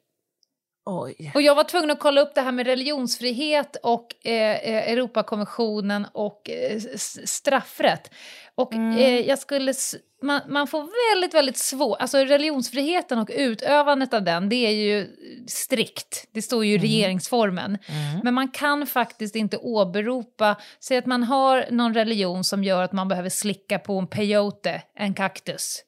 Oj. 0.85 1.31
Och 1.35 1.41
jag 1.41 1.55
var 1.55 1.63
tvungen 1.63 1.91
att 1.91 1.99
kolla 1.99 2.21
upp 2.21 2.35
det 2.35 2.41
här 2.41 2.51
med 2.51 2.65
religionsfrihet 2.65 3.75
och 3.83 4.27
eh, 4.27 4.55
eh 4.55 4.91
Europakonventionen 4.91 6.05
och 6.13 6.49
eh, 6.49 6.79
straffrätt. 7.25 8.11
Och 8.55 8.73
mm. 8.73 8.97
eh, 8.97 9.19
jag 9.19 9.39
skulle... 9.39 9.73
Man, 10.21 10.41
man, 10.47 10.67
får 10.67 11.13
väldigt, 11.13 11.33
väldigt 11.33 11.57
svårt... 11.57 11.97
Alltså 12.01 12.17
religionsfriheten 12.17 13.19
och 13.19 13.29
utövandet 13.33 14.13
av 14.13 14.23
den, 14.23 14.49
det 14.49 14.55
är 14.55 14.71
ju 14.71 15.07
strikt. 15.47 16.27
Det 16.31 16.41
står 16.41 16.65
ju 16.65 16.71
i 16.71 16.75
mm. 16.75 16.81
regeringsformen. 16.81 17.77
Mm. 17.87 18.19
Men 18.23 18.33
man 18.33 18.47
kan 18.47 18.87
faktiskt 18.87 19.35
inte 19.35 19.57
åberopa... 19.57 20.55
Säg 20.79 20.97
att 20.97 21.05
man 21.05 21.23
har 21.23 21.65
någon 21.71 21.93
religion 21.93 22.43
som 22.43 22.63
gör 22.63 22.83
att 22.83 22.91
man 22.91 23.07
behöver 23.07 23.29
slicka 23.29 23.79
på 23.79 23.99
en 23.99 24.07
peyote, 24.07 24.81
en 24.95 25.13
kaktus. 25.13 25.83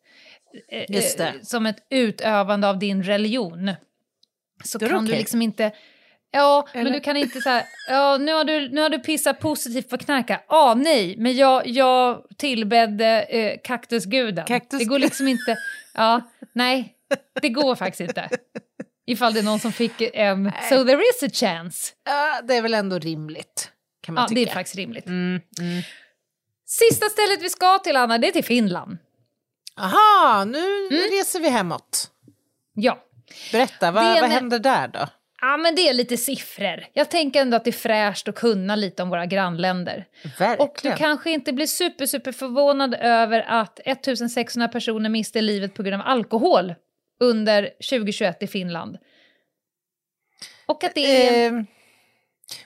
Eh, 0.72 0.98
eh, 0.98 1.34
som 1.42 1.66
ett 1.66 1.88
utövande 1.90 2.70
av 2.70 2.80
din 2.80 3.04
religion. 3.04 3.72
Så 4.64 4.80
kan 4.80 4.96
okay. 4.96 5.08
du 5.08 5.12
liksom 5.12 5.42
inte... 5.42 5.72
Ja, 6.34 6.68
Eller? 6.74 6.84
men 6.84 6.94
du 6.94 7.00
kan 7.00 7.18
inte 7.18 7.42
säga, 7.42 7.66
ja 7.88 8.18
nu 8.18 8.34
har 8.34 8.44
du, 8.44 8.70
nu 8.70 8.82
har 8.82 8.90
du 8.90 9.00
pissat 9.00 9.40
positivt 9.40 9.90
på 9.90 9.98
knarka. 9.98 10.42
Ja, 10.48 10.56
ah, 10.56 10.74
nej, 10.74 11.16
men 11.18 11.36
jag, 11.36 11.68
jag 11.68 12.26
tillbedde 12.38 13.24
eh, 13.24 13.60
kaktusguden. 13.64 14.46
Kaktus... 14.46 14.80
Det 14.80 14.86
går 14.86 15.00
liksom 15.00 15.28
inte, 15.28 15.58
ja, 15.94 16.22
nej, 16.54 16.96
det 17.42 17.50
går 17.50 17.76
faktiskt 17.76 18.02
inte. 18.02 18.30
Ifall 19.06 19.34
det 19.34 19.40
är 19.40 19.44
någon 19.44 19.60
som 19.60 19.72
fick 19.72 20.02
en, 20.14 20.44
nej. 20.44 20.54
so 20.70 20.86
there 20.86 21.02
is 21.02 21.24
a 21.24 21.30
chance. 21.34 21.94
Ja, 22.06 22.42
det 22.44 22.56
är 22.56 22.62
väl 22.62 22.74
ändå 22.74 23.00
rimligt, 23.00 23.72
kan 24.02 24.16
man 24.16 24.22
ja, 24.22 24.28
tycka. 24.28 24.42
det 24.42 24.52
är 24.52 24.54
faktiskt 24.54 24.76
rimligt. 24.76 25.06
Mm, 25.06 25.42
mm. 25.60 25.82
Sista 26.66 27.10
stället 27.10 27.42
vi 27.42 27.50
ska 27.50 27.80
till, 27.80 27.96
Anna, 27.96 28.18
det 28.18 28.28
är 28.28 28.32
till 28.32 28.44
Finland. 28.44 28.98
Aha, 29.78 30.44
nu 30.46 30.88
mm. 30.92 31.12
reser 31.12 31.40
vi 31.40 31.50
hemåt. 31.50 32.12
Ja. 32.74 33.00
Berätta, 33.52 33.92
vad, 33.92 34.22
vad 34.22 34.30
händer 34.30 34.60
där 34.60 34.88
då? 34.88 35.08
Ja, 35.42 35.58
men 35.58 35.76
det 35.76 35.90
är 35.90 35.94
lite 35.94 36.18
siffror. 36.18 36.86
Jag 36.94 37.10
tänker 37.10 37.42
ändå 37.42 37.58
att 37.58 37.64
det 37.64 37.70
är 37.70 37.72
fräscht 37.72 38.28
att 38.28 38.36
kunna 38.36 38.76
lite 38.76 39.04
om 39.04 39.10
våra 39.10 39.26
grannländer. 39.26 40.06
Verkligen. 40.40 40.60
Och 40.60 40.80
du 40.84 40.96
kanske 40.96 41.32
inte 41.32 41.54
blir 41.54 41.66
super, 41.66 42.06
super 42.06 42.32
förvånad 42.32 42.96
över 43.00 43.46
att 43.48 43.80
1600 43.80 44.68
personer 44.68 45.10
miste 45.10 45.42
livet 45.42 45.74
på 45.74 45.84
grund 45.84 46.02
av 46.02 46.08
alkohol 46.08 46.76
under 47.20 47.70
2021 47.90 48.44
i 48.44 48.48
Finland. 48.48 48.98
Och 50.66 50.84
att 50.84 50.96
det 50.96 51.28
är... 51.28 51.54
Eh, 51.54 51.64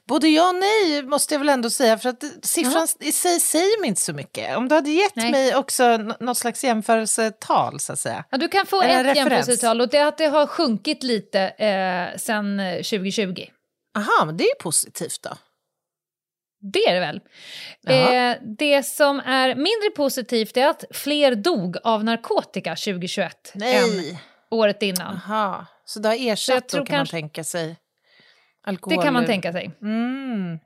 Både 0.07 0.27
ja 0.27 0.49
och 0.49 0.55
nej 0.55 1.03
måste 1.03 1.33
jag 1.33 1.39
väl 1.39 1.49
ändå 1.49 1.69
säga, 1.69 1.97
för 1.97 2.09
att 2.09 2.23
siffran 2.41 2.87
ja. 2.99 3.07
i 3.07 3.11
sig 3.11 3.39
säger 3.39 3.81
mig 3.81 3.89
inte 3.89 4.01
så 4.01 4.13
mycket. 4.13 4.57
Om 4.57 4.69
du 4.69 4.75
hade 4.75 4.89
gett 4.89 5.15
nej. 5.15 5.31
mig 5.31 5.55
också 5.55 5.97
något 5.97 6.37
slags 6.37 6.63
jämförelsetal 6.63 7.79
så 7.79 7.93
att 7.93 7.99
säga. 7.99 8.25
Ja, 8.31 8.37
du 8.37 8.47
kan 8.47 8.65
få 8.65 8.81
Eller 8.81 9.05
ett 9.11 9.17
jämförelsetal 9.17 9.81
och 9.81 9.89
det 9.89 9.97
är 9.97 10.05
att 10.05 10.17
det 10.17 10.27
har 10.27 10.47
sjunkit 10.47 11.03
lite 11.03 11.39
eh, 11.41 12.17
sen 12.17 12.61
2020. 12.77 13.21
Eh, 13.21 13.47
Aha, 13.97 14.25
men 14.25 14.37
det 14.37 14.43
är 14.43 14.55
positivt 14.63 15.21
då. 15.21 15.37
Det 16.73 16.79
är 16.79 16.93
det 16.93 16.99
väl. 16.99 17.21
Eh, 17.87 18.37
det 18.57 18.83
som 18.83 19.19
är 19.19 19.47
mindre 19.55 19.89
positivt 19.95 20.57
är 20.57 20.67
att 20.67 20.83
fler 20.91 21.35
dog 21.35 21.77
av 21.83 22.03
narkotika 22.03 22.75
2021 22.75 23.51
Nej. 23.53 23.77
än 23.77 24.17
året 24.51 24.81
innan. 24.81 25.15
Aha. 25.15 25.65
Så 25.85 25.99
det 25.99 26.09
har 26.09 26.15
ersatt 26.19 26.69
då 26.69 26.77
kan 26.77 26.85
kanske... 26.85 27.15
man 27.15 27.21
tänka 27.21 27.43
sig? 27.43 27.75
Alkohol. 28.65 28.97
Det 28.97 29.03
kan 29.03 29.13
man 29.13 29.25
tänka 29.25 29.51
sig. 29.51 29.71
Mm. 29.81 30.59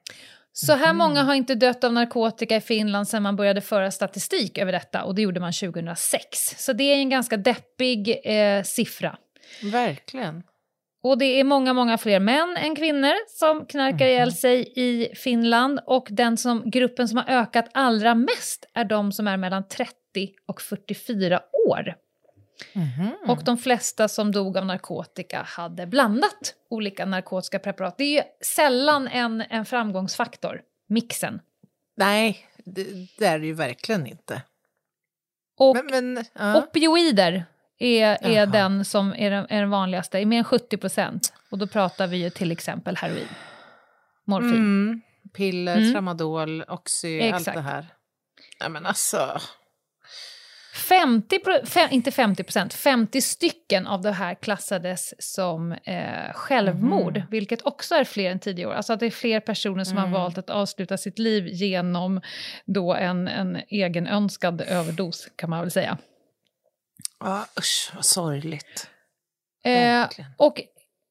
Så 0.51 0.73
här 0.73 0.83
mm. 0.83 0.97
många 0.97 1.23
har 1.23 1.33
inte 1.33 1.55
dött 1.55 1.83
av 1.83 1.93
narkotika 1.93 2.55
i 2.55 2.61
Finland 2.61 3.07
sedan 3.07 3.23
man 3.23 3.35
började 3.35 3.61
föra 3.61 3.91
statistik 3.91 4.57
över 4.57 4.71
detta 4.71 5.03
och 5.03 5.15
det 5.15 5.21
gjorde 5.21 5.39
man 5.39 5.53
2006. 5.53 6.37
Så 6.57 6.73
det 6.73 6.83
är 6.83 6.95
en 6.95 7.09
ganska 7.09 7.37
deppig 7.37 8.21
eh, 8.23 8.63
siffra. 8.63 9.17
Verkligen. 9.63 10.43
Och 11.03 11.17
det 11.17 11.25
är 11.25 11.43
många, 11.43 11.73
många 11.73 11.97
fler 11.97 12.19
män 12.19 12.57
än 12.57 12.75
kvinnor 12.75 13.13
som 13.27 13.65
knarkar 13.65 14.05
ihjäl 14.05 14.29
mhm. 14.29 14.35
sig 14.35 14.73
i 14.75 15.15
Finland 15.15 15.79
och 15.85 16.07
den 16.09 16.37
som, 16.37 16.69
gruppen 16.69 17.07
som 17.07 17.17
har 17.17 17.25
ökat 17.27 17.69
allra 17.73 18.15
mest 18.15 18.65
är 18.73 18.85
de 18.85 19.11
som 19.11 19.27
är 19.27 19.37
mellan 19.37 19.67
30 19.67 19.93
och 20.47 20.61
44 20.61 21.41
år. 21.67 21.95
Mm. 22.73 23.13
Och 23.27 23.43
de 23.43 23.57
flesta 23.57 24.07
som 24.07 24.31
dog 24.31 24.57
av 24.57 24.65
narkotika 24.65 25.41
hade 25.41 25.87
blandat 25.87 26.55
olika 26.69 27.05
narkotiska 27.05 27.59
preparat. 27.59 27.97
Det 27.97 28.03
är 28.03 28.15
ju 28.17 28.23
sällan 28.41 29.07
en, 29.07 29.41
en 29.49 29.65
framgångsfaktor, 29.65 30.61
mixen. 30.87 31.41
Nej, 31.97 32.47
det, 32.65 32.87
det 33.17 33.25
är 33.25 33.39
det 33.39 33.45
ju 33.45 33.53
verkligen 33.53 34.07
inte. 34.07 34.41
Och 35.57 35.75
men, 35.75 36.13
men, 36.13 36.25
ja. 36.33 36.63
opioider 36.63 37.45
är, 37.79 38.17
är 38.21 38.45
den 38.45 38.85
som 38.85 39.13
är 39.13 39.31
den, 39.31 39.45
är 39.49 39.59
den 39.59 39.69
vanligaste, 39.69 40.19
i 40.19 40.25
mer 40.25 40.37
än 40.37 40.43
70 40.43 40.77
procent. 40.77 41.33
Och 41.49 41.57
då 41.57 41.67
pratar 41.67 42.07
vi 42.07 42.17
ju 42.17 42.29
till 42.29 42.51
exempel 42.51 42.97
heroin, 42.97 43.27
morfin. 44.25 44.51
Mm, 44.51 45.01
piller, 45.33 45.77
mm. 45.77 45.93
tramadol, 45.93 46.63
oxy, 46.67 47.19
Exakt. 47.19 47.47
allt 47.47 47.55
det 47.55 47.61
här. 47.61 47.85
Nej 48.61 48.69
men 48.69 48.85
alltså... 48.85 49.39
50, 50.73 51.39
inte 51.89 52.11
50 52.11 52.43
procent, 52.43 52.73
50 52.73 53.21
stycken 53.21 53.87
av 53.87 54.01
det 54.01 54.11
här 54.11 54.35
klassades 54.35 55.13
som 55.19 55.71
eh, 55.71 56.33
självmord, 56.33 57.17
mm. 57.17 57.27
vilket 57.31 57.65
också 57.65 57.95
är 57.95 58.03
fler 58.03 58.31
än 58.31 58.39
tidigare 58.39 58.69
år. 58.69 58.75
Alltså 58.75 58.93
att 58.93 58.99
det 58.99 59.05
är 59.05 59.11
fler 59.11 59.39
personer 59.39 59.83
som 59.83 59.97
mm. 59.97 60.11
har 60.11 60.19
valt 60.19 60.37
att 60.37 60.49
avsluta 60.49 60.97
sitt 60.97 61.19
liv 61.19 61.47
genom 61.47 62.21
då 62.65 62.93
en, 62.93 63.27
en 63.27 63.55
egenönskad 63.55 64.61
överdos, 64.61 65.27
kan 65.35 65.49
man 65.49 65.61
väl 65.61 65.71
säga. 65.71 65.97
Ja, 67.19 67.45
usch, 67.59 67.91
vad 67.95 68.05
sorgligt. 68.05 68.89
Eh, 69.63 70.07
och 70.37 70.61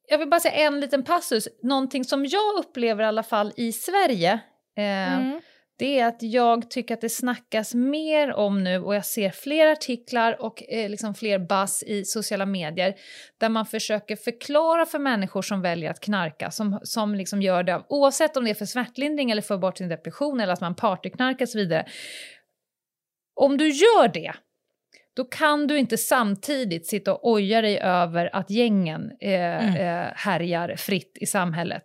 jag 0.09 0.19
vill 0.19 0.29
bara 0.29 0.41
säga 0.41 0.55
en 0.55 0.81
liten 0.81 1.05
passus, 1.05 1.49
någonting 1.63 2.05
som 2.05 2.27
jag 2.27 2.59
upplever 2.59 3.05
i 3.05 3.07
alla 3.07 3.23
fall 3.23 3.53
i 3.57 3.73
Sverige, 3.73 4.33
eh, 4.77 5.13
mm 5.13 5.41
det 5.79 6.01
är 6.01 6.07
att 6.07 6.23
jag 6.23 6.71
tycker 6.71 6.95
att 6.95 7.01
det 7.01 7.09
snackas 7.09 7.75
mer 7.75 8.33
om 8.33 8.65
nu 8.65 8.79
och 8.79 8.95
jag 8.95 9.07
ser 9.07 9.31
fler 9.31 9.67
artiklar 9.67 10.43
och 10.43 10.63
eh, 10.73 10.91
liksom 10.91 11.15
fler 11.15 11.39
buzz 11.39 11.83
i 11.83 12.05
sociala 12.05 12.47
medier 12.47 12.95
där 13.41 13.49
man 13.49 13.67
försöker 13.67 14.17
förklara 14.17 14.87
för 14.87 14.99
människor 14.99 15.43
som 15.43 15.63
väljer 15.63 15.91
att 15.91 16.01
knarka, 16.01 16.51
som, 16.51 16.81
som 16.83 17.15
liksom 17.15 17.43
gör 17.43 17.63
det 17.63 17.83
oavsett 17.89 18.37
om 18.37 18.45
det 18.45 18.51
är 18.51 18.55
för 18.55 18.67
smärtlindring 18.67 19.31
eller 19.31 19.43
för 19.43 19.59
bort 19.59 19.79
sin 19.79 19.89
depression 19.89 20.41
eller 20.41 20.53
att 20.53 20.61
man 20.61 20.75
partyknarkar 20.75 21.45
och 21.45 21.49
så 21.49 21.59
vidare. 21.59 21.87
om 23.35 23.57
du 23.57 23.69
gör 23.69 24.09
det, 24.09 24.33
då 25.17 25.25
kan 25.25 25.67
du 25.67 25.79
inte 25.79 25.99
samtidigt 25.99 26.87
sitta 26.87 27.15
och 27.15 27.31
oja 27.31 27.61
dig 27.61 27.79
över 27.79 28.37
att 28.37 28.51
gängen 28.51 29.11
eh, 29.21 29.69
mm. 29.69 29.77
eh, 29.77 30.13
härjar 30.15 30.77
fritt 30.77 31.19
i 31.21 31.27
samhället. 31.27 31.83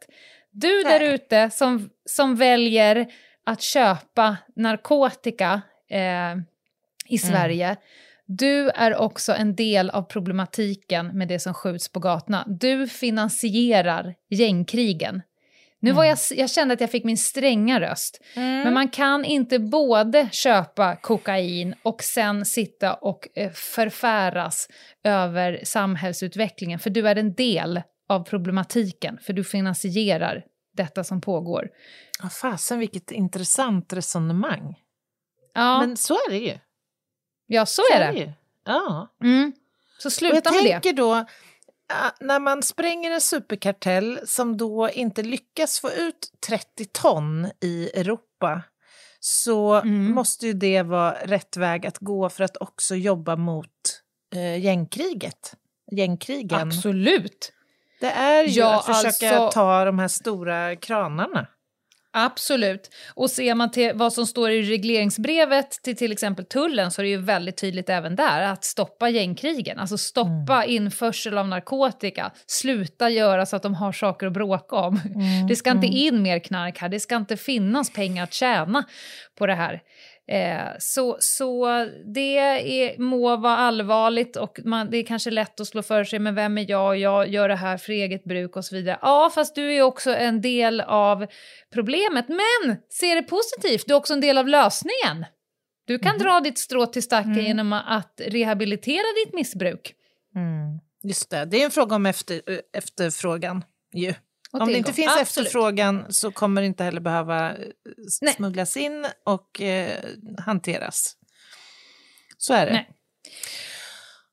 Du 0.51 0.83
där 0.83 0.99
ute 0.99 1.49
som, 1.49 1.89
som 2.05 2.35
väljer 2.35 3.07
att 3.45 3.61
köpa 3.61 4.37
narkotika 4.55 5.61
eh, 5.89 5.99
i 5.99 7.17
mm. 7.17 7.31
Sverige, 7.31 7.65
mm. 7.65 7.77
du 8.25 8.69
är 8.69 8.95
också 8.95 9.33
en 9.33 9.55
del 9.55 9.89
av 9.89 10.01
problematiken 10.01 11.17
med 11.17 11.27
det 11.27 11.39
som 11.39 11.53
skjuts 11.53 11.91
på 11.91 11.99
gatorna. 11.99 12.43
Du 12.47 12.87
finansierar 12.87 14.15
gängkrigen. 14.29 15.21
Nu 15.83 15.91
var 15.91 16.03
jag, 16.03 16.17
jag 16.35 16.49
kände 16.49 16.73
att 16.73 16.81
jag 16.81 16.91
fick 16.91 17.03
min 17.03 17.17
stränga 17.17 17.79
röst. 17.79 18.21
Mm. 18.35 18.63
Men 18.63 18.73
man 18.73 18.89
kan 18.89 19.25
inte 19.25 19.59
både 19.59 20.29
köpa 20.31 20.95
kokain 20.95 21.75
och 21.83 22.03
sen 22.03 22.45
sitta 22.45 22.93
och 22.93 23.27
eh, 23.35 23.51
förfäras 23.51 24.69
över 25.03 25.59
samhällsutvecklingen. 25.63 26.79
För 26.79 26.89
du 26.89 27.07
är 27.07 27.15
en 27.15 27.33
del 27.33 27.81
av 28.09 28.23
problematiken, 28.23 29.19
för 29.21 29.33
du 29.33 29.43
finansierar 29.43 30.43
detta 30.73 31.03
som 31.03 31.21
pågår. 31.21 31.69
Ja, 32.23 32.29
fasen 32.29 32.79
vilket 32.79 33.11
intressant 33.11 33.93
resonemang. 33.93 34.79
Ja. 35.53 35.79
Men 35.79 35.97
så 35.97 36.13
är 36.13 36.29
det 36.29 36.37
ju. 36.37 36.59
Ja, 37.47 37.65
så, 37.65 37.81
så 37.89 37.95
är 37.95 37.99
det. 37.99 38.19
Är 38.19 38.25
det 38.25 38.33
ja. 38.65 39.07
Mm. 39.23 39.53
Så 39.97 40.09
sluta 40.09 40.51
med 40.51 40.63
det. 40.63 40.69
Jag 40.69 40.83
tänker 40.83 40.97
då, 40.97 41.25
när 42.19 42.39
man 42.39 42.63
spränger 42.63 43.11
en 43.11 43.21
superkartell 43.21 44.19
som 44.25 44.57
då 44.57 44.89
inte 44.89 45.23
lyckas 45.23 45.79
få 45.79 45.91
ut 45.91 46.31
30 46.47 46.85
ton 46.85 47.51
i 47.61 47.89
Europa 47.93 48.61
så 49.19 49.73
mm. 49.73 50.11
måste 50.11 50.47
ju 50.47 50.53
det 50.53 50.81
vara 50.81 51.11
rätt 51.11 51.57
väg 51.57 51.85
att 51.85 51.97
gå 51.97 52.29
för 52.29 52.43
att 52.43 52.57
också 52.57 52.95
jobba 52.95 53.35
mot 53.35 54.01
eh, 54.35 54.59
gängkriget. 54.59 55.55
Gängkrigen. 55.91 56.59
Absolut. 56.59 57.53
Det 58.03 58.11
är 58.11 58.43
ju 58.43 58.59
ja, 58.59 58.79
att 58.79 58.85
försöka 58.85 59.35
alltså... 59.37 59.59
ta 59.59 59.85
de 59.85 59.99
här 59.99 60.07
stora 60.07 60.75
kranarna. 60.75 61.47
Absolut. 62.13 62.89
Och 63.13 63.31
ser 63.31 63.55
man 63.55 63.71
till 63.71 63.91
vad 63.95 64.13
som 64.13 64.27
står 64.27 64.51
i 64.51 64.61
regleringsbrevet 64.61 65.71
till 65.71 65.95
till 65.95 66.11
exempel 66.11 66.45
tullen 66.45 66.91
så 66.91 67.01
är 67.01 67.03
det 67.03 67.09
ju 67.09 67.17
väldigt 67.17 67.57
tydligt 67.57 67.89
även 67.89 68.15
där 68.15 68.41
att 68.41 68.63
stoppa 68.63 69.09
gängkrigen. 69.09 69.79
Alltså 69.79 69.97
stoppa 69.97 70.63
mm. 70.63 70.69
införsel 70.69 71.37
av 71.37 71.47
narkotika, 71.47 72.31
sluta 72.47 73.09
göra 73.09 73.45
så 73.45 73.55
att 73.55 73.63
de 73.63 73.75
har 73.75 73.91
saker 73.91 74.27
att 74.27 74.33
bråka 74.33 74.75
om. 74.75 74.99
Mm. 75.05 75.47
Det 75.47 75.55
ska 75.55 75.71
inte 75.71 75.87
mm. 75.87 75.97
in 75.97 76.21
mer 76.21 76.39
knark 76.39 76.79
här, 76.79 76.89
det 76.89 76.99
ska 76.99 77.15
inte 77.15 77.37
finnas 77.37 77.93
pengar 77.93 78.23
att 78.23 78.33
tjäna 78.33 78.83
på 79.37 79.47
det 79.47 79.55
här. 79.55 79.81
Eh, 80.31 80.67
så, 80.79 81.17
så 81.19 81.67
det 82.13 82.37
är, 82.37 82.99
må 82.99 83.37
vara 83.37 83.57
allvarligt 83.57 84.35
och 84.35 84.59
man, 84.65 84.89
det 84.89 84.97
är 84.97 85.05
kanske 85.05 85.31
lätt 85.31 85.59
att 85.59 85.67
slå 85.67 85.81
för 85.81 86.03
sig, 86.03 86.19
men 86.19 86.35
vem 86.35 86.57
är 86.57 86.69
jag? 86.69 86.97
Jag 86.97 87.29
gör 87.29 87.49
det 87.49 87.55
här 87.55 87.77
för 87.77 87.93
eget 87.93 88.23
bruk 88.23 88.55
och 88.55 88.65
så 88.65 88.75
vidare. 88.75 88.99
Ja, 89.01 89.31
fast 89.35 89.55
du 89.55 89.73
är 89.73 89.81
också 89.81 90.15
en 90.15 90.41
del 90.41 90.81
av 90.81 91.27
problemet. 91.73 92.25
Men 92.27 92.77
se 92.89 93.15
det 93.15 93.23
positivt, 93.23 93.83
du 93.87 93.93
är 93.93 93.97
också 93.97 94.13
en 94.13 94.21
del 94.21 94.37
av 94.37 94.47
lösningen. 94.47 95.25
Du 95.85 95.99
kan 95.99 96.15
mm. 96.15 96.23
dra 96.23 96.39
ditt 96.39 96.57
strå 96.57 96.85
till 96.85 97.03
stacken 97.03 97.31
mm. 97.31 97.45
genom 97.45 97.73
att 97.73 98.21
rehabilitera 98.27 99.25
ditt 99.25 99.33
missbruk. 99.33 99.93
Mm. 100.35 100.79
Just 101.03 101.29
det, 101.29 101.45
det 101.45 101.61
är 101.61 101.65
en 101.65 101.71
fråga 101.71 101.95
om 101.95 102.05
efter, 102.05 102.41
efterfrågan 102.73 103.63
ju. 103.93 104.13
Om 104.53 104.67
det 104.67 104.77
inte 104.77 104.93
finns 104.93 105.07
Absolut. 105.07 105.47
efterfrågan 105.47 106.05
så 106.09 106.31
kommer 106.31 106.61
det 106.61 106.67
inte 106.67 106.83
heller 106.83 107.01
behöva 107.01 107.51
eh, 107.51 107.57
Nej. 108.21 108.33
smugglas 108.33 108.77
in 108.77 109.07
och 109.25 109.61
eh, 109.61 109.99
hanteras. 110.45 111.15
Så 112.37 112.53
är 112.53 112.65
det. 112.65 112.71
Nej. 112.71 112.89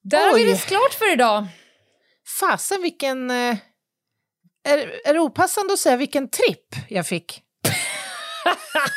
Där 0.02 0.30
har 0.30 0.38
vi 0.38 0.44
det 0.44 0.66
klart 0.66 0.94
för 0.94 1.12
idag. 1.12 1.46
Fasen 2.40 2.82
vilken... 2.82 3.30
Eh, 3.30 3.56
är, 4.68 5.08
är 5.08 5.14
det 5.14 5.20
opassande 5.20 5.72
att 5.72 5.78
säga 5.78 5.96
vilken 5.96 6.28
tripp 6.28 6.74
jag 6.88 7.06
fick? 7.06 7.42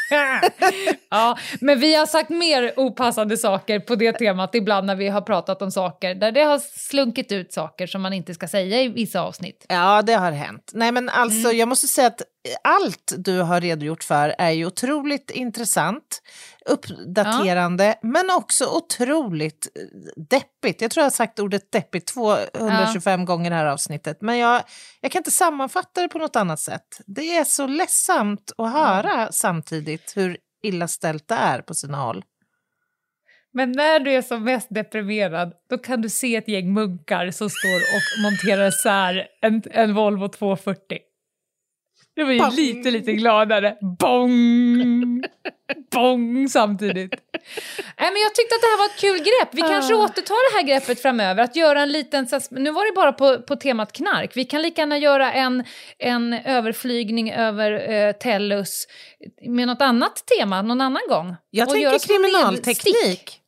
ja, 1.10 1.38
men 1.62 1.80
vi 1.80 1.96
har 1.96 2.06
sagt 2.06 2.30
mer 2.30 2.74
opassande 2.78 3.38
saker 3.38 3.80
på 3.80 3.96
det 3.96 4.12
temat 4.12 4.56
ibland 4.56 4.88
när 4.88 4.96
vi 4.96 5.08
har 5.08 5.22
pratat 5.22 5.62
om 5.62 5.72
saker 5.72 6.16
där 6.16 6.32
det 6.32 6.42
har 6.42 6.60
slunkit 6.60 7.32
ut 7.32 7.54
saker 7.54 7.88
som 7.88 8.02
man 8.02 8.14
inte 8.14 8.34
ska 8.34 8.48
säga 8.48 8.82
i 8.82 8.88
vissa 8.88 9.22
avsnitt. 9.22 9.66
Ja, 9.70 10.02
det 10.02 10.14
har 10.14 10.32
hänt. 10.32 10.72
Nej, 10.74 10.92
men 10.92 11.10
alltså, 11.10 11.48
mm. 11.48 11.58
jag 11.58 11.68
måste 11.68 11.88
säga 11.88 12.08
att 12.08 12.22
allt 12.64 13.14
du 13.18 13.42
har 13.42 13.62
redogjort 13.62 14.04
för 14.04 14.36
är 14.38 14.52
ju 14.52 14.66
otroligt 14.66 15.32
intressant, 15.32 16.22
uppdaterande, 16.66 17.86
ja. 17.86 17.96
men 18.02 18.30
också 18.30 18.66
otroligt 18.66 19.68
eh, 19.76 19.82
deppigt. 20.30 20.82
Jag 20.82 20.92
tror 20.92 21.02
jag 21.02 21.06
har 21.06 21.12
sagt 21.12 21.40
ordet 21.40 21.72
deppigt 21.72 22.08
225 22.08 23.20
ja. 23.20 23.26
gånger 23.26 23.46
i 23.46 23.50
det 23.50 23.56
här 23.56 23.66
avsnittet, 23.66 24.22
men 24.22 24.38
jag, 24.38 24.64
jag 25.02 25.12
kan 25.12 25.20
inte 25.20 25.32
sammanfatta 25.32 26.02
det 26.02 26.08
på 26.08 26.18
något 26.18 26.36
annat 26.36 26.60
sätt. 26.60 27.02
Det 27.06 27.38
är 27.38 27.44
så 27.44 27.68
ledsamt 27.68 28.52
att 28.58 28.72
höra 28.74 29.12
ja. 29.14 29.28
samtidigt 29.32 30.14
hur 30.16 30.38
illa 30.64 30.88
ställt 30.88 31.28
det 31.28 31.36
är 31.36 31.62
på 31.62 31.74
sina 31.74 31.98
håll. 31.98 32.24
Men 33.54 33.72
när 33.72 34.00
du 34.00 34.12
är 34.12 34.22
som 34.22 34.44
mest 34.44 34.68
deprimerad, 34.70 35.54
då 35.70 35.78
kan 35.78 36.02
du 36.02 36.10
se 36.10 36.36
ett 36.36 36.48
gäng 36.48 36.74
munkar 36.74 37.32
som 37.32 37.50
står 37.50 37.76
och 37.76 38.24
monterar 38.24 38.68
isär 38.68 39.28
en, 39.42 39.64
en 39.72 39.94
Volvo 39.94 40.28
240. 40.28 40.98
Det 42.16 42.24
var 42.24 42.32
ju 42.32 42.40
Bong. 42.40 42.56
lite, 42.56 42.92
lite 42.92 43.14
gladare. 43.14 43.76
Bong! 44.00 45.24
Bong 45.92 46.50
samtidigt. 46.50 47.12
Nej, 48.00 48.12
men 48.12 48.22
jag 48.22 48.36
tyckte 48.36 48.56
att 48.56 48.62
det 48.62 48.68
här 48.68 48.78
var 48.78 48.86
ett 48.86 49.00
kul 49.00 49.18
grepp. 49.18 49.50
Vi 49.52 49.62
kanske 49.62 49.94
uh. 49.94 50.00
återtar 50.00 50.52
det 50.52 50.58
här 50.58 50.68
greppet 50.68 51.02
framöver. 51.02 51.44
Att 51.44 51.56
göra 51.56 51.82
en 51.82 51.92
liten... 51.92 52.28
Nu 52.52 52.72
var 52.72 52.86
det 52.86 52.96
bara 52.96 53.12
på, 53.12 53.42
på 53.42 53.56
temat 53.56 53.94
knark. 53.94 54.32
Vi 54.36 54.46
kan 54.46 54.62
lika 54.62 54.82
gärna 54.82 54.98
göra 54.98 55.34
en, 55.34 55.64
en 56.00 56.34
överflygning 56.34 57.32
över 57.32 57.72
uh, 58.08 58.12
Tellus 58.12 58.88
med 59.42 59.68
något 59.68 59.82
annat 59.82 60.24
tema 60.38 60.62
någon 60.62 60.82
annan 60.82 61.02
gång. 61.10 61.36
Jag 61.50 61.68
och 61.68 61.74
tänker 61.74 62.00
kriminalteknik. 62.00 63.40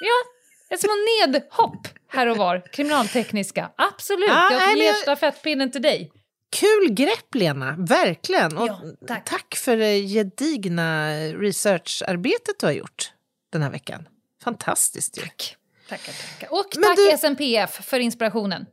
Ja, 0.00 0.34
ett 0.74 0.80
små 0.80 0.92
nedhopp 1.22 1.88
här 2.08 2.26
och 2.26 2.36
var. 2.36 2.72
Kriminaltekniska. 2.72 3.70
Absolut, 3.76 4.30
ah, 4.30 4.52
jag 4.52 4.78
ger 4.78 4.92
stafettpinnen 4.92 5.70
till 5.70 5.82
dig. 5.82 6.10
Kul 6.54 6.90
grepp, 6.90 7.34
Lena. 7.34 7.76
Verkligen. 7.78 8.56
Och 8.56 8.68
ja, 8.68 8.80
tack. 9.08 9.24
tack. 9.24 9.54
för 9.56 9.76
det 9.76 10.00
gedigna 10.00 11.10
researcharbetet 11.16 12.58
du 12.60 12.66
har 12.66 12.72
gjort 12.72 13.12
den 13.52 13.62
här 13.62 13.70
veckan. 13.70 14.08
Fantastiskt 14.44 15.18
ju. 15.18 15.22
Tack. 15.22 15.56
Tackar, 15.88 16.12
tackar. 16.12 16.52
Och 16.52 16.66
Men 16.76 16.84
tack 16.84 16.96
du... 16.96 17.18
SNPF 17.18 17.84
för 17.84 18.00
inspirationen. 18.00 18.66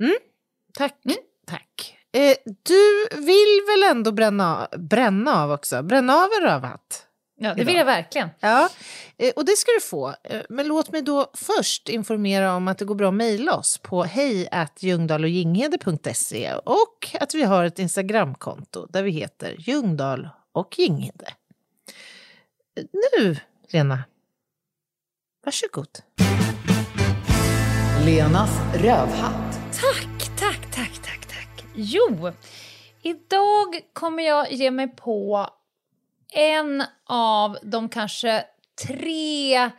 Mm. 0.00 0.14
Tack. 0.74 1.04
Mm. 1.04 1.16
tack. 1.46 1.98
Eh, 2.12 2.36
du 2.62 3.06
vill 3.16 3.62
väl 3.66 3.82
ändå 3.90 4.12
bränna, 4.12 4.68
bränna 4.78 5.42
av 5.42 5.50
också? 5.52 5.82
Bränna 5.82 6.14
av 6.14 6.28
en 6.40 6.48
rövhatt? 6.48 7.06
Ja, 7.36 7.54
det 7.54 7.64
vill 7.64 7.76
jag 7.76 7.84
verkligen. 7.84 8.28
Ja, 8.40 8.68
eh, 9.18 9.32
och 9.36 9.44
det 9.44 9.56
ska 9.56 9.70
du 9.72 9.80
få. 9.80 10.14
Eh, 10.24 10.40
men 10.48 10.66
låt 10.66 10.92
mig 10.92 11.02
då 11.02 11.30
först 11.34 11.88
informera 11.88 12.54
om 12.54 12.68
att 12.68 12.78
det 12.78 12.84
går 12.84 12.94
bra 12.94 13.08
att 13.08 13.14
mejla 13.14 13.56
oss 13.56 13.78
på 13.78 14.04
hej 14.04 14.48
och 16.64 17.16
att 17.20 17.34
vi 17.34 17.42
har 17.42 17.64
ett 17.64 17.78
Instagramkonto 17.78 18.86
där 18.86 19.02
vi 19.02 19.10
heter 19.10 19.56
Ljungdahl 19.58 20.28
och 20.52 20.78
Ginghede. 20.78 21.34
Nu, 22.92 23.36
Lena, 23.68 24.04
varsågod. 25.44 25.88
Lenas 28.04 28.50
rövhatt. 28.74 29.60
Tack, 29.80 30.38
tack, 30.38 30.74
tack, 30.74 31.02
tack, 31.02 31.26
tack. 31.26 31.64
Jo, 31.74 32.32
idag 33.02 33.80
kommer 33.92 34.22
jag 34.22 34.52
ge 34.52 34.70
mig 34.70 34.96
på 34.96 35.48
en 36.34 36.84
av 37.06 37.58
de 37.62 37.88
kanske 37.88 38.44
tre 38.86 39.54
eh, 39.54 39.70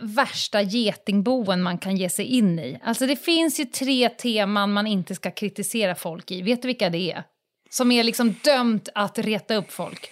värsta 0.00 0.62
getingboen 0.62 1.62
man 1.62 1.78
kan 1.78 1.96
ge 1.96 2.08
sig 2.08 2.24
in 2.24 2.58
i. 2.58 2.78
Alltså 2.84 3.06
det 3.06 3.16
finns 3.16 3.60
ju 3.60 3.64
tre 3.64 4.08
teman 4.08 4.72
man 4.72 4.86
inte 4.86 5.14
ska 5.14 5.30
kritisera 5.30 5.94
folk 5.94 6.30
i. 6.30 6.42
Vet 6.42 6.62
du 6.62 6.68
vilka 6.68 6.90
det 6.90 7.12
är? 7.12 7.24
Som 7.70 7.92
är 7.92 8.04
liksom 8.04 8.34
dömt 8.44 8.88
att 8.94 9.18
reta 9.18 9.54
upp 9.54 9.72
folk. 9.72 10.10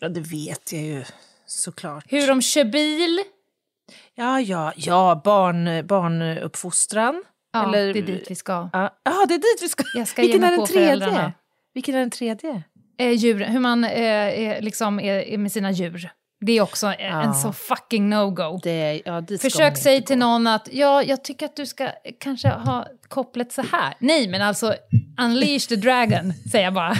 Ja, 0.00 0.08
det 0.08 0.20
vet 0.20 0.72
jag 0.72 0.82
ju 0.82 1.04
såklart. 1.46 2.04
Hur 2.08 2.26
de 2.26 2.42
kör 2.42 2.64
bil. 2.64 3.20
Ja, 4.14 4.40
ja, 4.40 4.72
ja, 4.76 5.22
barn, 5.24 5.86
barnuppfostran. 5.86 7.24
Ja, 7.52 7.68
Eller, 7.68 7.92
det 7.92 7.98
är 7.98 8.02
dit 8.02 8.30
vi 8.30 8.34
ska. 8.34 8.70
Ja, 8.72 8.98
ah, 9.02 9.26
det 9.26 9.34
är 9.34 9.38
dit 9.38 9.62
vi 9.62 9.68
ska. 9.68 9.84
Jag 9.94 10.08
ska 10.08 10.22
Vilken 10.22 10.44
är 10.44 10.56
den 10.56 10.66
tredje? 10.66 11.32
Vilken 11.74 11.94
är 11.94 11.98
den 11.98 12.10
tredje? 12.10 12.62
Eh, 12.98 13.10
djur, 13.10 13.44
hur 13.44 13.60
man 13.60 13.84
eh, 13.84 13.90
är, 14.40 14.60
liksom 14.62 15.00
är, 15.00 15.14
är, 15.14 15.38
med 15.38 15.52
sina 15.52 15.70
djur. 15.70 16.10
Det 16.40 16.52
är 16.58 16.62
också 16.62 16.86
en, 16.86 16.94
Ja. 16.98 17.22
en 17.22 17.34
så 17.34 17.52
fucking 17.52 18.08
no-go. 18.14 18.60
Ja, 19.04 19.22
Försök 19.40 19.76
säga 19.78 20.00
till 20.00 20.18
någon 20.18 20.46
att 20.46 20.68
ja, 20.72 21.02
jag 21.02 21.24
tycker 21.24 21.46
att 21.46 21.56
du 21.56 21.66
ska 21.66 21.88
kanske 22.20 22.48
ha 22.48 22.86
kopplet 23.08 23.52
så 23.52 23.62
här. 23.62 23.94
Nej, 23.98 24.28
men 24.28 24.42
alltså 24.42 24.74
unleash 25.20 25.68
the 25.68 25.76
dragon, 25.76 26.32
säger 26.52 26.64
jag 26.64 26.74
bara. 26.74 26.94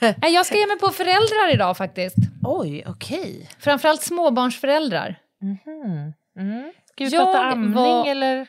Nej, 0.00 0.34
jag 0.34 0.46
ska 0.46 0.56
ge 0.58 0.66
mig 0.66 0.78
på 0.78 0.88
föräldrar 0.88 1.52
idag 1.54 1.76
faktiskt. 1.76 2.16
Oj, 2.42 2.84
okej. 2.88 3.48
Framförallt 3.60 4.02
småbarnsföräldrar. 4.02 5.18
Mm. 5.42 6.72
Ska 6.92 7.04
vi 7.04 7.10
Jag 7.10 7.24
prata 7.26 7.38
amning 7.44 7.72
var- 7.72 8.06
eller? 8.06 8.46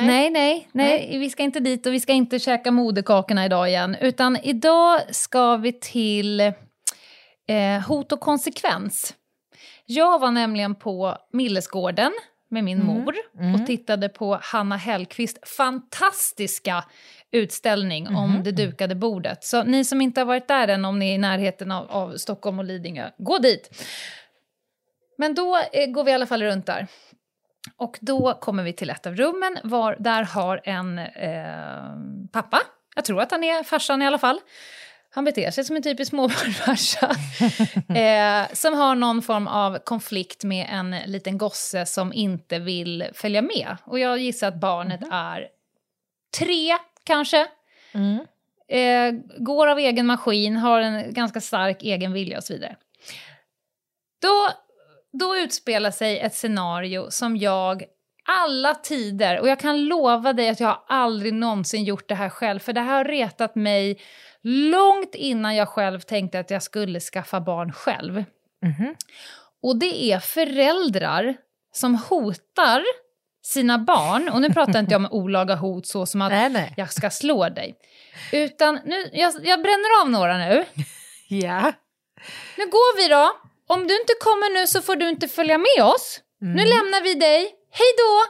Nej, 0.00 0.30
nej, 0.30 0.68
nej, 0.72 1.18
vi 1.18 1.30
ska 1.30 1.42
inte 1.42 1.60
dit 1.60 1.86
och 1.86 1.92
vi 1.92 2.00
ska 2.00 2.12
inte 2.12 2.38
käka 2.38 2.70
moderkakorna 2.70 3.44
idag 3.44 3.68
igen. 3.68 3.96
Utan 4.00 4.36
idag 4.36 5.00
ska 5.14 5.56
vi 5.56 5.72
till 5.72 6.40
eh, 6.40 6.52
hot 7.88 8.12
och 8.12 8.20
konsekvens. 8.20 9.14
Jag 9.86 10.18
var 10.18 10.30
nämligen 10.30 10.74
på 10.74 11.16
Millesgården 11.32 12.12
med 12.50 12.64
min 12.64 12.84
mor 12.84 13.14
och 13.54 13.66
tittade 13.66 14.08
på 14.08 14.38
Hanna 14.42 14.76
Hellqvist 14.76 15.48
fantastiska 15.48 16.84
utställning 17.32 18.08
om 18.08 18.42
det 18.44 18.52
dukade 18.52 18.94
bordet. 18.94 19.44
Så 19.44 19.62
ni 19.62 19.84
som 19.84 20.00
inte 20.00 20.20
har 20.20 20.26
varit 20.26 20.48
där 20.48 20.68
än, 20.68 20.84
om 20.84 20.98
ni 20.98 21.10
är 21.10 21.14
i 21.14 21.18
närheten 21.18 21.70
av, 21.70 21.90
av 21.90 22.16
Stockholm 22.16 22.58
och 22.58 22.64
Lidingö, 22.64 23.10
gå 23.18 23.38
dit! 23.38 23.84
Men 25.18 25.34
då 25.34 25.56
eh, 25.72 25.86
går 25.86 26.04
vi 26.04 26.10
i 26.10 26.14
alla 26.14 26.26
fall 26.26 26.42
runt 26.42 26.66
där. 26.66 26.86
Och 27.76 27.98
då 28.00 28.34
kommer 28.34 28.62
vi 28.62 28.72
till 28.72 28.90
ett 28.90 29.06
av 29.06 29.16
rummen, 29.16 29.58
var, 29.64 29.96
där 29.98 30.22
har 30.22 30.60
en 30.64 30.98
eh, 30.98 32.28
pappa, 32.32 32.60
jag 32.94 33.04
tror 33.04 33.20
att 33.20 33.30
han 33.30 33.44
är 33.44 33.62
farsan 33.62 34.02
i 34.02 34.06
alla 34.06 34.18
fall, 34.18 34.40
han 35.10 35.24
beter 35.24 35.50
sig 35.50 35.64
som 35.64 35.76
en 35.76 35.82
typisk 35.82 36.10
småbarnsfarsa, 36.10 37.06
eh, 37.94 38.52
som 38.52 38.74
har 38.74 38.94
någon 38.94 39.22
form 39.22 39.46
av 39.48 39.78
konflikt 39.78 40.44
med 40.44 40.66
en 40.70 40.90
liten 40.90 41.38
gosse 41.38 41.86
som 41.86 42.12
inte 42.12 42.58
vill 42.58 43.04
följa 43.14 43.42
med. 43.42 43.76
Och 43.84 43.98
jag 43.98 44.18
gissar 44.18 44.48
att 44.48 44.60
barnet 44.60 45.00
är 45.10 45.48
tre, 46.38 46.76
kanske. 47.04 47.46
Eh, 48.68 49.12
går 49.38 49.66
av 49.66 49.78
egen 49.78 50.06
maskin, 50.06 50.56
har 50.56 50.80
en 50.80 51.14
ganska 51.14 51.40
stark 51.40 51.82
egen 51.82 52.12
vilja 52.12 52.38
och 52.38 52.44
så 52.44 52.52
vidare. 52.52 52.76
Då, 54.22 54.50
då 55.18 55.36
utspelar 55.36 55.90
sig 55.90 56.18
ett 56.20 56.34
scenario 56.34 57.10
som 57.10 57.36
jag 57.36 57.84
alla 58.28 58.74
tider, 58.74 59.40
och 59.40 59.48
jag 59.48 59.60
kan 59.60 59.84
lova 59.84 60.32
dig 60.32 60.48
att 60.48 60.60
jag 60.60 60.68
har 60.68 60.82
aldrig 60.88 61.34
någonsin 61.34 61.84
gjort 61.84 62.08
det 62.08 62.14
här 62.14 62.28
själv, 62.28 62.58
för 62.58 62.72
det 62.72 62.80
här 62.80 62.96
har 62.96 63.04
retat 63.04 63.54
mig 63.54 64.00
långt 64.42 65.14
innan 65.14 65.56
jag 65.56 65.68
själv 65.68 66.00
tänkte 66.00 66.38
att 66.38 66.50
jag 66.50 66.62
skulle 66.62 67.00
skaffa 67.00 67.40
barn 67.40 67.72
själv. 67.72 68.24
Och 69.62 69.76
det 69.78 70.04
är 70.12 70.18
föräldrar 70.18 71.36
som 71.72 71.94
hotar 71.94 72.82
sina 73.42 73.78
barn, 73.78 74.28
och 74.28 74.40
nu 74.40 74.50
pratar 74.50 74.78
inte 74.78 74.92
jag 74.92 74.98
om 74.98 75.08
olaga 75.10 75.54
hot 75.54 75.86
så 75.86 76.06
som 76.06 76.22
att 76.22 76.32
Nej, 76.32 76.50
nej. 76.50 76.74
jag 76.76 76.92
ska 76.92 77.10
slå 77.10 77.48
dig. 77.48 77.74
Utan, 78.32 78.80
nu, 78.84 79.10
jag, 79.12 79.32
jag 79.42 79.62
bränner 79.62 80.02
av 80.02 80.10
några 80.10 80.38
nu. 80.38 80.64
Ja. 81.28 81.72
Nu 82.58 82.64
går 82.64 82.96
vi 82.96 83.08
då. 83.08 83.45
Om 83.68 83.86
du 83.86 84.00
inte 84.00 84.12
kommer 84.20 84.60
nu 84.60 84.66
så 84.66 84.82
får 84.82 84.96
du 84.96 85.08
inte 85.08 85.28
följa 85.28 85.58
med 85.58 85.84
oss. 85.84 86.20
Nu 86.40 86.64
lämnar 86.64 87.02
vi 87.02 87.14
dig. 87.14 87.40
Hej 87.70 87.92
då! 87.98 88.24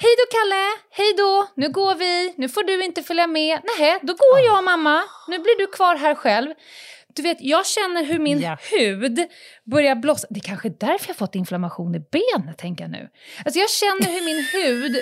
Hej 0.00 0.10
då 0.18 0.38
Kalle! 0.38 0.64
Hej 0.90 1.14
då! 1.18 1.46
Nu 1.56 1.68
går 1.68 1.94
vi. 1.94 2.34
Nu 2.36 2.48
får 2.48 2.62
du 2.62 2.84
inte 2.84 3.02
följa 3.02 3.26
med. 3.26 3.60
Nej, 3.78 3.98
då 4.02 4.14
går 4.14 4.38
jag 4.46 4.64
mamma. 4.64 5.02
Nu 5.28 5.38
blir 5.38 5.58
du 5.58 5.66
kvar 5.66 5.96
här 5.96 6.14
själv. 6.14 6.54
Du 7.14 7.22
vet, 7.22 7.36
jag 7.40 7.66
känner 7.66 8.04
hur 8.04 8.18
min 8.18 8.40
Ja. 8.40 8.56
hud 8.70 9.18
börjar 9.70 9.94
blossa. 9.94 10.26
Det 10.30 10.40
är 10.40 10.42
kanske 10.42 10.68
är 10.68 10.74
därför 10.80 11.08
jag 11.08 11.16
fått 11.16 11.34
inflammation 11.34 11.94
i 11.94 12.00
benet, 12.00 12.58
tänker 12.58 12.84
jag 12.84 12.90
nu. 12.90 13.08
Alltså 13.44 13.60
jag 13.60 13.70
känner 13.70 14.12
hur 14.18 14.24
min 14.24 14.44
hud 14.52 14.96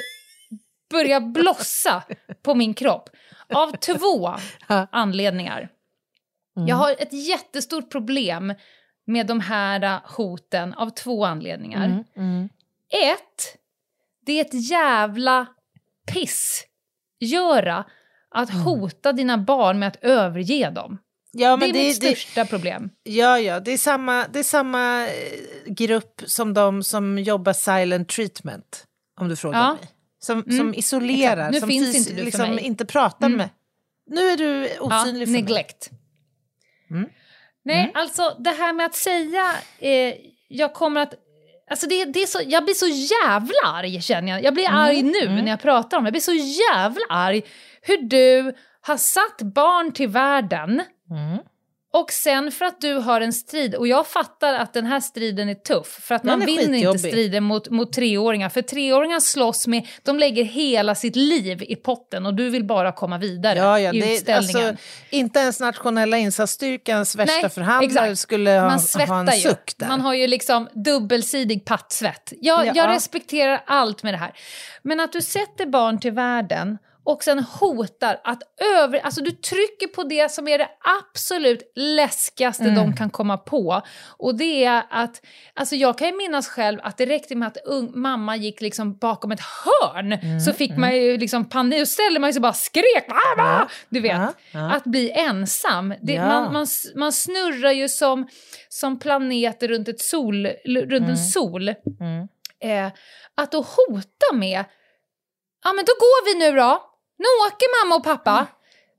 börjar 0.91 1.21
blossa 1.21 2.03
på 2.43 2.55
min 2.55 2.75
kropp. 2.75 3.11
Av 3.55 3.77
två 3.77 4.35
anledningar. 4.93 5.69
Jag 6.67 6.77
har 6.77 6.93
ett 6.99 7.13
jättestort 7.13 7.91
problem 7.93 8.55
med 9.07 9.27
de 9.27 9.41
här 9.41 9.83
äh, 9.83 9.99
hoten 10.17 10.75
av 10.75 10.91
två 10.91 11.25
anledningar. 11.25 12.05
Ett, 13.15 13.57
det 14.27 14.33
är 14.33 14.41
ett 14.45 14.71
jävla 14.71 15.47
pissgöra 16.13 17.85
att 18.31 18.51
hota 18.65 19.13
dina 19.13 19.39
barn 19.39 19.79
med 19.79 19.89
att 19.89 19.97
överge 20.05 20.71
dem. 20.71 20.99
Ja, 21.33 21.57
det 21.57 21.67
är 21.67 21.73
det, 21.73 21.79
mitt 21.79 22.01
det, 22.01 22.07
största 22.17 22.45
problem. 22.47 22.91
ja, 23.03 23.39
ja, 23.41 23.61
det 23.61 23.71
är 23.73 23.79
samma, 23.79 24.27
det 24.33 24.39
är 24.39 24.43
samma 24.43 25.07
eh, 25.07 25.13
grupp 25.67 26.23
som 26.27 26.55
de 26.55 26.83
som 26.83 27.19
jobbar 27.19 27.53
silent 27.53 28.09
treatment, 28.09 28.85
om 29.21 29.29
du 29.29 29.37
frågar 29.37 29.59
Ja. 29.61 29.73
mig. 29.75 29.91
Som, 30.19 30.43
som 30.43 30.75
isolerar, 30.75 31.53
som 31.53 31.69
finns 31.69 31.97
inte 32.09 32.23
liksom 32.25 32.59
inte 32.59 32.85
pratar 32.85 33.27
Mm. 33.27 33.39
med. 33.39 33.49
Nu 34.07 34.21
är 34.21 34.37
du 34.37 34.63
osynlig 34.65 34.91
ja, 35.23 35.27
för 35.27 35.33
mig. 35.33 35.43
neglect. 35.43 35.91
Mm. 36.91 37.09
Nej, 37.75 37.93
alltså 37.95 38.37
det 38.39 38.51
här 38.51 38.73
med 38.73 38.87
att 38.87 38.95
säga 38.95 39.53
eh, 39.79 40.15
jag 40.49 40.75
kommer 40.75 41.01
att... 41.01 41.15
Alltså 41.71 41.87
det, 41.89 42.05
det 42.05 42.23
är 42.23 42.27
så, 42.27 42.41
jag 42.47 42.65
blir 42.65 42.75
så 42.75 42.87
jävla 42.87 43.79
arg 43.79 44.03
känner 44.03 44.33
jag. 44.33 44.43
Jag 44.45 44.55
blir 44.55 44.65
Mm. 44.69 44.77
arg 44.79 45.03
nu 45.03 45.29
när 45.43 45.49
jag 45.51 45.61
pratar 45.63 45.99
om 45.99 46.05
det. 46.05 46.09
Jag 46.09 46.13
blir 46.13 46.21
så 46.21 46.33
jävla 46.73 47.05
arg 47.09 47.43
hur 47.83 47.97
du 48.03 48.55
har 48.81 48.97
satt 48.97 49.43
barn 49.43 49.93
till 49.93 50.09
världen 50.09 50.83
Mm. 51.11 51.39
Och 52.01 52.13
sen 52.13 52.53
för 52.53 52.65
att 52.65 52.81
du 52.81 52.95
har 52.95 53.21
en 53.21 53.33
strid, 53.33 53.75
och 53.75 53.89
jag 53.89 54.07
fattar 54.07 54.55
att 54.55 54.73
den 54.73 54.87
här 54.87 55.01
striden 55.01 55.49
är 55.49 55.55
tuff, 55.55 55.87
för 56.03 56.15
att 56.15 56.23
Den 56.23 56.39
man 56.39 56.47
vinner 56.47 56.79
inte 56.79 56.99
striden 56.99 57.45
mot, 57.45 57.71
mot 57.71 57.93
treåringar, 57.93 58.49
för 58.49 58.63
treåringar 58.63 59.21
slåss 59.21 59.67
med, 59.67 59.87
de 60.03 60.19
lägger 60.19 60.45
hela 60.45 60.95
sitt 60.95 61.17
liv 61.17 61.63
i 61.63 61.77
potten 61.77 62.27
och 62.27 62.35
du 62.35 62.51
vill 62.51 62.65
bara 62.65 62.93
komma 62.93 63.19
vidare 63.19 63.59
Ja, 63.59 63.81
ja, 63.81 63.93
i 63.93 64.01
det 64.01 64.07
är, 64.07 64.15
utställningen. 64.15 64.69
alltså, 64.69 64.85
inte 65.11 65.39
ens 65.41 65.61
nationella 65.61 66.19
insatsstyrkans 66.19 67.17
värsta 67.17 67.35
Nej, 67.43 67.51
förhandlare 67.51 68.05
exakt. 68.07 68.19
skulle 68.21 68.51
ha, 68.51 68.61
man 68.69 69.09
ha 69.09 69.21
en 69.21 69.27
ju. 69.27 69.41
suck 69.41 69.73
där. 69.77 69.89
Man 69.89 70.01
har 70.01 70.15
ju 70.15 70.27
liksom 70.27 70.69
dubbelsidig 70.73 71.65
pattsvett. 71.65 72.33
Jag, 72.41 72.67
Ja. 72.67 72.73
jag 72.75 72.89
respekterar 72.91 73.63
allt 73.67 74.03
med 74.03 74.15
det 74.15 74.19
här. 74.19 74.33
Men 74.83 75.01
att 75.01 75.13
du 75.13 75.23
sätter 75.23 75.67
barn 75.67 76.01
till 76.01 76.13
världen 76.13 76.79
och 77.07 77.23
sen 77.25 77.39
hotar 77.39 78.21
att 78.25 78.43
över... 78.77 78.99
Alltså 78.99 79.21
du 79.23 79.31
trycker 79.31 79.87
på 79.87 80.03
det 80.05 80.31
som 80.33 80.49
är 80.49 80.59
det 80.59 80.69
absolut 81.11 81.73
läskigaste 81.77 82.65
Mm. 82.65 82.75
de 82.75 82.97
kan 82.97 83.11
komma 83.11 83.37
på. 83.37 83.83
Och 84.19 84.35
det 84.35 84.65
är 84.65 84.83
att... 84.91 85.23
Alltså 85.55 85.77
jag 85.77 85.99
kan 85.99 86.09
ju 86.09 86.17
minnas 86.17 86.49
själv 86.49 86.81
att 86.83 86.97
det 86.97 87.07
räckte 87.07 87.35
med 87.37 87.49
att 87.49 87.57
ung, 87.65 87.93
mamma 87.95 88.37
gick 88.37 88.61
liksom 88.61 88.97
bakom 88.99 89.33
ett 89.33 89.41
hörn 89.41 90.13
Mm, 90.13 90.41
så 90.41 90.53
fick 90.53 90.77
man 90.77 90.97
ju 90.97 91.17
liksom 91.19 91.49
panik. 91.49 91.79
Då 91.81 91.87
ställde 91.87 92.21
man 92.21 92.33
sig 92.33 92.43
bara 92.43 92.49
och 92.49 92.57
skrek. 92.57 93.09
Mamma! 93.37 93.69
Du 93.89 94.01
vet, 94.01 94.13
Ja, 94.13 94.33
ja. 94.53 94.71
att 94.75 94.85
bli 94.85 95.11
ensam. 95.11 95.95
Det, 96.03 96.13
Ja. 96.13 96.27
man, 96.27 96.53
man, 96.53 96.67
man 96.95 97.13
snurrar 97.13 97.73
ju 97.73 97.89
som, 97.89 98.29
som 98.69 98.99
planeter 98.99 99.69
runt, 99.69 99.89
ett 99.89 100.01
sol, 100.01 100.47
runt 100.67 100.93
Mm. 100.93 101.11
en 101.11 101.17
sol. 101.19 101.69
Eh, 101.69 102.87
att 103.35 103.53
då 103.53 103.59
hota 103.59 104.33
med, 104.35 104.65
ja 105.65 105.73
men 105.73 105.85
då 105.85 105.93
går 105.93 106.25
vi 106.25 106.39
nu 106.51 106.59
då. 106.59 106.83
Nu 107.19 107.27
åker 107.47 107.85
mamma 107.85 107.97
och 107.97 108.05
pappa. 108.05 108.31
Mm. 108.33 108.47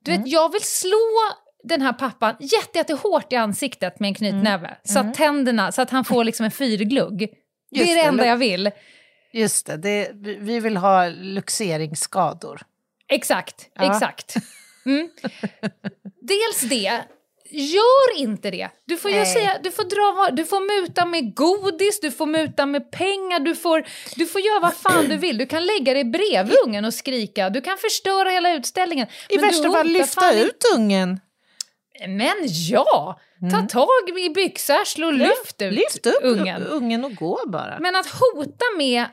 Du 0.03 0.11
vet, 0.11 0.28
jag 0.28 0.51
vill 0.51 0.63
slå 0.63 1.18
den 1.63 1.82
här 1.82 1.93
pappan 1.93 2.36
jätte, 2.39 2.78
jättehårt 2.78 3.34
i 3.34 3.36
ansiktet 3.36 3.99
med 3.99 4.07
en 4.07 4.13
knytnäve. 4.13 4.78
Så 4.84 4.99
att 4.99 5.13
tänderna, 5.13 5.72
så 5.72 5.81
att 5.81 5.89
han 5.89 6.06
får 6.06 6.23
liksom 6.23 6.44
en 6.44 6.52
fyrglugg. 6.52 7.30
det 7.72 7.91
är 7.91 7.95
det 7.95 8.02
enda 8.02 8.26
jag 8.26 8.38
vill. 8.38 8.72
Just 9.34 9.65
det, 9.65 9.77
det, 9.77 10.11
vi 10.14 10.35
vi 10.35 10.60
vill 10.60 10.77
ha 10.77 11.07
luxeringsskador. 11.10 12.61
Exakt, 13.10 13.69
Ja. 13.73 13.91
exakt. 13.94 14.35
Mm. 14.85 15.10
Dels 16.22 16.61
det, 16.61 17.02
gör 17.49 18.18
inte 18.18 18.52
det. 18.52 18.69
Du 18.86 18.98
får, 18.98 19.10
Nej. 19.10 19.26
säga, 19.26 19.60
du 19.64 19.72
får, 19.72 19.84
dra, 19.84 20.32
du 20.32 20.45
får 20.45 20.82
muta 20.82 21.06
med 21.06 21.36
godis, 21.36 21.99
du 21.99 22.11
får 22.11 22.26
muta 22.26 22.65
med 22.65 22.91
pengar, 22.91 23.40
du 23.40 23.56
får, 23.56 23.86
du 24.15 24.26
får 24.26 24.41
göra 24.41 24.60
vad 24.60 24.74
fan 24.76 25.10
du 25.10 25.18
vill. 25.18 25.38
Du 25.38 25.45
kan 25.45 25.65
lägga 25.65 25.94
dig 25.94 26.03
bredvid 26.03 26.56
ungen 26.65 26.86
och 26.86 26.94
skrika, 26.94 27.49
du 27.49 27.61
kan 27.61 27.78
förstöra 27.78 28.30
hela 28.30 28.53
utställningen. 28.53 29.07
I 29.30 29.38
värsta 29.38 29.72
fall 29.72 29.88
lyfta 29.88 30.34
ut 30.34 30.64
ungen. 30.76 31.19
Men 32.07 32.36
ja, 32.69 33.19
ta 33.52 33.61
tag 33.61 34.19
i 34.19 34.30
byxarsle 34.30 35.06
och 35.06 35.14
lyft 35.14 35.61
ut 35.61 35.74
Lyft 35.74 36.06
upp 36.06 36.19
ungen. 36.22 36.64
ungen 36.64 37.06
och 37.06 37.15
gå 37.15 37.40
bara. 37.48 37.80
Men 37.80 37.95
att 37.95 38.07
hota 38.07 38.65
med 38.78 39.06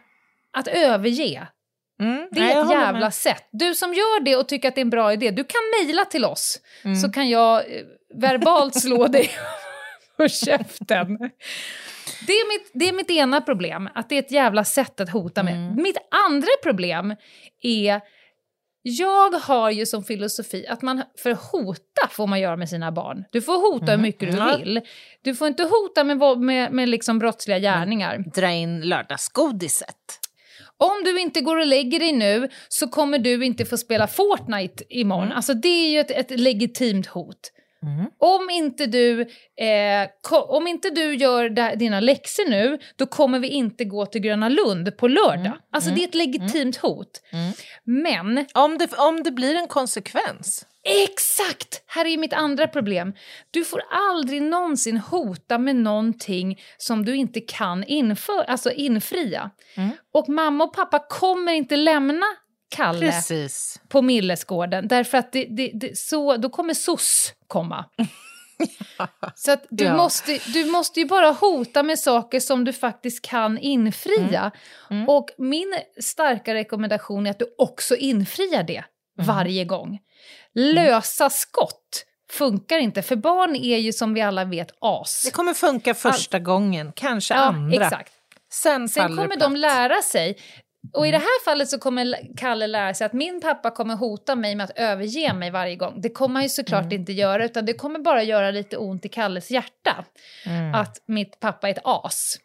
att 0.52 0.68
överge, 0.68 1.46
Mm. 2.00 2.28
det 2.30 2.40
Nej, 2.40 2.50
är 2.52 2.56
jag 2.56 2.64
ett 2.66 2.72
jävla 2.72 3.00
med. 3.00 3.14
sätt. 3.14 3.48
Du 3.52 3.74
som 3.74 3.94
gör 3.94 4.20
det 4.20 4.36
och 4.36 4.48
tycker 4.48 4.68
att 4.68 4.74
det 4.74 4.80
är 4.80 4.82
en 4.82 4.90
bra 4.90 5.12
idé, 5.12 5.30
du 5.30 5.44
kan 5.44 5.60
mejla 5.80 6.04
till 6.04 6.24
oss 6.24 6.58
Mm. 6.84 6.96
så 6.96 7.08
kan 7.12 7.28
jag 7.28 7.56
eh, 7.58 7.82
verbalt 8.20 8.80
slå 8.80 9.06
dig 9.06 9.30
på 10.16 10.28
käften. 10.28 11.18
Det 12.26 12.32
är, 12.32 12.48
mitt, 12.58 12.70
det 12.74 12.88
är 12.88 12.92
mitt 12.92 13.10
ena 13.10 13.40
problem, 13.40 13.88
att 13.94 14.08
det 14.08 14.14
är 14.14 14.18
ett 14.18 14.30
jävla 14.32 14.64
sätt 14.64 15.00
att 15.00 15.10
hota 15.10 15.42
med. 15.42 15.54
Mm. 15.54 15.82
Mitt 15.82 15.96
andra 16.26 16.48
problem 16.62 17.16
är 17.62 18.00
Jag 18.82 19.30
har 19.30 19.70
ju 19.70 19.86
som 19.86 20.04
filosofi 20.04 20.66
att 20.68 20.82
man 20.82 21.02
för 21.18 21.32
hota 21.52 22.08
får 22.10 22.26
man 22.26 22.40
göra 22.40 22.56
med 22.56 22.68
sina 22.68 22.92
barn. 22.92 23.24
Du 23.32 23.42
får 23.42 23.72
hota 23.72 23.92
hur 23.92 23.98
mycket 23.98 24.32
du 24.32 24.38
Ja. 24.38 24.56
vill. 24.56 24.80
Du 25.22 25.34
får 25.34 25.48
inte 25.48 25.62
hota 25.62 26.04
med, 26.04 26.38
med, 26.38 26.72
med 26.72 26.88
liksom 26.88 27.18
brottsliga 27.18 27.58
gärningar. 27.58 28.18
Dra 28.34 28.50
in 28.50 28.80
lördagsgodiset. 28.80 30.20
Om 30.76 31.02
du 31.04 31.20
inte 31.20 31.40
går 31.40 31.56
och 31.56 31.66
lägger 31.66 31.98
dig 31.98 32.12
nu 32.12 32.48
så 32.68 32.88
kommer 32.88 33.18
du 33.18 33.44
inte 33.44 33.64
få 33.64 33.76
spela 33.76 34.06
Fortnite 34.06 34.84
imorgon. 34.88 35.32
Alltså 35.32 35.54
det 35.54 35.68
är 35.68 35.88
ju 35.90 36.00
ett, 36.00 36.10
ett 36.10 36.40
legitimt 36.40 37.06
hot. 37.06 37.50
Om, 38.18 38.50
inte 38.50 38.86
du, 38.86 39.20
eh, 39.20 40.08
om 40.48 40.66
inte 40.66 40.90
du 40.90 41.14
gör 41.14 41.76
dina 41.76 42.00
läxor 42.00 42.50
nu, 42.50 42.78
då 42.96 43.06
kommer 43.06 43.38
vi 43.38 43.48
inte 43.48 43.84
gå 43.84 44.06
till 44.06 44.20
Gröna 44.20 44.48
Lund 44.48 44.96
på 44.96 45.08
lördag. 45.08 45.52
Alltså 45.72 45.90
det 45.90 46.04
är 46.04 46.08
ett 46.08 46.14
legitimt 46.14 46.76
hot. 46.76 47.22
Men 47.84 48.46
Om 48.54 48.78
det, 48.78 48.92
om 48.96 49.22
det 49.22 49.30
blir 49.30 49.54
en 49.56 49.68
konsekvens. 49.68 50.66
Exakt! 51.04 51.82
Här 51.86 52.04
är 52.06 52.18
mitt 52.18 52.32
andra 52.32 52.68
problem. 52.68 53.14
Du 53.50 53.64
får 53.64 53.82
aldrig 53.90 54.42
någonsin 54.42 54.96
hota 54.96 55.58
med 55.58 55.76
någonting 55.76 56.60
som 56.76 57.04
du 57.04 57.16
inte 57.16 57.40
kan 57.40 57.84
inför, 57.84 58.44
alltså 58.44 58.70
infria. 58.70 59.50
Och 60.14 60.28
mamma 60.28 60.64
och 60.64 60.74
pappa 60.74 60.98
kommer 60.98 61.52
inte 61.52 61.76
lämna 61.76 62.26
Kalle 62.74 63.00
Precis. 63.12 63.80
på 63.88 64.02
Millesgården 64.02 64.88
därför 64.88 65.18
att 65.18 65.32
det, 65.32 65.44
det, 65.50 65.70
det, 65.74 65.98
så, 65.98 66.36
då 66.36 66.48
kommer 66.50 66.74
SOS 66.74 67.32
komma. 67.46 67.84
Så 69.34 69.52
att 69.52 69.64
du, 69.70 69.84
Ja. 69.84 69.96
måste, 69.96 70.38
du 70.46 70.64
måste 70.64 71.00
ju 71.00 71.06
bara 71.06 71.30
hota 71.30 71.82
med 71.82 71.98
saker 71.98 72.40
som 72.40 72.64
du 72.64 72.72
faktiskt 72.72 73.24
kan 73.24 73.58
infria. 73.58 74.50
Och 75.08 75.26
min 75.38 75.74
starka 76.02 76.54
rekommendation 76.54 77.26
är 77.26 77.30
att 77.30 77.38
du 77.38 77.54
också 77.58 77.96
infriar 77.96 78.62
det 78.62 78.84
varje 79.18 79.64
gång. 79.64 79.98
Lösa 80.54 81.30
skott 81.30 82.04
funkar 82.30 82.78
inte, 82.78 83.02
för 83.02 83.16
barn 83.16 83.56
är 83.56 83.78
ju 83.78 83.92
som 83.92 84.14
vi 84.14 84.20
alla 84.20 84.44
vet 84.44 84.68
as. 84.80 85.22
Det 85.24 85.30
kommer 85.30 85.54
funka 85.54 85.94
första 85.94 86.38
gången, 86.38 86.92
kanske 86.96 87.34
Ja, 87.34 87.40
andra. 87.40 87.84
exakt. 87.86 88.12
Sen, 88.52 88.88
Sen 88.88 89.08
kommer 89.08 89.28
det 89.28 89.36
de 89.36 89.38
platt. 89.54 89.58
lära 89.58 90.02
sig. 90.02 90.38
Och 90.94 91.06
i 91.06 91.10
det 91.10 91.18
här 91.18 91.44
fallet 91.44 91.68
så 91.68 91.78
kommer 91.78 92.36
Kalle 92.36 92.66
lära 92.66 92.94
sig 92.94 93.04
att 93.04 93.12
min 93.12 93.40
pappa 93.40 93.70
kommer 93.70 93.96
hota 93.96 94.34
mig 94.36 94.54
med 94.54 94.64
att 94.64 94.78
överge 94.78 95.34
mig 95.34 95.50
varje 95.50 95.76
gång. 95.76 96.00
Det 96.00 96.10
kommer 96.10 96.34
han 96.34 96.42
ju 96.42 96.48
såklart 96.48 96.92
inte 96.92 97.12
göra, 97.12 97.44
utan 97.44 97.66
det 97.66 97.72
kommer 97.72 97.98
bara 97.98 98.22
göra 98.22 98.50
lite 98.50 98.76
ont 98.76 99.04
i 99.04 99.08
Kalles 99.08 99.50
hjärta. 99.50 100.04
Att 100.74 101.02
mitt 101.06 101.40
pappa 101.40 101.68
är 101.68 101.72
ett 101.72 101.80
as. 101.84 102.36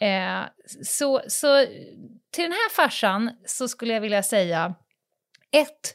Eh, 0.00 0.40
så, 0.84 1.22
så 1.28 1.66
till 2.32 2.44
den 2.44 2.52
här 2.52 2.70
farsan 2.70 3.30
så 3.46 3.68
skulle 3.68 3.94
jag 3.94 4.00
vilja 4.00 4.22
säga 4.22 4.74
ett, 5.52 5.94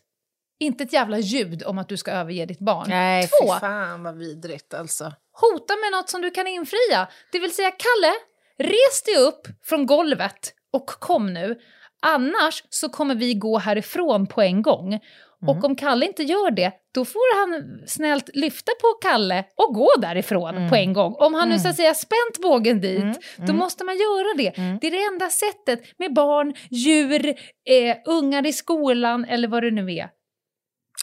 inte 0.60 0.84
ett 0.84 0.94
jävla 0.94 1.18
ljud 1.18 1.64
om 1.64 1.78
att 1.78 1.90
du 1.90 1.98
ska 1.98 2.12
överge 2.12 2.46
ditt 2.46 2.60
barn. 2.60 2.86
Nej, 2.90 3.28
Två, 3.28 3.54
fy 3.54 3.60
fan 3.60 4.04
vad 4.04 4.18
vidrigt 4.18 4.74
alltså. 4.74 5.14
hota 5.32 5.74
med 5.76 5.92
något 6.00 6.10
som 6.10 6.22
du 6.22 6.32
kan 6.32 6.48
infria. 6.48 7.08
Det 7.32 7.40
vill 7.40 7.56
säga, 7.56 7.72
Kalle, 7.72 8.14
res 8.58 9.04
dig 9.06 9.18
upp 9.18 9.48
från 9.66 9.86
golvet 9.86 10.54
och 10.74 10.88
kom 10.88 11.34
nu. 11.34 11.60
Annars 12.06 12.64
så 12.70 12.90
kommer 12.90 13.16
vi 13.16 13.34
gå 13.34 13.58
härifrån 13.58 14.28
på 14.28 14.42
en 14.42 14.62
gång. 14.62 15.00
Och 15.48 15.64
om 15.64 15.76
Kalle 15.76 16.06
inte 16.06 16.24
gör 16.24 16.52
det, 16.52 16.72
då 16.94 17.06
får 17.06 17.40
han 17.40 17.80
snällt 17.88 18.30
lyfta 18.34 18.72
på 18.82 18.88
Kalle 19.10 19.44
och 19.56 19.74
gå 19.76 19.90
därifrån 19.98 20.70
på 20.70 20.76
en 20.76 20.94
gång. 20.94 21.16
Om 21.20 21.34
han 21.34 21.50
nu 21.50 21.60
så 21.60 21.68
att 21.70 21.76
säga 21.76 21.94
spänt 21.94 22.42
bågen 22.42 22.82
dit, 22.82 23.04
då 23.38 23.54
måste 23.54 23.84
man 23.84 23.96
göra 23.98 24.34
det. 24.38 24.52
Det 24.82 24.88
är 24.88 24.92
det 24.92 25.04
enda 25.14 25.30
sättet 25.30 26.00
med 26.00 26.14
barn, 26.14 26.54
djur, 26.72 27.26
eh, 27.70 27.98
ungar 28.06 28.46
i 28.48 28.54
skolan 28.54 29.26
eller 29.26 29.48
vad 29.48 29.64
det 29.64 29.72
nu 29.72 29.94
är. 29.94 30.10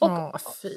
Och- 0.01 0.11
Åh, 0.11 0.37
fy. 0.63 0.69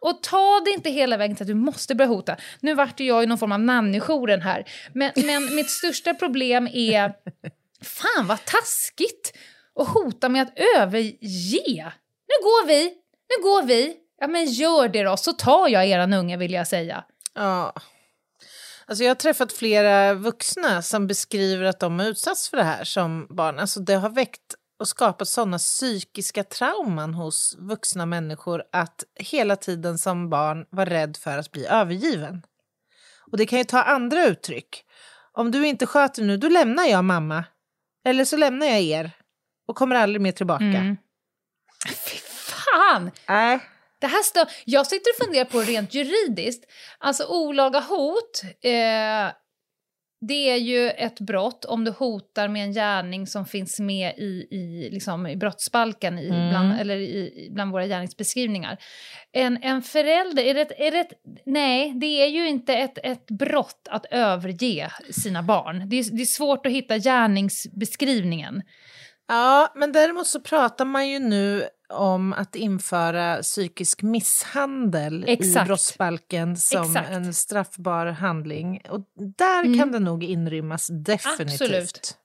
Och 0.00 0.22
ta 0.22 0.60
det 0.64 0.70
inte 0.70 0.90
hela 0.90 1.16
vägen 1.16 1.36
till 1.36 1.44
att 1.44 1.48
du 1.48 1.54
måste 1.54 1.94
börja 1.94 2.08
hota. 2.08 2.36
Nu 2.60 2.74
vart 2.74 3.00
jag 3.00 3.22
i 3.22 3.26
någon 3.26 3.38
form 3.38 3.52
av 3.52 3.60
nannyjouren 3.60 4.40
här. 4.42 4.64
Men, 4.94 5.12
men 5.16 5.54
mitt 5.54 5.70
största 5.70 6.14
problem 6.14 6.68
är... 6.72 7.12
Fan 7.84 8.26
vad 8.26 8.44
taskigt! 8.44 9.32
Och 9.78 9.86
hota 9.86 10.28
med 10.28 10.42
att 10.42 10.58
överge. 10.76 11.92
Nu 12.28 12.42
går 12.42 12.66
vi! 12.66 12.84
Nu 13.28 13.42
går 13.42 13.62
vi! 13.62 13.96
Ja 14.20 14.26
men 14.26 14.44
gör 14.46 14.88
det 14.88 15.02
då, 15.02 15.16
så 15.16 15.32
tar 15.32 15.68
jag 15.68 15.86
eran 15.86 16.12
unge 16.12 16.36
vill 16.36 16.52
jag 16.52 16.68
säga. 16.68 17.04
Ja. 17.34 17.74
Alltså 18.86 19.04
jag 19.04 19.10
har 19.10 19.14
träffat 19.14 19.52
flera 19.52 20.14
vuxna 20.14 20.82
som 20.82 21.06
beskriver 21.06 21.64
att 21.64 21.80
de 21.80 21.98
har 21.98 22.06
utsatts 22.06 22.50
för 22.50 22.56
det 22.56 22.62
här 22.62 22.84
som 22.84 23.26
barn. 23.30 23.58
Alltså 23.58 23.80
det 23.80 23.94
har 23.94 24.10
väckt 24.10 24.54
och 24.78 24.88
skapat 24.88 25.28
sådana 25.28 25.58
psykiska 25.58 26.44
trauman 26.44 27.14
hos 27.14 27.56
vuxna 27.58 28.06
människor 28.06 28.62
att 28.72 29.04
hela 29.14 29.56
tiden 29.56 29.98
som 29.98 30.30
barn 30.30 30.66
var 30.70 30.86
rädd 30.86 31.16
för 31.16 31.38
att 31.38 31.50
bli 31.50 31.66
övergiven. 31.66 32.42
Och 33.30 33.38
det 33.38 33.46
kan 33.46 33.58
ju 33.58 33.64
ta 33.64 33.82
andra 33.82 34.24
uttryck. 34.24 34.84
Om 35.32 35.50
du 35.50 35.66
inte 35.66 35.86
sköter 35.86 36.22
nu, 36.22 36.36
då 36.36 36.48
lämnar 36.48 36.84
jag 36.84 37.04
mamma. 37.04 37.44
Eller 38.04 38.24
så 38.24 38.36
lämnar 38.36 38.66
jag 38.66 38.80
er 38.80 39.10
och 39.68 39.76
kommer 39.76 39.96
aldrig 39.96 40.20
mer 40.20 40.32
tillbaka. 40.32 40.64
Mm. 40.64 40.96
Fy 41.88 42.16
fan! 42.18 43.10
Nej. 43.28 43.58
Det 44.00 44.06
här 44.06 44.22
stör, 44.22 44.46
jag 44.64 44.86
sitter 44.86 45.10
och 45.10 45.24
funderar 45.24 45.44
på 45.44 45.60
rent 45.60 45.94
juridiskt. 45.94 46.64
Alltså 46.98 47.24
olaga 47.26 47.80
hot, 47.80 48.42
eh, 48.62 49.32
det 50.20 50.50
är 50.50 50.56
ju 50.56 50.90
ett 50.90 51.20
brott 51.20 51.64
om 51.64 51.84
du 51.84 51.90
hotar 51.90 52.48
med 52.48 52.62
en 52.64 52.72
gärning 52.72 53.26
som 53.26 53.46
finns 53.46 53.80
med 53.80 54.14
i, 54.18 54.48
i, 54.50 54.88
liksom, 54.92 55.26
i 55.26 55.36
brottsbalken, 55.36 56.18
i, 56.18 56.28
Mm. 56.28 56.48
bland, 56.50 56.80
eller 56.80 56.96
i- 56.96 57.48
bland 57.52 57.72
våra 57.72 57.86
gärningsbeskrivningar. 57.86 58.76
En, 59.32 59.62
en 59.62 59.82
förälder, 59.82 60.42
är 60.44 60.54
det, 60.54 60.60
ett- 60.60 60.80
är 60.80 60.90
det 60.90 60.98
ett, 61.00 61.12
nej, 61.46 61.92
det 62.00 62.06
är 62.06 62.26
ju 62.28 62.48
inte 62.48 62.74
ett, 62.74 62.98
ett 63.02 63.26
brott 63.26 63.88
att 63.90 64.06
överge 64.10 64.90
sina 65.10 65.42
barn. 65.42 65.88
Det 65.88 65.96
är, 65.96 66.16
det 66.16 66.22
är 66.22 66.26
svårt 66.26 66.66
att 66.66 66.72
hitta 66.72 66.98
gärningsbeskrivningen. 66.98 68.62
Ja, 69.28 69.72
men 69.74 69.92
däremot 69.92 70.26
så 70.26 70.40
pratar 70.40 70.84
man 70.84 71.08
ju 71.08 71.18
nu 71.18 71.68
om 71.88 72.32
att 72.32 72.54
införa 72.56 73.42
psykisk 73.42 74.02
misshandel 74.02 75.24
i 75.28 75.32
Exakt. 75.32 75.66
brottsbalken 75.66 76.56
som 76.56 76.82
Exakt. 76.90 77.10
en 77.10 77.34
straffbar 77.34 78.06
handling. 78.06 78.82
Och 78.90 79.00
där 79.36 79.64
Mm. 79.64 79.78
kan 79.78 79.92
det 79.92 79.98
nog 79.98 80.24
inrymmas 80.24 80.86
definitivt. 80.90 81.52
Absolut. 81.62 82.18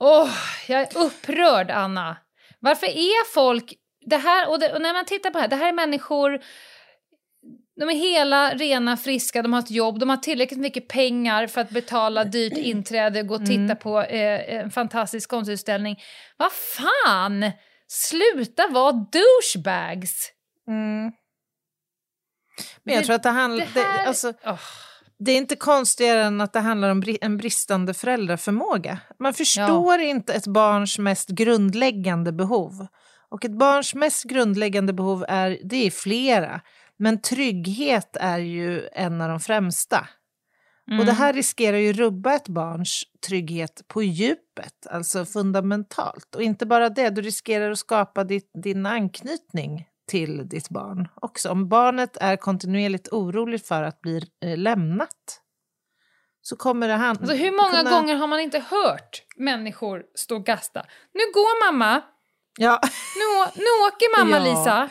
Åh, 0.00 0.30
jag 0.68 0.80
är 0.80 0.98
upprörd, 0.98 1.70
Anna. 1.70 2.16
Varför 2.60 2.86
är 2.86 3.32
folk... 3.32 3.74
Det 4.06 4.16
här, 4.16 4.48
och, 4.50 4.58
det, 4.60 4.72
och 4.72 4.82
när 4.82 4.92
man 4.92 5.04
tittar 5.04 5.30
på 5.30 5.38
det 5.38 5.42
här, 5.42 5.48
det 5.48 5.56
här 5.56 5.68
är 5.68 5.72
människor... 5.72 6.40
De 7.76 7.88
är 7.90 7.94
hela, 7.94 8.54
rena, 8.54 8.96
friska, 8.96 9.42
de 9.42 9.52
har 9.52 9.60
ett 9.60 9.70
jobb, 9.70 9.98
de 9.98 10.08
har 10.08 10.16
tillräckligt 10.16 10.60
mycket 10.60 10.88
pengar 10.88 11.46
för 11.46 11.60
att 11.60 11.70
betala 11.70 12.24
dyrt 12.24 12.56
inträde 12.56 13.20
och 13.20 13.26
gå 13.26 13.34
och 13.34 13.46
titta 13.46 13.74
på 13.74 14.00
eh, 14.02 14.54
en 14.60 14.70
fantastisk 14.70 15.30
konstutställning. 15.30 15.96
Vad 16.36 16.52
fan! 16.52 17.50
Sluta 17.88 18.68
vara 18.70 18.92
douchebags! 18.92 20.30
Mm. 20.68 21.12
Men 22.82 22.94
jag 22.94 23.02
Det- 23.02 23.06
tror 23.06 23.16
att 23.16 23.22
det 23.22 23.28
handlar... 23.30 23.64
det 23.66 23.70
Det, 23.74 23.80
här- 23.80 24.06
alltså, 24.06 24.32
Åh. 24.46 24.58
det 25.18 25.32
är 25.32 25.36
inte 25.36 25.56
konstigare 25.56 26.22
än 26.24 26.40
att 26.40 26.52
det 26.52 26.60
handlar 26.60 26.90
om 26.90 27.02
bri- 27.02 27.18
en 27.20 27.36
bristande 27.36 27.94
föräldraförmåga. 27.94 28.98
Man 29.18 29.34
förstår 29.34 29.98
inte 30.00 30.34
ett 30.34 30.46
barns 30.46 30.98
mest 30.98 31.28
grundläggande 31.28 32.32
behov. 32.32 32.86
Och 33.30 33.44
ett 33.44 33.58
barns 33.58 33.94
mest 33.94 34.24
grundläggande 34.24 34.92
behov 34.92 35.24
är, 35.28 35.58
det 35.64 35.86
är 35.86 35.90
flera. 35.90 36.60
Men 36.98 37.20
trygghet 37.20 38.16
är 38.20 38.38
ju 38.38 38.88
en 38.92 39.20
av 39.20 39.28
de 39.28 39.40
främsta. 39.40 40.08
Och 40.98 41.06
det 41.06 41.12
här 41.12 41.32
riskerar 41.32 41.76
ju 41.76 41.92
rubba 41.92 42.34
ett 42.34 42.48
barns 42.48 43.02
trygghet 43.26 43.82
på 43.88 44.02
djupet, 44.02 44.86
alltså 44.90 45.24
fundamentalt. 45.24 46.34
Och 46.34 46.42
inte 46.42 46.66
bara 46.66 46.88
det, 46.88 47.10
du 47.10 47.22
riskerar 47.22 47.70
att 47.70 47.78
skapa 47.78 48.24
ditt, 48.24 48.50
din 48.62 48.86
anknytning 48.86 49.86
till 50.08 50.48
ditt 50.48 50.68
barn 50.68 51.08
också. 51.14 51.50
Om 51.50 51.68
barnet 51.68 52.16
är 52.20 52.36
kontinuerligt 52.36 53.08
oroligt 53.12 53.68
för 53.68 53.82
att 53.82 54.00
bli 54.00 54.22
eh, 54.44 54.58
lämnat 54.58 55.40
så 56.42 56.56
kommer 56.56 56.88
det 56.88 56.94
han... 56.94 57.10
Alltså, 57.10 57.34
hur 57.36 57.50
många 57.50 57.78
kunna- 57.78 57.90
gånger 57.90 58.14
har 58.16 58.26
man 58.26 58.40
inte 58.40 58.58
hört 58.58 59.22
människor 59.36 60.02
stå 60.14 60.36
och 60.36 60.44
gasta? 60.44 60.80
Nu 61.12 61.20
går 61.34 61.72
mamma, 61.72 62.02
Ja, 62.58 62.80
nu, 63.16 63.52
nu 63.62 63.86
åker 63.86 64.18
mamma 64.18 64.36
Ja. 64.46 64.58
Lisa. 64.58 64.90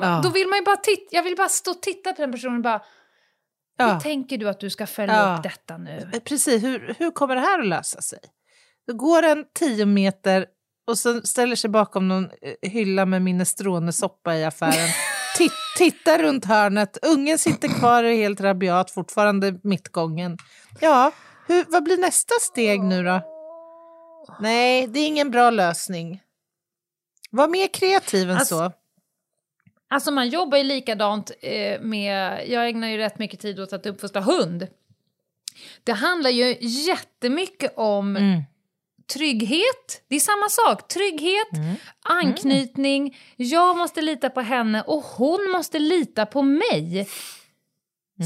Ja. 0.00 0.20
Då 0.24 0.28
vill 0.30 0.48
man 0.48 0.58
ju 0.58 0.64
bara 0.64 0.76
titta, 0.76 1.16
jag 1.16 1.22
vill 1.22 1.36
bara 1.36 1.48
stå 1.48 1.70
och 1.70 1.82
titta 1.82 2.12
på 2.12 2.22
den 2.22 2.32
personen 2.32 2.56
och 2.56 2.62
bara, 2.62 2.82
ja. 3.78 3.92
hur 3.92 4.00
tänker 4.00 4.38
du 4.38 4.48
att 4.48 4.60
du 4.60 4.70
ska 4.70 4.86
följa 4.86 5.14
Ja. 5.16 5.36
upp 5.36 5.42
detta 5.42 5.76
nu? 5.78 6.10
Eh, 6.12 6.20
Precis, 6.20 6.62
hur, 6.62 6.94
hur 6.98 7.10
kommer 7.10 7.34
det 7.34 7.40
här 7.40 7.58
att 7.60 7.66
lösa 7.66 8.00
sig? 8.02 8.18
Då 8.86 8.94
går 8.94 9.22
en 9.22 9.44
tio 9.58 9.86
meter 9.86 10.46
och 10.86 10.98
så 10.98 11.22
ställer 11.22 11.56
sig 11.56 11.70
bakom 11.70 12.08
någon 12.08 12.24
eh, 12.24 12.70
hylla 12.70 13.06
med 13.06 13.22
minestronesoppa 13.22 14.36
i 14.36 14.44
affären. 14.44 14.88
Titt, 15.36 15.52
tittar 15.78 16.18
runt 16.18 16.44
hörnet, 16.44 16.98
ungen 17.02 17.38
sitter 17.38 17.68
kvar 17.68 18.04
och 18.04 18.10
är 18.10 18.14
helt 18.14 18.40
rabiat, 18.40 18.90
fortfarande 18.90 19.58
mittgången. 19.62 20.38
Ja, 20.80 21.12
hur, 21.46 21.64
vad 21.68 21.82
blir 21.84 21.98
nästa 21.98 22.34
steg 22.40 22.82
nu 22.82 23.02
då? 23.02 23.20
Nej, 24.40 24.86
det 24.86 25.00
är 25.00 25.06
ingen 25.06 25.30
bra 25.30 25.50
lösning. 25.50 26.20
Var 27.30 27.48
mer 27.48 27.66
kreativ 27.74 28.30
än 28.30 28.36
Alltså, 28.36 28.58
så. 28.58 28.72
Alltså 29.92 30.10
man 30.10 30.28
jobbar 30.28 30.58
ju 30.58 30.64
likadant 30.64 31.30
eh, 31.40 31.80
med, 31.80 32.48
jag 32.48 32.68
ägnar 32.68 32.88
ju 32.88 32.96
rätt 32.96 33.18
mycket 33.18 33.40
tid 33.40 33.60
åt 33.60 33.72
att 33.72 33.86
uppfostra 33.86 34.22
hund. 34.22 34.66
Det 35.84 35.92
handlar 35.92 36.30
ju 36.30 36.56
jättemycket 36.60 37.72
om 37.76 38.16
trygghet, 39.12 40.02
det 40.08 40.16
är 40.16 40.20
samma 40.20 40.48
sak. 40.48 40.88
Trygghet, 40.88 41.48
anknytning, 42.04 43.18
jag 43.36 43.76
måste 43.76 44.02
lita 44.02 44.30
på 44.30 44.40
henne 44.40 44.82
och 44.82 45.02
hon 45.02 45.50
måste 45.50 45.78
lita 45.78 46.26
på 46.26 46.42
mig. 46.42 47.08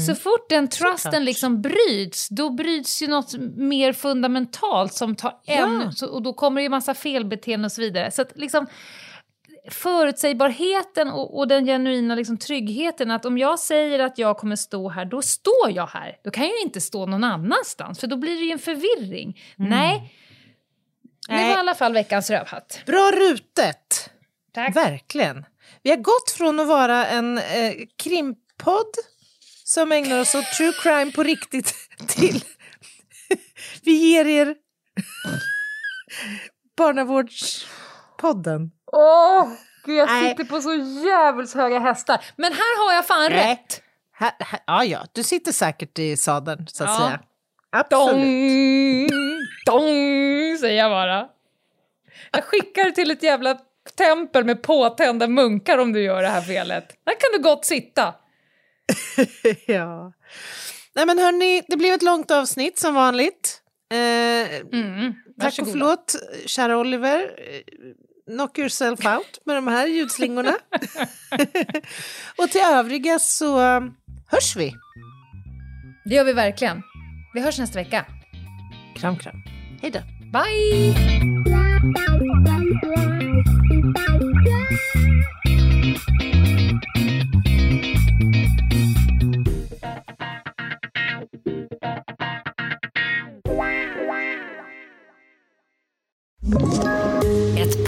Så 0.07 0.15
fort 0.15 0.49
den 0.49 0.67
trusten 0.67 1.25
liksom 1.25 1.61
bryts, 1.61 2.29
då 2.29 2.49
bryts 2.49 3.01
ju 3.01 3.07
något 3.07 3.33
mer 3.55 3.93
fundamentalt 3.93 4.93
som 4.93 5.15
tar 5.15 5.33
ännu... 5.45 5.83
Ja. 5.83 5.91
Så, 5.91 6.07
och 6.07 6.21
då 6.21 6.33
kommer 6.33 6.61
det 6.61 6.63
ju 6.63 6.69
massa 6.69 6.93
felbeteenden 6.93 7.65
och 7.65 7.71
så 7.71 7.81
vidare. 7.81 8.11
Så 8.11 8.21
att 8.21 8.31
liksom 8.35 8.67
förutsägbarheten 9.69 11.09
och, 11.09 11.37
och 11.37 11.47
den 11.47 11.65
genuina 11.65 12.15
liksom, 12.15 12.37
tryggheten 12.37 13.11
att 13.11 13.25
om 13.25 13.37
jag 13.37 13.59
säger 13.59 13.99
att 13.99 14.17
jag 14.17 14.37
kommer 14.37 14.55
stå 14.55 14.89
här, 14.89 15.05
då 15.05 15.21
står 15.21 15.71
jag 15.71 15.87
här. 15.87 16.17
Då 16.23 16.31
kan 16.31 16.43
jag 16.43 16.53
ju 16.53 16.61
inte 16.61 16.81
stå 16.81 17.05
någon 17.05 17.23
annanstans, 17.23 17.99
för 17.99 18.07
då 18.07 18.17
blir 18.17 18.35
det 18.35 18.45
ju 18.45 18.51
en 18.51 18.59
förvirring. 18.59 19.39
Nej, 19.55 20.13
det 21.27 21.33
var 21.33 21.41
Nej. 21.41 21.51
i 21.51 21.53
alla 21.53 21.75
fall 21.75 21.93
veckans 21.93 22.29
rövhatt. 22.29 22.81
Bra 22.85 23.11
rutet! 23.11 24.09
Tack. 24.53 24.75
Verkligen. 24.75 25.45
Vi 25.83 25.89
har 25.89 25.97
gått 25.97 26.31
från 26.37 26.59
att 26.59 26.67
vara 26.67 27.07
en 27.07 27.37
eh, 27.37 27.73
krimpodd 28.03 28.91
som 29.63 29.91
ägnar 29.91 30.19
oss 30.19 30.35
åt 30.35 30.45
true 30.45 30.73
crime 30.83 31.11
på 31.11 31.23
riktigt 31.23 31.73
till 32.07 32.43
vi 33.83 33.91
ger 33.91 34.25
er 34.25 34.55
barnavårdspodden. 36.77 38.71
Åh, 38.91 39.47
gud, 39.85 39.95
jag 39.97 40.07
Nej. 40.07 40.29
sitter 40.29 40.43
på 40.43 40.61
så 40.61 40.73
jävligt 41.07 41.53
höga 41.53 41.79
hästar. 41.79 42.25
Men 42.35 42.53
här 42.53 42.85
har 42.87 42.93
jag 42.95 43.05
fan 43.07 43.31
Nej. 43.31 43.51
rätt. 43.51 43.81
Här, 44.13 44.31
här, 44.39 44.59
ja, 44.67 44.83
ja, 44.83 45.05
du 45.13 45.23
sitter 45.23 45.51
säkert 45.51 45.99
i 45.99 46.17
sadeln 46.17 46.67
så 46.67 46.83
att 46.83 46.89
Ja. 46.89 46.97
säga. 47.05 47.19
Absolut. 47.69 48.15
Dong, 48.15 49.09
dong, 49.65 50.57
säger 50.59 50.77
jag 50.83 50.91
bara. 50.91 51.27
Jag 52.31 52.43
skickar 52.43 52.91
till 52.91 53.11
ett 53.11 53.23
jävla 53.23 53.57
tempel 53.97 54.43
med 54.45 54.63
påtända 54.63 55.27
munkar 55.27 55.77
om 55.77 55.93
du 55.93 56.01
gör 56.03 56.21
det 56.21 56.27
här 56.27 56.41
felet. 56.41 56.87
Där 57.03 57.13
kan 57.19 57.29
du 57.33 57.39
gott 57.49 57.65
sitta. 57.65 58.13
ja. 59.67 60.13
Nej 60.95 61.05
men 61.05 61.19
hörni, 61.19 61.63
det 61.67 61.77
blev 61.77 61.93
ett 61.93 62.01
långt 62.03 62.31
avsnitt 62.31 62.79
som 62.79 62.93
vanligt. 62.93 63.61
Eh, 63.91 64.59
Mm, 64.73 65.13
tack 65.41 65.59
och 65.59 65.67
förlåt, 65.67 66.15
kära 66.45 66.77
Oliver. 66.77 67.31
Knock 68.27 68.57
yourself 68.57 69.05
out 69.05 69.39
med 69.45 69.55
de 69.55 69.67
här 69.67 69.87
ljudslingorna. 69.87 70.51
och 72.37 72.49
till 72.49 72.61
övriga 72.61 73.19
så 73.19 73.61
eh, 73.61 73.81
hörs 74.27 74.55
vi. 74.55 74.73
Det 76.05 76.15
gör 76.15 76.23
vi 76.23 76.33
verkligen. 76.33 76.81
Vi 77.33 77.41
hörs 77.41 77.59
nästa 77.59 77.79
vecka. 77.79 78.05
Kram, 78.95 79.17
kram. 79.17 79.43
Hej 79.81 79.91
då. 79.91 79.99
Bye! 80.31 80.95